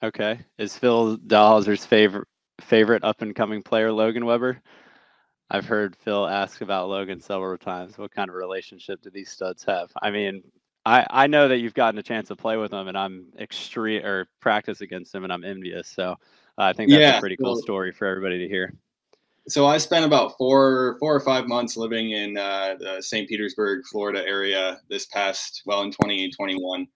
Okay, 0.02 0.40
is 0.58 0.76
Phil 0.76 1.20
Dalhausser's 1.20 1.86
favorite 1.86 2.28
favorite 2.60 3.04
up 3.04 3.22
and 3.22 3.36
coming 3.36 3.62
player 3.62 3.92
Logan 3.92 4.26
Webber? 4.26 4.60
I've 5.52 5.68
heard 5.68 5.96
Phil 5.96 6.28
ask 6.28 6.62
about 6.62 6.90
Logan 6.90 7.22
several 7.22 7.56
times. 7.56 8.00
What 8.00 8.10
kind 8.10 8.30
of 8.30 8.36
relationship 8.36 9.04
do 9.04 9.12
these 9.12 9.30
studs 9.30 9.64
have? 9.66 9.92
I 10.02 10.10
mean, 10.10 10.42
I, 10.84 11.06
I 11.08 11.28
know 11.28 11.50
that 11.50 11.60
you've 11.60 11.76
gotten 11.76 12.00
a 12.00 12.04
chance 12.04 12.30
to 12.30 12.36
play 12.36 12.58
with 12.58 12.74
him, 12.74 12.88
and 12.88 12.98
I'm 12.98 13.28
extreme 13.40 14.04
or 14.04 14.28
practice 14.40 14.82
against 14.82 15.14
him, 15.14 15.24
and 15.24 15.32
I'm 15.32 15.44
envious. 15.44 15.88
So 15.88 16.14
uh, 16.14 16.16
I 16.58 16.74
think 16.74 16.90
that's 16.90 17.00
yeah, 17.00 17.18
a 17.18 17.20
pretty 17.20 17.38
cool 17.38 17.58
story 17.58 17.92
for 17.92 18.08
everybody 18.08 18.40
to 18.40 18.48
hear. 18.48 18.74
So 19.48 19.66
I 19.66 19.78
spent 19.78 20.06
about 20.06 20.34
four 20.38 20.98
four 21.00 21.16
or 21.16 21.20
five 21.20 21.48
months 21.48 21.76
living 21.76 22.12
in 22.12 22.38
uh, 22.38 22.76
the 22.80 23.02
St. 23.02 23.28
Petersburg, 23.28 23.82
Florida 23.92 24.24
area 24.26 24.80
this 24.90 25.08
past 25.08 25.64
well 25.66 25.82
in 25.82 25.92
2021, 25.92 26.88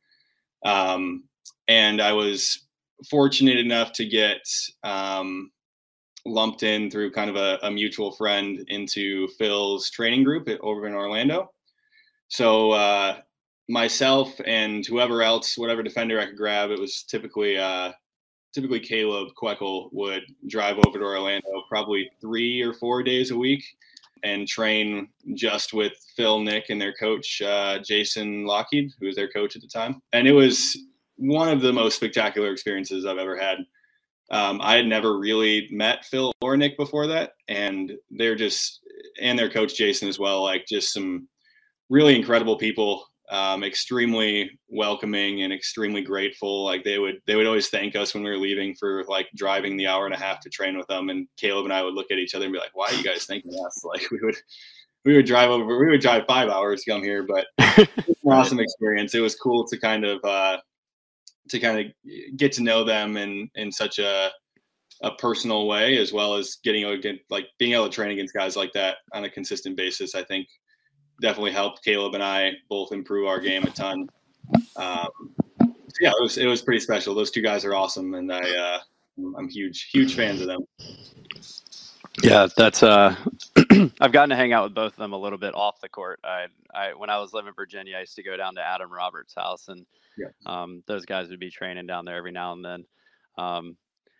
um, 0.65 1.23
and 1.67 2.01
I 2.01 2.13
was 2.13 2.67
fortunate 3.09 3.57
enough 3.57 3.91
to 3.93 4.05
get 4.05 4.41
um, 4.83 5.51
lumped 6.25 6.63
in 6.63 6.89
through 6.89 7.11
kind 7.11 7.29
of 7.29 7.35
a, 7.35 7.59
a 7.63 7.71
mutual 7.71 8.11
friend 8.11 8.63
into 8.67 9.27
Phil's 9.39 9.89
training 9.89 10.23
group 10.23 10.47
at, 10.47 10.59
over 10.61 10.87
in 10.87 10.93
Orlando. 10.93 11.51
So 12.27 12.71
uh, 12.71 13.17
myself 13.69 14.33
and 14.45 14.85
whoever 14.85 15.21
else, 15.21 15.57
whatever 15.57 15.83
defender 15.83 16.19
I 16.19 16.25
could 16.25 16.37
grab, 16.37 16.71
it 16.71 16.79
was 16.79 17.03
typically 17.03 17.57
uh, 17.57 17.91
typically 18.55 18.79
Caleb 18.79 19.29
Kwekel 19.39 19.89
would 19.91 20.23
drive 20.47 20.77
over 20.87 20.97
to 20.97 21.03
Orlando 21.03 21.63
probably 21.67 22.09
three 22.21 22.61
or 22.61 22.73
four 22.73 23.03
days 23.03 23.31
a 23.31 23.37
week 23.37 23.63
and 24.23 24.47
train 24.47 25.09
just 25.33 25.73
with 25.73 25.93
Phil, 26.15 26.39
Nick, 26.39 26.69
and 26.69 26.81
their 26.81 26.93
coach 26.93 27.41
uh, 27.41 27.79
Jason 27.79 28.45
Lochhead, 28.45 28.91
who 28.99 29.07
was 29.07 29.15
their 29.15 29.29
coach 29.29 29.55
at 29.55 29.61
the 29.61 29.67
time. 29.67 30.01
And 30.13 30.25
it 30.27 30.31
was 30.31 30.77
one 31.17 31.49
of 31.49 31.61
the 31.61 31.73
most 31.73 31.97
spectacular 31.97 32.51
experiences 32.51 33.05
I've 33.05 33.17
ever 33.17 33.37
had. 33.37 33.57
Um, 34.31 34.59
I 34.61 34.75
had 34.75 34.87
never 34.87 35.19
really 35.19 35.67
met 35.69 36.05
Phil 36.05 36.31
or 36.41 36.57
Nick 36.57 36.77
before 36.77 37.07
that, 37.07 37.33
and 37.47 37.91
they're 38.09 38.35
just 38.35 38.79
and 39.21 39.37
their 39.37 39.49
coach 39.49 39.75
Jason 39.75 40.07
as 40.07 40.17
well, 40.17 40.41
like 40.41 40.65
just 40.65 40.91
some 40.91 41.27
really 41.89 42.15
incredible 42.15 42.57
people, 42.57 43.05
um, 43.29 43.63
extremely 43.63 44.49
welcoming 44.69 45.43
and 45.43 45.51
extremely 45.51 46.01
grateful. 46.01 46.63
Like 46.63 46.83
they 46.83 46.99
would 46.99 47.15
they 47.25 47.35
would 47.35 47.47
always 47.47 47.69
thank 47.69 47.95
us 47.95 48.13
when 48.13 48.23
we 48.23 48.29
were 48.29 48.37
leaving 48.37 48.75
for 48.75 49.03
like 49.07 49.27
driving 49.35 49.77
the 49.77 49.87
hour 49.87 50.05
and 50.05 50.13
a 50.13 50.19
half 50.19 50.39
to 50.41 50.49
train 50.49 50.77
with 50.77 50.87
them, 50.87 51.09
and 51.09 51.27
Caleb 51.37 51.65
and 51.65 51.73
I 51.73 51.83
would 51.83 51.93
look 51.93 52.11
at 52.11 52.17
each 52.17 52.35
other 52.35 52.45
and 52.45 52.53
be 52.53 52.59
like, 52.59 52.75
"Why 52.75 52.87
are 52.87 52.93
you 52.93 53.03
guys 53.03 53.25
thanking 53.25 53.53
us?" 53.65 53.83
Like 53.85 54.09
we 54.11 54.19
would 54.21 54.35
we 55.05 55.15
would 55.15 55.25
drive 55.25 55.49
over 55.49 55.65
we 55.65 55.89
would 55.89 56.01
drive 56.01 56.23
five 56.27 56.49
hours 56.49 56.83
to 56.83 56.91
come 56.91 57.03
here, 57.03 57.23
but 57.23 57.47
it 57.77 57.89
was 58.07 58.17
an 58.23 58.31
awesome 58.31 58.59
experience. 58.59 59.13
It 59.15 59.21
was 59.21 59.35
cool 59.35 59.65
to 59.67 59.77
kind 59.77 60.05
of 60.05 60.23
uh, 60.23 60.57
to 61.49 61.59
kind 61.59 61.79
of 61.79 62.37
get 62.37 62.51
to 62.53 62.63
know 62.63 62.83
them 62.83 63.17
in 63.17 63.49
in 63.55 63.71
such 63.71 63.99
a 63.99 64.31
a 65.03 65.11
personal 65.15 65.67
way 65.67 65.97
as 65.97 66.13
well 66.13 66.35
as 66.35 66.57
getting 66.63 66.85
like 67.29 67.47
being 67.59 67.73
able 67.73 67.85
to 67.85 67.91
train 67.91 68.11
against 68.11 68.33
guys 68.33 68.55
like 68.55 68.71
that 68.71 68.97
on 69.13 69.25
a 69.25 69.29
consistent 69.29 69.75
basis 69.75 70.15
i 70.15 70.23
think 70.23 70.47
definitely 71.21 71.51
helped 71.51 71.83
caleb 71.83 72.13
and 72.13 72.23
i 72.23 72.51
both 72.69 72.91
improve 72.91 73.27
our 73.27 73.39
game 73.39 73.63
a 73.63 73.69
ton 73.71 74.07
um, 74.77 75.07
yeah, 75.99 76.09
it 76.09 76.21
was 76.21 76.37
it 76.37 76.45
was 76.45 76.61
pretty 76.61 76.79
special. 76.79 77.15
Those 77.15 77.31
two 77.31 77.41
guys 77.41 77.65
are 77.65 77.73
awesome, 77.73 78.13
and 78.15 78.31
I 78.31 78.41
uh, 78.41 78.79
I'm 79.37 79.47
huge 79.47 79.89
huge 79.91 80.15
fans 80.15 80.41
of 80.41 80.47
them. 80.47 80.61
Yeah, 82.23 82.47
that's 82.55 82.83
uh 82.83 83.15
I've 83.99 84.11
gotten 84.11 84.29
to 84.29 84.35
hang 84.35 84.53
out 84.53 84.63
with 84.63 84.73
both 84.73 84.93
of 84.93 84.97
them 84.97 85.13
a 85.13 85.17
little 85.17 85.37
bit 85.37 85.53
off 85.53 85.81
the 85.81 85.89
court. 85.89 86.19
I 86.23 86.47
I 86.73 86.93
when 86.93 87.09
I 87.09 87.19
was 87.19 87.33
living 87.33 87.49
in 87.49 87.53
Virginia, 87.55 87.97
I 87.97 88.01
used 88.01 88.15
to 88.15 88.23
go 88.23 88.37
down 88.37 88.55
to 88.55 88.61
Adam 88.61 88.91
Roberts' 88.91 89.35
house 89.35 89.67
and 89.67 89.85
yeah. 90.17 90.27
um, 90.45 90.83
those 90.87 91.05
guys 91.05 91.29
would 91.29 91.39
be 91.39 91.49
training 91.49 91.87
down 91.87 92.05
there 92.05 92.15
every 92.15 92.31
now 92.31 92.53
and 92.53 92.63
then. 92.63 92.85
Um, 93.37 93.77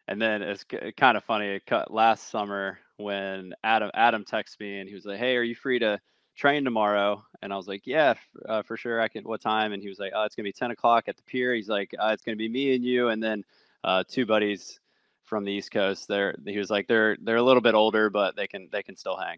and 0.08 0.22
then 0.22 0.42
it's 0.42 0.66
kind 0.98 1.18
of 1.18 1.24
funny. 1.24 1.60
Last 1.90 2.30
summer 2.30 2.80
when 2.98 3.54
Adam 3.64 3.92
Adam 3.94 4.24
texted 4.24 4.60
me 4.60 4.80
and 4.80 4.90
he 4.90 4.96
was 4.96 5.06
like, 5.06 5.20
"Hey, 5.20 5.36
are 5.36 5.44
you 5.44 5.56
free 5.56 5.80
to 5.80 6.00
train 6.36 6.64
tomorrow?" 6.64 7.24
And 7.42 7.54
I 7.54 7.58
was 7.58 7.68
like, 7.68 7.86
"Yeah, 7.86 8.16
uh, 8.48 8.64
for 8.64 8.78
sure. 8.78 9.02
I 9.02 9.08
can. 9.08 9.24
What 9.24 9.42
time?" 9.42 9.74
And 9.74 9.82
he 9.82 9.90
was 9.90 10.00
like, 10.00 10.14
"Oh, 10.16 10.24
it's 10.24 10.36
gonna 10.36 10.46
be 10.46 10.54
10 10.54 10.72
o'clock 10.72 11.08
at 11.08 11.18
the 11.18 11.24
pier." 11.24 11.54
He's 11.54 11.70
like, 11.70 11.94
uh, 12.00 12.10
"It's 12.14 12.24
gonna 12.24 12.38
be 12.38 12.50
me 12.50 12.76
and 12.76 12.84
you, 12.84 13.10
and 13.10 13.22
then 13.24 13.44
uh, 13.84 14.04
two 14.08 14.26
buddies 14.26 14.80
from 15.24 15.44
the 15.44 15.52
East 15.52 15.72
Coast. 15.72 16.08
They're 16.08 16.36
he 16.46 16.58
was 16.58 16.70
like 16.70 16.88
they're 16.88 17.18
they're 17.22 17.38
a 17.38 17.44
little 17.44 17.62
bit 17.62 17.76
older, 17.76 18.10
but 18.10 18.36
they 18.36 18.48
can 18.48 18.70
they 18.72 18.84
can 18.84 18.96
still 18.96 19.18
hang. 19.18 19.38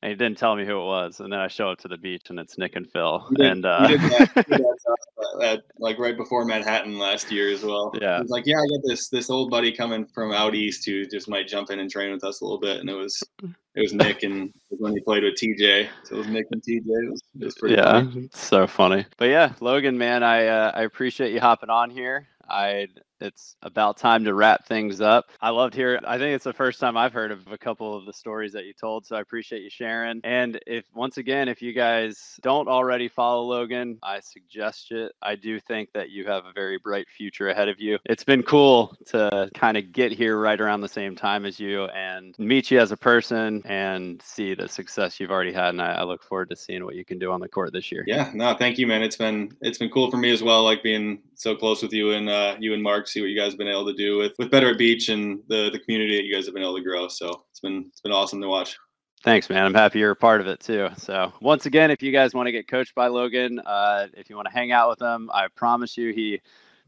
And 0.00 0.10
he 0.10 0.16
didn't 0.16 0.38
tell 0.38 0.54
me 0.54 0.64
who 0.64 0.80
it 0.80 0.84
was, 0.84 1.18
and 1.18 1.32
then 1.32 1.40
I 1.40 1.48
show 1.48 1.70
up 1.70 1.78
to 1.80 1.88
the 1.88 1.96
beach, 1.96 2.30
and 2.30 2.38
it's 2.38 2.56
Nick 2.56 2.76
and 2.76 2.88
Phil. 2.88 3.26
Did, 3.34 3.46
and 3.46 3.66
uh, 3.66 3.88
that, 3.88 4.78
at, 5.42 5.62
like 5.80 5.98
right 5.98 6.16
before 6.16 6.44
Manhattan 6.44 6.98
last 6.98 7.32
year 7.32 7.52
as 7.52 7.64
well. 7.64 7.90
Yeah, 8.00 8.20
was 8.20 8.30
like, 8.30 8.46
yeah, 8.46 8.58
I 8.58 8.66
got 8.68 8.80
this 8.84 9.08
this 9.08 9.28
old 9.28 9.50
buddy 9.50 9.72
coming 9.72 10.06
from 10.06 10.32
out 10.32 10.54
east 10.54 10.84
who 10.84 11.04
just 11.04 11.28
might 11.28 11.48
jump 11.48 11.70
in 11.70 11.80
and 11.80 11.90
train 11.90 12.12
with 12.12 12.22
us 12.22 12.40
a 12.40 12.44
little 12.44 12.60
bit, 12.60 12.76
and 12.76 12.88
it 12.88 12.94
was 12.94 13.20
it 13.42 13.80
was 13.80 13.92
Nick, 13.92 14.22
and 14.22 14.52
when 14.70 14.92
he 14.92 15.00
played 15.00 15.24
with 15.24 15.34
TJ, 15.34 15.88
so 16.04 16.14
it 16.14 16.18
was 16.18 16.28
Nick 16.28 16.46
and 16.52 16.62
TJ. 16.62 16.84
It 16.86 17.10
was, 17.10 17.22
it 17.40 17.44
was 17.44 17.54
pretty 17.56 17.74
yeah, 17.74 17.92
funny. 17.92 18.28
so 18.32 18.66
funny. 18.68 19.04
But 19.16 19.30
yeah, 19.30 19.52
Logan, 19.60 19.98
man, 19.98 20.22
I 20.22 20.46
uh, 20.46 20.72
I 20.74 20.82
appreciate 20.82 21.32
you 21.32 21.40
hopping 21.40 21.70
on 21.70 21.90
here. 21.90 22.28
I 22.48 22.86
it's 23.20 23.56
about 23.62 23.96
time 23.96 24.24
to 24.24 24.34
wrap 24.34 24.66
things 24.66 25.00
up. 25.00 25.26
I 25.40 25.50
loved 25.50 25.74
hearing. 25.74 26.04
I 26.06 26.18
think 26.18 26.34
it's 26.34 26.44
the 26.44 26.52
first 26.52 26.80
time 26.80 26.96
I've 26.96 27.12
heard 27.12 27.30
of 27.30 27.46
a 27.50 27.58
couple 27.58 27.96
of 27.96 28.06
the 28.06 28.12
stories 28.12 28.52
that 28.52 28.64
you 28.64 28.72
told, 28.72 29.06
so 29.06 29.16
I 29.16 29.20
appreciate 29.20 29.62
you 29.62 29.70
sharing. 29.70 30.20
And 30.24 30.60
if 30.66 30.84
once 30.94 31.16
again, 31.16 31.48
if 31.48 31.62
you 31.62 31.72
guys 31.72 32.38
don't 32.42 32.68
already 32.68 33.08
follow 33.08 33.42
Logan, 33.42 33.98
I 34.02 34.20
suggest 34.20 34.92
it. 34.92 35.12
I 35.22 35.36
do 35.36 35.60
think 35.60 35.90
that 35.94 36.10
you 36.10 36.26
have 36.26 36.44
a 36.44 36.52
very 36.52 36.78
bright 36.78 37.08
future 37.08 37.48
ahead 37.48 37.68
of 37.68 37.80
you. 37.80 37.98
It's 38.04 38.24
been 38.24 38.42
cool 38.42 38.96
to 39.06 39.50
kind 39.54 39.76
of 39.76 39.92
get 39.92 40.12
here 40.12 40.38
right 40.38 40.60
around 40.60 40.80
the 40.80 40.88
same 40.88 41.16
time 41.16 41.44
as 41.44 41.58
you 41.58 41.84
and 41.86 42.34
meet 42.38 42.70
you 42.70 42.80
as 42.80 42.92
a 42.92 42.96
person 42.96 43.62
and 43.64 44.20
see 44.22 44.54
the 44.54 44.68
success 44.68 45.18
you've 45.18 45.30
already 45.30 45.52
had. 45.52 45.70
And 45.70 45.82
I, 45.82 45.92
I 45.94 46.02
look 46.04 46.22
forward 46.22 46.50
to 46.50 46.56
seeing 46.56 46.84
what 46.84 46.94
you 46.94 47.04
can 47.04 47.18
do 47.18 47.32
on 47.32 47.40
the 47.40 47.48
court 47.48 47.72
this 47.72 47.90
year. 47.90 48.04
Yeah, 48.06 48.30
no, 48.34 48.54
thank 48.54 48.78
you, 48.78 48.86
man. 48.86 49.02
It's 49.02 49.16
been 49.16 49.50
it's 49.60 49.78
been 49.78 49.90
cool 49.90 50.10
for 50.10 50.16
me 50.16 50.30
as 50.30 50.42
well, 50.42 50.64
like 50.64 50.82
being 50.82 51.20
so 51.38 51.54
close 51.54 51.82
with 51.82 51.92
you 51.92 52.10
and 52.10 52.28
uh, 52.28 52.56
you 52.58 52.74
and 52.74 52.82
Mark 52.82 53.06
see 53.08 53.20
what 53.20 53.30
you 53.30 53.38
guys 53.38 53.52
have 53.52 53.58
been 53.58 53.68
able 53.68 53.86
to 53.86 53.94
do 53.94 54.18
with 54.18 54.32
with 54.38 54.50
Better 54.50 54.74
Beach 54.74 55.08
and 55.08 55.40
the 55.48 55.70
the 55.70 55.78
community 55.78 56.16
that 56.16 56.24
you 56.24 56.34
guys 56.34 56.44
have 56.44 56.54
been 56.54 56.62
able 56.62 56.76
to 56.76 56.82
grow. 56.82 57.08
So 57.08 57.44
it's 57.50 57.60
been 57.60 57.86
it's 57.88 58.00
been 58.00 58.12
awesome 58.12 58.40
to 58.42 58.48
watch. 58.48 58.76
Thanks, 59.24 59.48
man. 59.48 59.64
I'm 59.64 59.74
happy 59.74 60.00
you're 60.00 60.12
a 60.12 60.16
part 60.16 60.40
of 60.40 60.46
it 60.46 60.60
too. 60.60 60.88
So 60.96 61.32
once 61.40 61.66
again, 61.66 61.90
if 61.90 62.02
you 62.02 62.12
guys 62.12 62.34
want 62.34 62.46
to 62.46 62.52
get 62.52 62.68
coached 62.68 62.94
by 62.94 63.08
Logan, 63.08 63.60
uh, 63.60 64.08
if 64.14 64.28
you 64.28 64.36
want 64.36 64.46
to 64.46 64.54
hang 64.54 64.70
out 64.70 64.90
with 64.90 65.00
him, 65.00 65.30
I 65.32 65.48
promise 65.48 65.96
you 65.96 66.12
he 66.12 66.40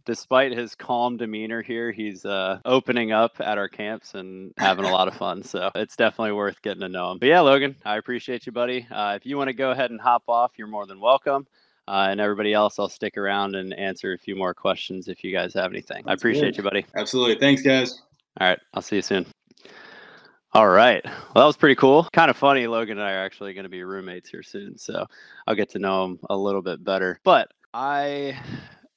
despite 0.04 0.56
his 0.56 0.74
calm 0.74 1.16
demeanor 1.16 1.62
here, 1.62 1.92
he's 1.92 2.24
uh, 2.24 2.58
opening 2.64 3.12
up 3.12 3.32
at 3.40 3.58
our 3.58 3.68
camps 3.68 4.14
and 4.14 4.52
having 4.58 4.84
a 4.84 4.90
lot 4.90 5.06
of 5.06 5.14
fun. 5.14 5.42
So 5.42 5.70
it's 5.74 5.94
definitely 5.94 6.32
worth 6.32 6.60
getting 6.62 6.80
to 6.80 6.88
know 6.88 7.12
him. 7.12 7.18
But 7.18 7.28
yeah, 7.28 7.40
Logan, 7.40 7.76
I 7.84 7.96
appreciate 7.96 8.46
you, 8.46 8.52
buddy. 8.52 8.86
Uh, 8.90 9.14
if 9.14 9.26
you 9.26 9.36
want 9.36 9.48
to 9.48 9.54
go 9.54 9.70
ahead 9.70 9.90
and 9.90 10.00
hop 10.00 10.24
off, 10.26 10.52
you're 10.56 10.66
more 10.66 10.86
than 10.86 10.98
welcome. 10.98 11.46
Uh, 11.90 12.06
and 12.08 12.20
everybody 12.20 12.52
else, 12.52 12.78
I'll 12.78 12.88
stick 12.88 13.16
around 13.16 13.56
and 13.56 13.74
answer 13.74 14.12
a 14.12 14.18
few 14.18 14.36
more 14.36 14.54
questions 14.54 15.08
if 15.08 15.24
you 15.24 15.32
guys 15.32 15.52
have 15.54 15.72
anything. 15.72 16.04
That's 16.06 16.10
I 16.10 16.12
appreciate 16.12 16.54
good. 16.54 16.58
you, 16.58 16.62
buddy. 16.62 16.86
Absolutely. 16.96 17.34
Thanks, 17.34 17.62
guys. 17.62 18.00
All 18.40 18.46
right. 18.46 18.58
I'll 18.74 18.82
see 18.82 18.94
you 18.94 19.02
soon. 19.02 19.26
All 20.52 20.68
right. 20.68 21.04
Well, 21.04 21.34
that 21.34 21.46
was 21.46 21.56
pretty 21.56 21.74
cool. 21.74 22.08
Kind 22.12 22.30
of 22.30 22.36
funny. 22.36 22.68
Logan 22.68 22.98
and 22.98 23.04
I 23.04 23.14
are 23.14 23.24
actually 23.24 23.54
going 23.54 23.64
to 23.64 23.70
be 23.70 23.82
roommates 23.82 24.30
here 24.30 24.44
soon. 24.44 24.78
So 24.78 25.04
I'll 25.48 25.56
get 25.56 25.68
to 25.70 25.80
know 25.80 26.04
him 26.04 26.20
a 26.30 26.36
little 26.36 26.62
bit 26.62 26.84
better. 26.84 27.18
But 27.24 27.50
I 27.74 28.38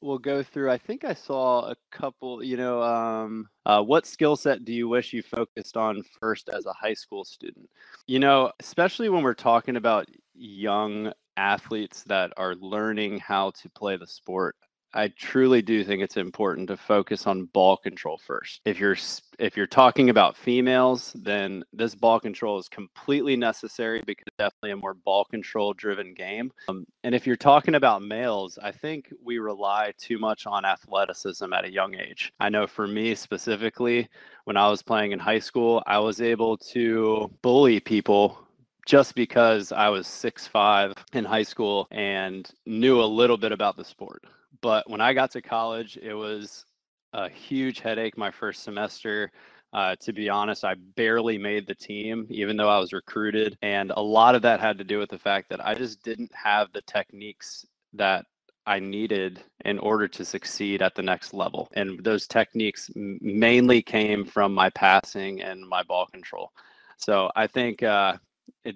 will 0.02 0.20
go 0.20 0.44
through. 0.44 0.70
I 0.70 0.78
think 0.78 1.04
I 1.04 1.16
saw 1.16 1.72
a 1.72 1.76
couple, 1.92 2.44
you 2.44 2.58
know, 2.58 2.84
um, 2.84 3.50
uh, 3.66 3.82
what 3.82 4.06
skill 4.06 4.36
set 4.36 4.66
do 4.66 4.72
you 4.72 4.88
wish 4.88 5.14
you 5.14 5.24
focused 5.24 5.78
on 5.78 6.04
first 6.20 6.48
as 6.48 6.68
a 6.68 6.74
high 6.74 6.94
school 6.94 7.26
student? 7.26 7.68
You 8.06 8.20
know, 8.20 8.52
especially 8.60 9.10
when 9.10 9.24
we're 9.24 9.34
talking 9.34 9.78
about 9.78 10.08
young 10.36 11.12
athletes 11.38 12.04
that 12.04 12.32
are 12.38 12.56
learning 12.56 13.20
how 13.20 13.52
to 13.52 13.70
play 13.70 13.98
the 13.98 14.08
sport 14.08 14.56
I 14.96 15.08
truly 15.08 15.62
do 15.62 15.84
think 15.84 16.04
it's 16.04 16.18
important 16.18 16.68
to 16.68 16.78
focus 16.78 17.26
on 17.26 17.46
ball 17.46 17.78
control 17.78 18.18
first. 18.18 18.62
If 18.66 18.80
you're 18.80 18.96
if 19.40 19.58
you're 19.58 19.66
talking 19.66 20.12
about 20.12 20.38
females, 20.38 21.14
then 21.16 21.64
this 21.74 21.96
ball 21.96 22.20
control 22.20 22.60
is 22.60 22.70
completely 22.70 23.36
necessary 23.36 24.04
because 24.06 24.26
definitely 24.38 24.72
a 24.72 24.76
more 24.76 24.94
ball 24.94 25.26
control 25.26 25.74
driven 25.74 26.14
game. 26.14 26.52
Um, 26.68 26.86
and 27.04 27.16
if 27.16 27.26
you're 27.26 27.36
talking 27.36 27.74
about 27.76 28.04
males, 28.04 28.60
I 28.62 28.72
think 28.72 29.12
we 29.24 29.40
rely 29.40 29.94
too 29.98 30.20
much 30.20 30.46
on 30.46 30.64
athleticism 30.64 31.52
at 31.52 31.66
a 31.66 31.72
young 31.72 31.96
age. 31.96 32.32
I 32.40 32.50
know 32.50 32.68
for 32.68 32.88
me 32.88 33.16
specifically, 33.16 34.08
when 34.44 34.58
I 34.58 34.70
was 34.70 34.84
playing 34.84 35.12
in 35.12 35.20
high 35.20 35.40
school, 35.40 35.82
I 35.88 35.98
was 36.00 36.22
able 36.22 36.58
to 36.58 37.32
bully 37.42 37.80
people 37.80 38.43
just 38.86 39.16
because 39.16 39.72
I 39.72 39.90
was 39.90 40.08
six 40.08 40.48
five 40.48 40.94
in 41.14 41.26
high 41.26 41.44
school 41.44 41.88
and 41.92 42.50
knew 42.66 43.02
a 43.02 43.06
little 43.06 43.38
bit 43.38 43.52
about 43.52 43.78
the 43.78 43.86
sport. 43.86 44.24
But 44.62 44.90
when 44.90 45.02
I 45.02 45.14
got 45.14 45.32
to 45.32 45.42
college, 45.42 45.98
it 46.02 46.14
was 46.14 46.66
a 47.14 47.30
huge 47.30 47.80
headache 47.80 48.18
my 48.18 48.32
first 48.32 48.64
semester. 48.64 49.32
Uh, 49.72 49.96
to 50.02 50.14
be 50.14 50.30
honest, 50.30 50.64
I 50.64 50.76
barely 50.96 51.38
made 51.38 51.66
the 51.66 51.74
team, 51.74 52.28
even 52.30 52.58
though 52.58 52.70
I 52.70 52.78
was 52.78 52.94
recruited. 52.94 53.58
And 53.64 53.92
a 53.92 54.02
lot 54.02 54.36
of 54.36 54.44
that 54.44 54.60
had 54.60 54.78
to 54.78 54.84
do 54.84 55.00
with 55.00 55.10
the 55.10 55.18
fact 55.18 55.50
that 55.50 55.66
I 55.66 55.74
just 55.74 56.04
didn't 56.04 56.32
have 56.36 56.72
the 56.74 56.84
techniques 56.84 57.66
that 57.94 58.26
I 58.66 58.80
needed 58.80 59.42
in 59.66 59.80
order 59.80 60.08
to 60.08 60.24
succeed 60.24 60.82
at 60.82 60.94
the 60.96 61.02
next 61.02 61.34
level. 61.34 61.70
And 61.74 62.04
those 62.04 62.28
techniques 62.28 62.92
mainly 62.96 63.82
came 63.82 64.26
from 64.26 64.54
my 64.54 64.70
passing 64.70 65.42
and 65.42 65.68
my 65.68 65.84
ball 65.84 66.06
control. 66.06 66.52
So 66.98 67.32
I 67.36 67.48
think 67.48 67.82
uh, 67.84 68.18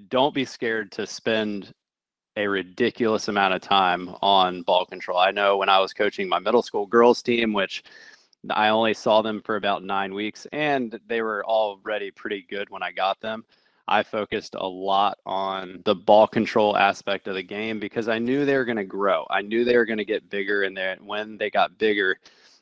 don't 0.09 0.33
be 0.33 0.45
scared 0.45 0.91
to 0.93 1.07
spend 1.07 1.73
a 2.35 2.47
ridiculous 2.47 3.27
amount 3.27 3.53
of 3.53 3.61
time 3.61 4.09
on 4.21 4.61
ball 4.61 4.85
control. 4.85 5.17
I 5.17 5.31
know 5.31 5.57
when 5.57 5.69
I 5.69 5.79
was 5.79 5.93
coaching 5.93 6.29
my 6.29 6.39
middle 6.39 6.61
school 6.61 6.85
girls 6.85 7.23
team, 7.23 7.51
which 7.51 7.83
I 8.49 8.69
only 8.69 8.93
saw 8.93 9.21
them 9.21 9.41
for 9.41 9.55
about 9.55 9.83
nine 9.83 10.13
weeks, 10.13 10.45
and 10.51 10.99
they 11.07 11.21
were 11.21 11.43
already 11.45 12.11
pretty 12.11 12.45
good 12.47 12.69
when 12.69 12.83
I 12.83 12.91
got 12.91 13.19
them. 13.19 13.43
I 13.87 14.03
focused 14.03 14.55
a 14.55 14.67
lot 14.67 15.17
on 15.25 15.81
the 15.85 15.95
ball 15.95 16.27
control 16.27 16.77
aspect 16.77 17.27
of 17.27 17.35
the 17.35 17.43
game 17.43 17.79
because 17.79 18.07
I 18.07 18.19
knew 18.19 18.45
they 18.45 18.57
were 18.57 18.65
going 18.65 18.77
to 18.77 18.83
grow. 18.83 19.25
I 19.29 19.41
knew 19.41 19.63
they 19.63 19.77
were 19.77 19.85
going 19.85 19.97
to 19.97 20.05
get 20.05 20.29
bigger, 20.29 20.63
and 20.63 20.77
when 21.05 21.37
they 21.37 21.49
got 21.49 21.77
bigger, 21.77 22.19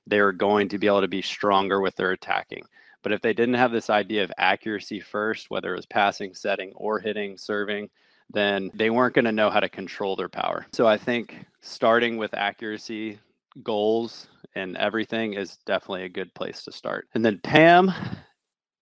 they 0.08 0.22
were 0.22 0.32
going 0.32 0.70
to 0.70 0.78
be 0.78 0.88
able 0.88 1.02
to 1.02 1.08
be 1.08 1.22
stronger 1.22 1.82
with 1.82 1.96
their 1.96 2.12
attacking. 2.12 2.64
But 3.06 3.12
if 3.12 3.22
they 3.22 3.34
didn't 3.34 3.54
have 3.54 3.72
this 3.72 3.92
idea 3.92 4.24
of 4.24 4.32
accuracy 4.40 5.00
first, 5.00 5.52
whether 5.52 5.74
it 5.74 5.76
was 5.76 5.86
passing, 5.86 6.34
setting, 6.34 6.72
or 6.74 7.00
hitting, 7.00 7.38
serving, 7.38 7.92
then 8.34 8.72
they 8.74 8.90
weren't 8.90 9.14
going 9.14 9.26
to 9.26 9.32
know 9.32 9.52
how 9.52 9.60
to 9.60 9.70
control 9.70 10.16
their 10.16 10.28
power. 10.28 10.66
So 10.74 10.88
I 10.88 10.98
think 10.98 11.46
starting 11.62 12.18
with 12.18 12.34
accuracy 12.34 13.20
goals 13.62 14.28
and 14.56 14.76
everything 14.78 15.34
is 15.34 15.58
definitely 15.68 16.06
a 16.06 16.10
good 16.10 16.34
place 16.34 16.64
to 16.64 16.72
start. 16.72 17.08
And 17.14 17.24
then 17.24 17.40
Pam, 17.44 17.94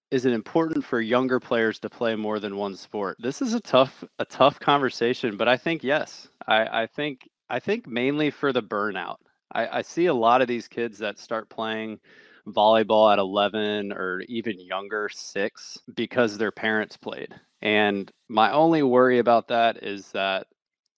is 0.09 0.23
it 0.23 0.31
important 0.31 0.85
for 0.85 1.01
younger 1.01 1.41
players 1.41 1.77
to 1.79 1.89
play 1.89 2.15
more 2.15 2.39
than 2.39 2.55
one 2.55 2.77
sport? 2.77 3.17
This 3.19 3.41
is 3.41 3.53
a 3.53 3.59
tough 3.59 4.05
a 4.19 4.25
tough 4.25 4.57
conversation, 4.57 5.35
but 5.35 5.49
I 5.49 5.57
think 5.57 5.83
yes. 5.83 6.29
I, 6.47 6.83
I 6.83 6.87
think 6.87 7.27
I 7.49 7.59
think 7.59 7.87
mainly 7.87 8.31
for 8.31 8.53
the 8.53 8.63
burnout. 8.63 9.17
I, 9.51 9.79
I 9.79 9.81
see 9.81 10.05
a 10.05 10.13
lot 10.13 10.41
of 10.41 10.47
these 10.47 10.69
kids 10.69 10.97
that 10.99 11.19
start 11.19 11.49
playing 11.49 11.99
volleyball 12.47 13.11
at 13.11 13.19
11 13.19 13.91
or 13.93 14.21
even 14.27 14.59
younger, 14.59 15.09
six, 15.11 15.77
because 15.95 16.37
their 16.37 16.51
parents 16.51 16.97
played. 16.97 17.33
And 17.61 18.11
my 18.27 18.51
only 18.51 18.83
worry 18.83 19.19
about 19.19 19.47
that 19.47 19.83
is 19.83 20.11
that 20.11 20.47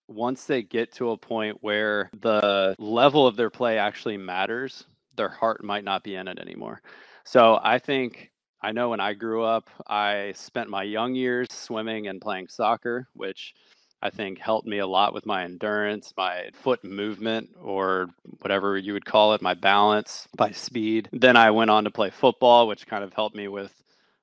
once 0.07 0.45
they 0.45 0.61
get 0.61 0.91
to 0.93 1.11
a 1.11 1.17
point 1.17 1.57
where 1.61 2.09
the 2.21 2.75
level 2.79 3.25
of 3.27 3.35
their 3.35 3.49
play 3.49 3.77
actually 3.77 4.17
matters, 4.17 4.85
their 5.15 5.29
heart 5.29 5.63
might 5.63 5.83
not 5.83 6.03
be 6.03 6.15
in 6.15 6.27
it 6.27 6.39
anymore. 6.39 6.81
So 7.23 7.59
I 7.63 7.79
think 7.79 8.31
I 8.61 8.71
know 8.71 8.89
when 8.89 8.99
I 8.99 9.13
grew 9.13 9.43
up, 9.43 9.69
I 9.87 10.33
spent 10.35 10.69
my 10.69 10.83
young 10.83 11.13
years 11.13 11.47
swimming 11.51 12.07
and 12.07 12.21
playing 12.21 12.47
soccer, 12.47 13.07
which 13.13 13.53
I 14.05 14.11
think 14.11 14.37
helped 14.37 14.67
me 14.67 14.77
a 14.77 14.85
lot 14.85 15.15
with 15.15 15.25
my 15.25 15.43
endurance, 15.45 16.13
my 16.15 16.51
foot 16.53 16.83
movement, 16.83 17.49
or 17.59 18.07
whatever 18.41 18.77
you 18.77 18.93
would 18.93 19.03
call 19.03 19.33
it, 19.33 19.41
my 19.41 19.55
balance, 19.55 20.27
my 20.37 20.51
speed. 20.51 21.09
Then 21.11 21.35
I 21.35 21.49
went 21.49 21.71
on 21.71 21.85
to 21.85 21.89
play 21.89 22.11
football, 22.11 22.67
which 22.67 22.85
kind 22.85 23.03
of 23.03 23.13
helped 23.13 23.35
me 23.35 23.47
with 23.47 23.73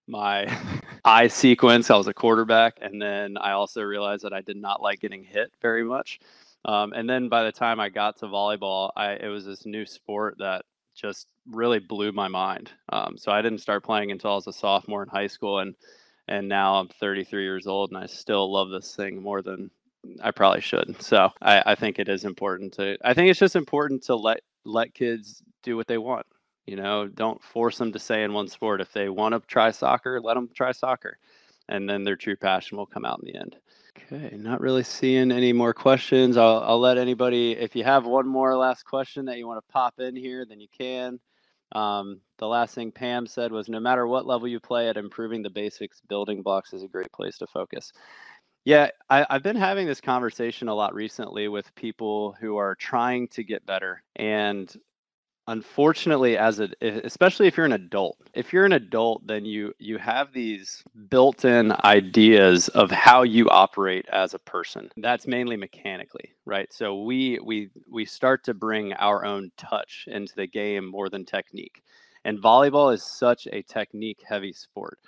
my 0.06 0.46
eye 1.04 1.26
sequence. 1.26 1.90
I 1.90 1.96
was 1.96 2.06
a 2.06 2.14
quarterback. 2.14 2.78
And 2.80 3.02
then 3.02 3.36
I 3.36 3.52
also 3.52 3.82
realized 3.82 4.22
that 4.22 4.32
I 4.32 4.40
did 4.40 4.56
not 4.56 4.80
like 4.80 5.00
getting 5.00 5.24
hit 5.24 5.52
very 5.60 5.82
much. 5.82 6.20
Um, 6.64 6.92
and 6.92 7.10
then 7.10 7.28
by 7.28 7.42
the 7.42 7.50
time 7.50 7.80
I 7.80 7.88
got 7.88 8.18
to 8.18 8.26
volleyball, 8.26 8.92
I, 8.94 9.14
it 9.14 9.26
was 9.26 9.44
this 9.44 9.66
new 9.66 9.84
sport 9.84 10.36
that 10.38 10.64
just 10.94 11.26
really 11.50 11.80
blew 11.80 12.12
my 12.12 12.28
mind. 12.28 12.70
Um, 12.90 13.18
so 13.18 13.32
I 13.32 13.42
didn't 13.42 13.58
start 13.58 13.82
playing 13.82 14.12
until 14.12 14.30
I 14.30 14.34
was 14.36 14.46
a 14.46 14.52
sophomore 14.52 15.02
in 15.02 15.08
high 15.08 15.26
school, 15.26 15.58
and 15.58 15.74
and 16.28 16.48
now 16.48 16.76
I'm 16.76 16.88
33 16.88 17.42
years 17.42 17.66
old, 17.66 17.90
and 17.90 17.98
I 17.98 18.06
still 18.06 18.52
love 18.52 18.70
this 18.70 18.94
thing 18.94 19.22
more 19.22 19.42
than 19.42 19.70
I 20.22 20.30
probably 20.30 20.60
should. 20.60 21.00
So 21.00 21.30
I, 21.40 21.62
I 21.66 21.74
think 21.74 21.98
it 21.98 22.08
is 22.08 22.24
important 22.24 22.74
to. 22.74 22.96
I 23.04 23.14
think 23.14 23.30
it's 23.30 23.40
just 23.40 23.56
important 23.56 24.02
to 24.04 24.16
let 24.16 24.40
let 24.64 24.94
kids 24.94 25.42
do 25.62 25.76
what 25.76 25.86
they 25.86 25.98
want. 25.98 26.26
You 26.66 26.76
know, 26.76 27.08
don't 27.08 27.42
force 27.42 27.78
them 27.78 27.92
to 27.92 27.98
stay 27.98 28.22
in 28.22 28.32
one 28.32 28.48
sport. 28.48 28.80
If 28.80 28.92
they 28.92 29.08
want 29.08 29.34
to 29.34 29.40
try 29.46 29.70
soccer, 29.70 30.20
let 30.20 30.34
them 30.34 30.48
try 30.54 30.72
soccer, 30.72 31.18
and 31.68 31.88
then 31.88 32.04
their 32.04 32.16
true 32.16 32.36
passion 32.36 32.78
will 32.78 32.86
come 32.86 33.04
out 33.04 33.20
in 33.22 33.32
the 33.32 33.38
end. 33.38 33.56
Okay, 33.98 34.36
not 34.36 34.60
really 34.60 34.82
seeing 34.82 35.30
any 35.30 35.52
more 35.52 35.74
questions. 35.74 36.36
I'll, 36.36 36.62
I'll 36.64 36.80
let 36.80 36.98
anybody, 36.98 37.52
if 37.52 37.76
you 37.76 37.84
have 37.84 38.06
one 38.06 38.26
more 38.26 38.56
last 38.56 38.84
question 38.84 39.26
that 39.26 39.38
you 39.38 39.46
want 39.46 39.64
to 39.64 39.72
pop 39.72 40.00
in 40.00 40.16
here, 40.16 40.46
then 40.46 40.60
you 40.60 40.68
can. 40.76 41.20
Um, 41.74 42.20
the 42.38 42.46
last 42.46 42.74
thing 42.74 42.92
Pam 42.92 43.26
said 43.26 43.52
was 43.52 43.68
no 43.68 43.80
matter 43.80 44.06
what 44.06 44.26
level 44.26 44.48
you 44.48 44.60
play 44.60 44.88
at, 44.88 44.96
improving 44.96 45.42
the 45.42 45.50
basics, 45.50 46.00
building 46.08 46.42
blocks 46.42 46.72
is 46.72 46.82
a 46.82 46.88
great 46.88 47.10
place 47.12 47.38
to 47.38 47.46
focus. 47.46 47.92
Yeah, 48.64 48.90
I, 49.10 49.26
I've 49.28 49.42
been 49.42 49.56
having 49.56 49.86
this 49.86 50.00
conversation 50.00 50.68
a 50.68 50.74
lot 50.74 50.94
recently 50.94 51.48
with 51.48 51.74
people 51.74 52.36
who 52.40 52.56
are 52.58 52.76
trying 52.76 53.28
to 53.28 53.42
get 53.42 53.66
better. 53.66 54.02
And 54.16 54.72
unfortunately 55.48 56.36
as 56.38 56.60
a 56.60 56.68
especially 57.04 57.48
if 57.48 57.56
you're 57.56 57.66
an 57.66 57.72
adult 57.72 58.16
if 58.34 58.52
you're 58.52 58.64
an 58.64 58.72
adult 58.72 59.26
then 59.26 59.44
you 59.44 59.72
you 59.78 59.98
have 59.98 60.32
these 60.32 60.84
built-in 61.10 61.72
ideas 61.84 62.68
of 62.68 62.90
how 62.90 63.22
you 63.22 63.48
operate 63.50 64.06
as 64.12 64.34
a 64.34 64.38
person. 64.38 64.88
That's 64.96 65.26
mainly 65.26 65.56
mechanically 65.56 66.32
right? 66.44 66.72
So 66.72 67.02
we 67.02 67.38
we 67.44 67.70
we 67.90 68.04
start 68.04 68.44
to 68.44 68.54
bring 68.54 68.92
our 68.94 69.24
own 69.24 69.50
touch 69.56 70.04
into 70.08 70.34
the 70.34 70.46
game 70.46 70.86
more 70.86 71.08
than 71.08 71.24
technique. 71.24 71.82
And 72.24 72.38
volleyball 72.38 72.94
is 72.94 73.02
such 73.02 73.48
a 73.52 73.62
technique 73.62 74.22
heavy 74.26 74.52
sport. 74.52 74.98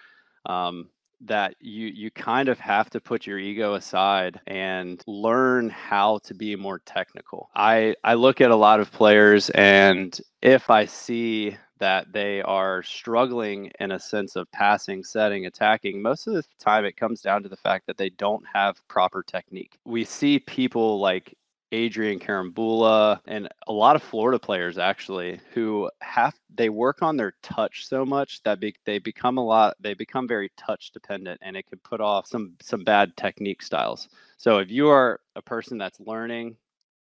Um, 0.46 0.88
that 1.26 1.54
you 1.60 1.86
you 1.86 2.10
kind 2.10 2.48
of 2.48 2.58
have 2.60 2.90
to 2.90 3.00
put 3.00 3.26
your 3.26 3.38
ego 3.38 3.74
aside 3.74 4.40
and 4.46 5.02
learn 5.06 5.70
how 5.70 6.18
to 6.24 6.34
be 6.34 6.56
more 6.56 6.80
technical. 6.80 7.50
I 7.54 7.96
I 8.04 8.14
look 8.14 8.40
at 8.40 8.50
a 8.50 8.56
lot 8.56 8.80
of 8.80 8.92
players 8.92 9.50
and 9.50 10.18
if 10.42 10.70
I 10.70 10.84
see 10.84 11.56
that 11.78 12.12
they 12.12 12.40
are 12.42 12.82
struggling 12.82 13.70
in 13.80 13.92
a 13.92 13.98
sense 13.98 14.36
of 14.36 14.50
passing, 14.52 15.02
setting, 15.02 15.46
attacking, 15.46 16.00
most 16.00 16.26
of 16.26 16.34
the 16.34 16.44
time 16.58 16.84
it 16.84 16.96
comes 16.96 17.20
down 17.20 17.42
to 17.42 17.48
the 17.48 17.56
fact 17.56 17.86
that 17.86 17.96
they 17.96 18.10
don't 18.10 18.44
have 18.52 18.76
proper 18.88 19.22
technique. 19.22 19.78
We 19.84 20.04
see 20.04 20.38
people 20.38 21.00
like 21.00 21.36
Adrian 21.74 22.20
Carambula, 22.20 23.18
and 23.26 23.48
a 23.66 23.72
lot 23.72 23.96
of 23.96 24.02
Florida 24.02 24.38
players 24.38 24.78
actually 24.78 25.40
who 25.52 25.90
have 26.00 26.32
they 26.54 26.68
work 26.68 27.02
on 27.02 27.16
their 27.16 27.34
touch 27.42 27.88
so 27.88 28.06
much 28.06 28.40
that 28.44 28.60
be, 28.60 28.76
they 28.86 29.00
become 29.00 29.38
a 29.38 29.44
lot 29.44 29.74
they 29.80 29.92
become 29.92 30.28
very 30.28 30.52
touch 30.56 30.92
dependent 30.92 31.40
and 31.42 31.56
it 31.56 31.66
can 31.66 31.80
put 31.80 32.00
off 32.00 32.28
some 32.28 32.52
some 32.62 32.84
bad 32.84 33.16
technique 33.16 33.60
styles. 33.60 34.08
So 34.36 34.58
if 34.58 34.70
you 34.70 34.88
are 34.88 35.20
a 35.34 35.42
person 35.42 35.76
that's 35.76 35.98
learning, 35.98 36.56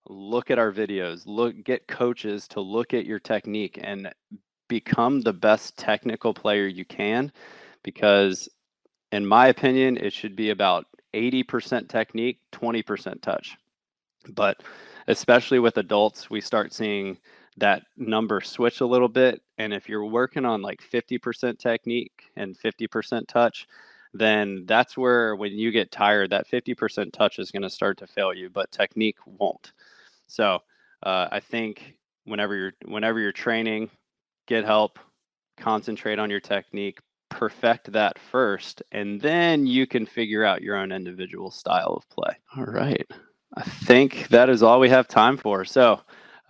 look 0.10 0.50
at 0.50 0.58
our 0.58 0.72
videos, 0.72 1.22
look 1.28 1.64
get 1.64 1.88
coaches 1.88 2.48
to 2.50 2.60
look 2.60 2.96
at 2.96 3.06
your 3.06 3.20
technique 3.20 3.80
and 3.84 4.12
become 4.68 5.22
the 5.22 5.34
best 5.34 5.78
technical 5.78 6.34
player 6.34 6.66
you 6.66 6.86
can 6.86 7.32
because 7.84 8.50
in 9.12 9.28
my 9.28 9.46
opinion 9.48 9.96
it 9.98 10.12
should 10.12 10.36
be 10.36 10.50
about 10.50 10.88
80% 11.14 11.88
technique, 11.88 12.40
20% 12.52 13.22
touch. 13.22 13.56
But 14.34 14.64
especially 15.08 15.60
with 15.60 15.78
adults, 15.78 16.30
we 16.30 16.42
start 16.42 16.74
seeing 16.74 17.18
that 17.58 17.84
number 17.98 18.42
switch 18.42 18.82
a 18.82 18.86
little 18.86 19.08
bit. 19.08 19.42
And 19.58 19.74
if 19.74 19.88
you're 19.88 20.06
working 20.06 20.46
on 20.46 20.62
like 20.62 20.82
50% 20.82 21.58
technique 21.58 22.24
and 22.36 22.58
50% 22.58 23.28
touch, 23.28 23.68
then 24.14 24.66
that's 24.66 24.98
where 24.98 25.36
when 25.36 25.52
you 25.54 25.72
get 25.72 25.92
tired, 25.92 26.30
that 26.32 26.50
50% 26.50 27.12
touch 27.12 27.40
is 27.40 27.52
going 27.52 27.64
to 27.64 27.70
start 27.70 27.98
to 28.00 28.08
fail 28.08 28.34
you, 28.34 28.50
but 28.50 28.72
technique 28.72 29.18
won't. 29.26 29.74
So 30.28 30.60
uh, 31.04 31.28
I 31.32 31.40
think 31.40 31.96
whenever 32.24 32.56
you're 32.56 32.74
whenever 32.86 33.20
you're 33.20 33.32
training, 33.32 33.90
get 34.48 34.66
help, 34.66 35.00
concentrate 35.58 36.20
on 36.20 36.30
your 36.30 36.40
technique, 36.40 37.00
perfect 37.30 37.92
that 37.92 38.18
first, 38.18 38.82
and 38.92 39.20
then 39.22 39.68
you 39.68 39.86
can 39.86 40.06
figure 40.06 40.44
out 40.44 40.62
your 40.62 40.76
own 40.78 40.92
individual 40.92 41.52
style 41.52 41.94
of 41.98 42.10
play. 42.10 42.36
All 42.58 42.66
right. 42.66 43.06
I 43.56 43.64
think 43.64 44.28
that 44.30 44.50
is 44.50 44.64
all 44.64 44.80
we 44.80 44.90
have 44.90 45.08
time 45.08 45.38
for. 45.38 45.64
So, 45.64 46.02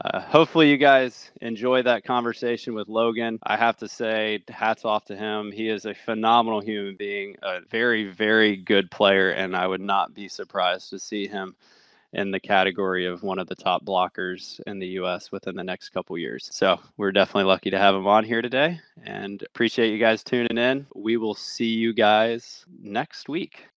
uh, 0.01 0.20
hopefully, 0.22 0.70
you 0.70 0.78
guys 0.78 1.32
enjoy 1.41 1.82
that 1.84 2.03
conversation 2.03 2.74
with 2.74 2.89
Logan. 2.89 3.39
I 3.43 3.56
have 3.56 3.78
to 3.78 3.88
say, 3.88 4.43
hats 4.49 4.84
off 4.84 5.06
to 5.06 5.16
him. 5.16 5.51
He 5.51 5.70
is 5.70 5.86
a 5.86 5.93
phenomenal 5.93 6.62
human 6.62 6.95
being, 6.95 7.36
a 7.43 7.62
very, 7.70 8.10
very 8.12 8.58
good 8.58 8.91
player, 8.91 9.30
and 9.32 9.56
I 9.56 9.68
would 9.68 9.82
not 9.82 10.14
be 10.14 10.28
surprised 10.28 10.89
to 10.89 10.99
see 10.99 11.28
him 11.28 11.56
in 12.12 12.32
the 12.32 12.39
category 12.39 13.06
of 13.06 13.24
one 13.24 13.39
of 13.39 13.47
the 13.47 13.56
top 13.56 13.86
blockers 13.86 14.60
in 14.68 14.80
the 14.80 14.88
U.S. 14.99 15.32
within 15.32 15.56
the 15.56 15.64
next 15.64 15.89
couple 15.89 16.18
years. 16.18 16.49
So 16.51 16.80
we're 16.97 17.12
definitely 17.12 17.43
lucky 17.43 17.70
to 17.70 17.80
have 17.80 17.95
him 17.95 18.08
on 18.08 18.24
here 18.24 18.41
today, 18.41 18.80
and 19.03 19.41
appreciate 19.43 19.91
you 19.91 19.99
guys 19.99 20.24
tuning 20.24 20.58
in. 20.58 20.88
We 20.95 21.18
will 21.18 21.36
see 21.36 21.68
you 21.68 21.93
guys 21.93 22.66
next 22.82 23.30
week. 23.30 23.68